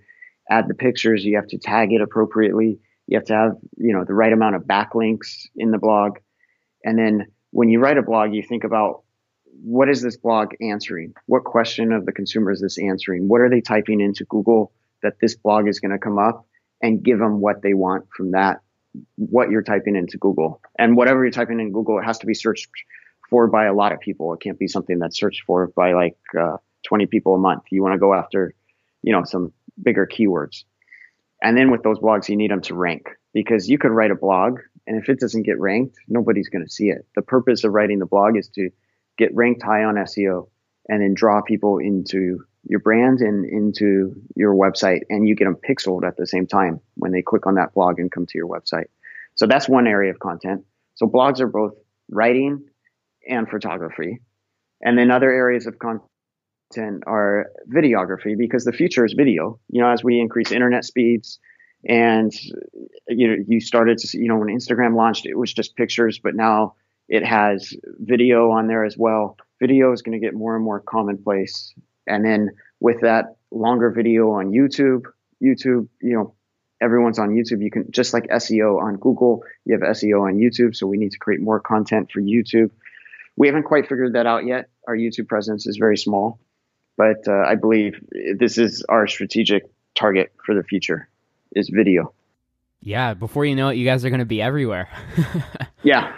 add 0.50 0.68
the 0.68 0.74
pictures. 0.74 1.22
You 1.22 1.36
have 1.36 1.48
to 1.48 1.58
tag 1.58 1.92
it 1.92 2.00
appropriately. 2.00 2.80
You 3.06 3.18
have 3.18 3.26
to 3.26 3.34
have, 3.34 3.52
you 3.76 3.92
know, 3.92 4.04
the 4.04 4.14
right 4.14 4.32
amount 4.32 4.56
of 4.56 4.62
backlinks 4.62 5.48
in 5.54 5.70
the 5.70 5.78
blog. 5.78 6.18
And 6.82 6.98
then 6.98 7.26
when 7.50 7.68
you 7.68 7.78
write 7.78 7.98
a 7.98 8.02
blog, 8.02 8.32
you 8.32 8.42
think 8.42 8.64
about 8.64 9.02
what 9.62 9.90
is 9.90 10.00
this 10.00 10.16
blog 10.16 10.54
answering? 10.62 11.14
What 11.26 11.44
question 11.44 11.92
of 11.92 12.06
the 12.06 12.12
consumer 12.12 12.50
is 12.50 12.60
this 12.60 12.78
answering? 12.78 13.28
What 13.28 13.40
are 13.42 13.50
they 13.50 13.60
typing 13.60 14.00
into 14.00 14.24
Google 14.24 14.72
that 15.02 15.14
this 15.20 15.34
blog 15.36 15.68
is 15.68 15.80
going 15.80 15.92
to 15.92 15.98
come 15.98 16.18
up 16.18 16.46
and 16.82 17.02
give 17.02 17.18
them 17.18 17.40
what 17.40 17.62
they 17.62 17.74
want 17.74 18.06
from 18.16 18.32
that, 18.32 18.60
what 19.16 19.50
you're 19.50 19.62
typing 19.62 19.96
into 19.96 20.18
Google. 20.18 20.60
And 20.78 20.96
whatever 20.96 21.24
you're 21.24 21.32
typing 21.32 21.60
in 21.60 21.72
Google, 21.72 21.98
it 21.98 22.04
has 22.04 22.18
to 22.18 22.26
be 22.26 22.34
searched 22.34 22.68
for 23.28 23.46
by 23.46 23.66
a 23.66 23.74
lot 23.74 23.92
of 23.92 24.00
people. 24.00 24.32
It 24.34 24.40
can't 24.40 24.58
be 24.58 24.68
something 24.68 24.98
that's 24.98 25.18
searched 25.18 25.44
for 25.46 25.66
by 25.68 25.92
like 25.92 26.16
uh, 26.38 26.56
20 26.86 27.06
people 27.06 27.34
a 27.34 27.38
month. 27.38 27.64
You 27.70 27.82
want 27.82 27.94
to 27.94 27.98
go 27.98 28.14
after, 28.14 28.54
you 29.02 29.12
know, 29.12 29.24
some 29.24 29.52
bigger 29.82 30.06
keywords. 30.06 30.64
And 31.42 31.56
then 31.56 31.70
with 31.70 31.82
those 31.82 31.98
blogs, 31.98 32.28
you 32.28 32.36
need 32.36 32.50
them 32.50 32.62
to 32.62 32.74
rank 32.74 33.08
because 33.32 33.68
you 33.68 33.78
could 33.78 33.90
write 33.92 34.10
a 34.10 34.16
blog 34.16 34.58
and 34.88 34.96
if 34.96 35.10
it 35.10 35.20
doesn't 35.20 35.42
get 35.42 35.60
ranked, 35.60 35.96
nobody's 36.08 36.48
going 36.48 36.64
to 36.64 36.70
see 36.70 36.88
it. 36.88 37.06
The 37.14 37.20
purpose 37.20 37.62
of 37.62 37.72
writing 37.72 37.98
the 37.98 38.06
blog 38.06 38.38
is 38.38 38.48
to 38.54 38.70
get 39.18 39.34
ranked 39.34 39.62
high 39.62 39.84
on 39.84 39.96
SEO 39.96 40.48
and 40.88 41.02
then 41.02 41.12
draw 41.12 41.42
people 41.42 41.76
into 41.76 42.46
your 42.64 42.80
brand 42.80 43.20
and 43.20 43.44
into 43.44 44.14
your 44.36 44.54
website 44.54 45.00
and 45.08 45.28
you 45.28 45.34
get 45.34 45.44
them 45.44 45.56
pixeled 45.56 46.06
at 46.06 46.16
the 46.16 46.26
same 46.26 46.46
time 46.46 46.80
when 46.94 47.12
they 47.12 47.22
click 47.22 47.46
on 47.46 47.54
that 47.54 47.72
blog 47.74 47.98
and 47.98 48.10
come 48.10 48.26
to 48.26 48.38
your 48.38 48.48
website. 48.48 48.86
So 49.36 49.46
that's 49.46 49.68
one 49.68 49.86
area 49.86 50.10
of 50.10 50.18
content. 50.18 50.64
So 50.94 51.06
blogs 51.06 51.40
are 51.40 51.46
both 51.46 51.74
writing 52.10 52.64
and 53.28 53.48
photography. 53.48 54.20
And 54.80 54.98
then 54.98 55.10
other 55.10 55.30
areas 55.30 55.66
of 55.66 55.78
content 55.78 57.04
are 57.06 57.46
videography 57.72 58.36
because 58.36 58.64
the 58.64 58.72
future 58.72 59.04
is 59.04 59.14
video. 59.16 59.60
You 59.68 59.82
know, 59.82 59.90
as 59.90 60.02
we 60.02 60.20
increase 60.20 60.52
internet 60.52 60.84
speeds 60.84 61.38
and 61.88 62.32
you 63.08 63.28
know, 63.28 63.36
you 63.46 63.60
started 63.60 63.98
to 63.98 64.08
see, 64.08 64.18
you 64.18 64.28
know, 64.28 64.36
when 64.36 64.48
Instagram 64.48 64.96
launched, 64.96 65.26
it 65.26 65.36
was 65.36 65.52
just 65.52 65.76
pictures, 65.76 66.18
but 66.22 66.34
now 66.34 66.74
it 67.08 67.24
has 67.24 67.72
video 68.00 68.50
on 68.50 68.66
there 68.66 68.84
as 68.84 68.96
well. 68.98 69.36
Video 69.60 69.92
is 69.92 70.02
going 70.02 70.20
to 70.20 70.24
get 70.24 70.34
more 70.34 70.54
and 70.54 70.64
more 70.64 70.80
commonplace. 70.80 71.74
And 72.08 72.24
then 72.24 72.50
with 72.80 73.00
that 73.02 73.36
longer 73.50 73.90
video 73.90 74.30
on 74.32 74.50
YouTube, 74.50 75.04
YouTube, 75.42 75.88
you 76.00 76.14
know, 76.14 76.34
everyone's 76.80 77.18
on 77.18 77.30
YouTube. 77.30 77.62
You 77.62 77.70
can 77.70 77.90
just 77.90 78.12
like 78.14 78.28
SEO 78.28 78.80
on 78.80 78.96
Google, 78.96 79.42
you 79.64 79.74
have 79.74 79.82
SEO 79.96 80.22
on 80.22 80.36
YouTube. 80.36 80.76
So 80.76 80.86
we 80.86 80.96
need 80.96 81.12
to 81.12 81.18
create 81.18 81.40
more 81.40 81.60
content 81.60 82.10
for 82.12 82.20
YouTube. 82.20 82.70
We 83.36 83.46
haven't 83.46 83.64
quite 83.64 83.88
figured 83.88 84.14
that 84.14 84.26
out 84.26 84.46
yet. 84.46 84.68
Our 84.86 84.96
YouTube 84.96 85.28
presence 85.28 85.66
is 85.66 85.76
very 85.76 85.96
small, 85.96 86.40
but 86.96 87.28
uh, 87.28 87.44
I 87.46 87.54
believe 87.54 87.94
this 88.36 88.58
is 88.58 88.84
our 88.88 89.06
strategic 89.06 89.64
target 89.94 90.32
for 90.44 90.54
the 90.54 90.62
future 90.62 91.08
is 91.54 91.68
video. 91.68 92.12
Yeah, 92.80 93.14
before 93.14 93.44
you 93.44 93.56
know 93.56 93.68
it, 93.68 93.74
you 93.74 93.84
guys 93.84 94.04
are 94.04 94.10
going 94.10 94.20
to 94.20 94.26
be 94.26 94.40
everywhere. 94.40 94.88
yeah. 95.82 96.12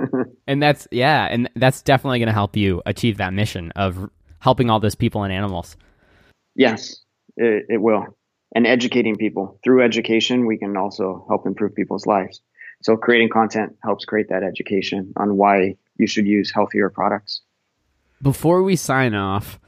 and 0.46 0.62
that's, 0.62 0.86
yeah, 0.90 1.26
and 1.28 1.50
that's 1.56 1.82
definitely 1.82 2.20
going 2.20 2.28
to 2.28 2.32
help 2.32 2.56
you 2.56 2.82
achieve 2.86 3.18
that 3.18 3.32
mission 3.32 3.72
of 3.72 4.10
helping 4.44 4.68
all 4.68 4.78
those 4.78 4.94
people 4.94 5.22
and 5.22 5.32
animals. 5.32 5.74
Yes, 6.54 7.00
it, 7.34 7.64
it 7.70 7.80
will. 7.80 8.04
And 8.54 8.66
educating 8.66 9.16
people. 9.16 9.58
Through 9.64 9.82
education, 9.82 10.44
we 10.44 10.58
can 10.58 10.76
also 10.76 11.24
help 11.28 11.46
improve 11.46 11.74
people's 11.74 12.06
lives. 12.06 12.42
So 12.82 12.98
creating 12.98 13.30
content 13.30 13.76
helps 13.82 14.04
create 14.04 14.28
that 14.28 14.42
education 14.42 15.14
on 15.16 15.38
why 15.38 15.76
you 15.96 16.06
should 16.06 16.26
use 16.26 16.52
healthier 16.52 16.90
products. 16.90 17.40
Before 18.20 18.62
we 18.62 18.76
sign 18.76 19.14
off, 19.14 19.58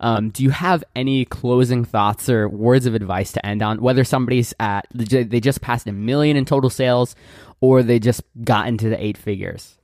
um, 0.00 0.28
do 0.28 0.42
you 0.42 0.50
have 0.50 0.84
any 0.94 1.24
closing 1.24 1.86
thoughts 1.86 2.28
or 2.28 2.46
words 2.46 2.84
of 2.84 2.94
advice 2.94 3.32
to 3.32 3.46
end 3.46 3.62
on? 3.62 3.80
Whether 3.80 4.04
somebody's 4.04 4.52
at 4.60 4.86
they 4.92 5.40
just 5.40 5.62
passed 5.62 5.86
a 5.86 5.92
million 5.92 6.36
in 6.36 6.44
total 6.44 6.68
sales, 6.68 7.16
or 7.62 7.82
they 7.82 7.98
just 7.98 8.22
got 8.44 8.68
into 8.68 8.90
the 8.90 9.02
eight 9.02 9.16
figures. 9.16 9.78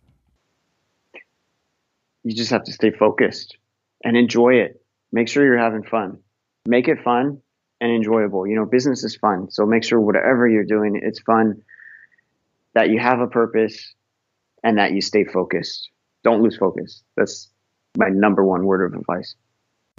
You 2.23 2.35
just 2.35 2.51
have 2.51 2.65
to 2.65 2.73
stay 2.73 2.91
focused 2.91 3.57
and 4.05 4.17
enjoy 4.17 4.55
it. 4.55 4.83
Make 5.13 5.29
sure 5.29 5.45
you're 5.45 5.59
having 5.59 5.83
fun. 5.83 6.19
Make 6.67 6.89
it 6.89 7.03
fun 7.03 7.41
and 7.81 7.93
enjoyable. 7.93 8.47
You 8.47 8.57
know, 8.57 8.67
business 8.67 9.05
is 9.05 9.17
fun, 9.17 9.51
so 9.51 9.67
make 9.67 9.85
sure 9.85 10.01
whatever 10.01 10.49
you're 10.49 10.65
doing, 10.65 10.99
it's 11.03 11.21
fun. 11.21 11.63
That 12.75 12.91
you 12.91 12.99
have 12.99 13.21
a 13.21 13.27
purpose 13.27 13.95
and 14.63 14.79
that 14.79 14.93
you 14.93 15.01
stay 15.01 15.25
focused. 15.25 15.91
Don't 16.25 16.43
lose 16.43 16.57
focus. 16.57 17.03
That's 17.17 17.49
my 17.97 18.09
number 18.09 18.45
one 18.45 18.67
word 18.67 18.85
of 18.85 18.99
advice. 18.99 19.35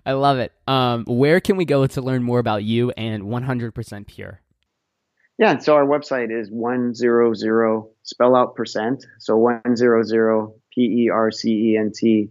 I 0.06 0.14
love 0.14 0.38
it. 0.38 0.54
Um, 0.68 1.06
where 1.06 1.40
can 1.40 1.58
we 1.58 1.66
go 1.66 1.88
to 1.88 2.02
learn 2.02 2.24
more 2.24 2.40
about 2.40 2.64
you 2.64 2.92
and 2.92 3.24
100% 3.24 4.08
Pure? 4.08 4.42
Yeah, 5.38 5.58
so 5.58 5.76
our 5.76 5.86
website 5.86 6.32
is 6.32 6.50
100 6.50 7.84
spell 8.04 8.36
out 8.36 8.56
percent. 8.56 9.06
So 9.20 9.38
100 9.38 10.52
P 10.74 10.82
E 10.82 11.10
R 11.10 11.32
C 11.32 11.50
E 11.50 11.78
N 11.78 11.92
T 11.94 12.30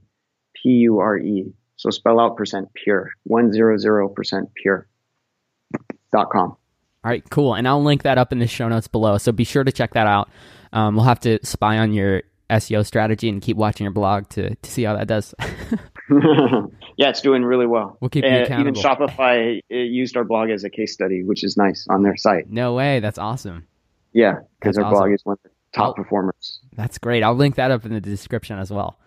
P 0.63 0.71
U 0.71 0.99
R 0.99 1.19
E. 1.19 1.53
So 1.77 1.91
spell 1.91 2.21
out 2.21 2.37
percent 2.37 2.69
pure. 2.75 3.11
100% 3.29 4.47
pure. 4.55 4.89
Dot 6.13 6.31
com. 6.31 6.51
All 7.07 7.11
right, 7.11 7.29
cool. 7.31 7.55
And 7.55 7.69
I'll 7.69 7.83
link 7.83 8.03
that 8.03 8.19
up 8.19 8.33
in 8.33 8.39
the 8.39 8.47
show 8.47 8.69
notes 8.69 8.89
below. 8.89 9.19
So 9.19 9.31
be 9.33 9.45
sure 9.45 9.65
to 9.65 9.73
check 9.73 9.95
that 9.95 10.07
out. 10.07 10.29
Um, 10.73 10.97
we'll 10.97 11.05
have 11.05 11.21
to 11.21 11.39
spy 11.45 11.79
on 11.79 11.93
your 11.93 12.23
SEO 12.51 12.85
strategy 12.87 13.29
and 13.29 13.43
keep 13.43 13.57
watching 13.57 13.85
your 13.85 13.93
blog 13.93 14.29
to, 14.31 14.55
to 14.55 14.71
see 14.71 14.85
how 14.85 14.97
that 14.97 15.07
does. 15.07 15.35
yeah, 16.97 17.09
it's 17.09 17.21
doing 17.21 17.43
really 17.45 17.67
well. 17.67 17.97
We'll 18.01 18.11
keep 18.11 18.25
you 18.25 18.31
uh, 18.31 18.43
accountable. 18.43 18.79
Even 18.79 18.83
Shopify 18.83 19.61
used 19.69 20.17
our 20.17 20.25
blog 20.25 20.51
as 20.51 20.65
a 20.65 20.71
case 20.71 20.93
study, 20.93 21.23
which 21.23 21.45
is 21.45 21.57
nice 21.57 21.87
on 21.91 22.03
their 22.03 22.17
site. 22.17 22.49
No 22.49 22.75
way, 22.75 23.01
that's 23.01 23.19
awesome. 23.19 23.67
Yeah, 24.13 24.41
because 24.59 24.79
our 24.79 24.85
awesome. 24.85 24.99
blog 24.99 25.13
is 25.13 25.25
one 25.25 25.35
of 25.35 25.39
the 25.43 25.51
top 25.73 25.85
I'll, 25.85 25.95
performers. 25.95 26.61
That's 26.77 26.99
great. 26.99 27.23
I'll 27.23 27.35
link 27.35 27.57
that 27.57 27.71
up 27.71 27.85
in 27.85 27.93
the 27.93 28.01
description 28.01 28.59
as 28.59 28.71
well. 28.71 28.99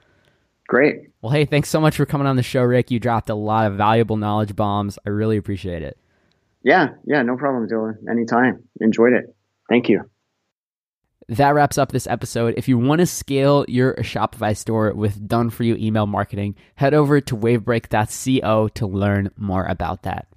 Great. 0.70 1.10
Well, 1.22 1.32
hey, 1.32 1.46
thanks 1.46 1.68
so 1.68 1.82
much 1.82 1.98
for 1.98 2.06
coming 2.06 2.28
on 2.28 2.36
the 2.36 2.44
show, 2.44 2.62
Ric. 2.62 2.92
You 2.92 3.00
dropped 3.00 3.30
a 3.30 3.36
lot 3.36 3.66
of 3.66 3.76
valuable 3.76 4.18
knowledge 4.18 4.56
bombs. 4.56 5.00
I 5.06 5.10
really 5.10 5.36
appreciate 5.36 5.82
it. 5.82 5.98
Yeah, 6.64 6.90
yeah, 7.06 7.24
no 7.24 7.38
problem, 7.38 7.68
Dylan. 7.68 7.96
Anytime. 8.10 8.64
Enjoyed 8.80 9.14
it. 9.14 9.36
Thank 9.68 9.90
you 9.90 10.10
that 11.30 11.54
wraps 11.54 11.78
up 11.78 11.92
this 11.92 12.08
episode. 12.08 12.56
If 12.58 12.68
you 12.68 12.78
want 12.78 13.00
to 13.00 13.06
scale 13.06 13.64
your 13.68 13.94
Shopify 13.96 14.58
store 14.58 14.94
with 14.94 15.28
done 15.28 15.52
for 15.52 15.64
you 15.64 15.76
email 15.76 16.08
marketing, 16.08 16.56
head 16.76 16.94
over 16.94 17.22
to 17.22 17.38
wavebreak.co 17.38 18.68
to 18.70 18.88
learn 18.88 19.30
more 19.38 19.66
about 19.66 20.04
that. 20.04 20.28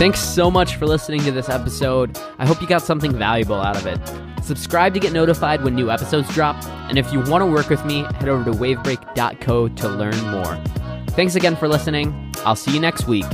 Thanks 0.00 0.20
so 0.20 0.50
much 0.50 0.76
for 0.76 0.86
listening 0.86 1.20
to 1.24 1.30
this 1.30 1.50
episode. 1.50 2.18
I 2.38 2.46
hope 2.46 2.62
you 2.62 2.66
got 2.66 2.80
something 2.80 3.12
valuable 3.12 3.60
out 3.60 3.76
of 3.76 3.86
it. 3.86 4.00
Subscribe 4.42 4.94
to 4.94 4.98
get 4.98 5.12
notified 5.12 5.62
when 5.62 5.74
new 5.74 5.90
episodes 5.90 6.32
drop, 6.32 6.56
and 6.88 6.96
if 6.96 7.12
you 7.12 7.20
want 7.20 7.42
to 7.42 7.46
work 7.46 7.68
with 7.68 7.84
me, 7.84 8.04
head 8.14 8.30
over 8.30 8.50
to 8.50 8.56
wavebreak.co 8.56 9.68
to 9.68 9.88
learn 9.90 10.18
more. 10.30 10.56
Thanks 11.08 11.34
again 11.34 11.54
for 11.54 11.68
listening. 11.68 12.32
I'll 12.46 12.56
see 12.56 12.72
you 12.72 12.80
next 12.80 13.08
week. 13.08 13.26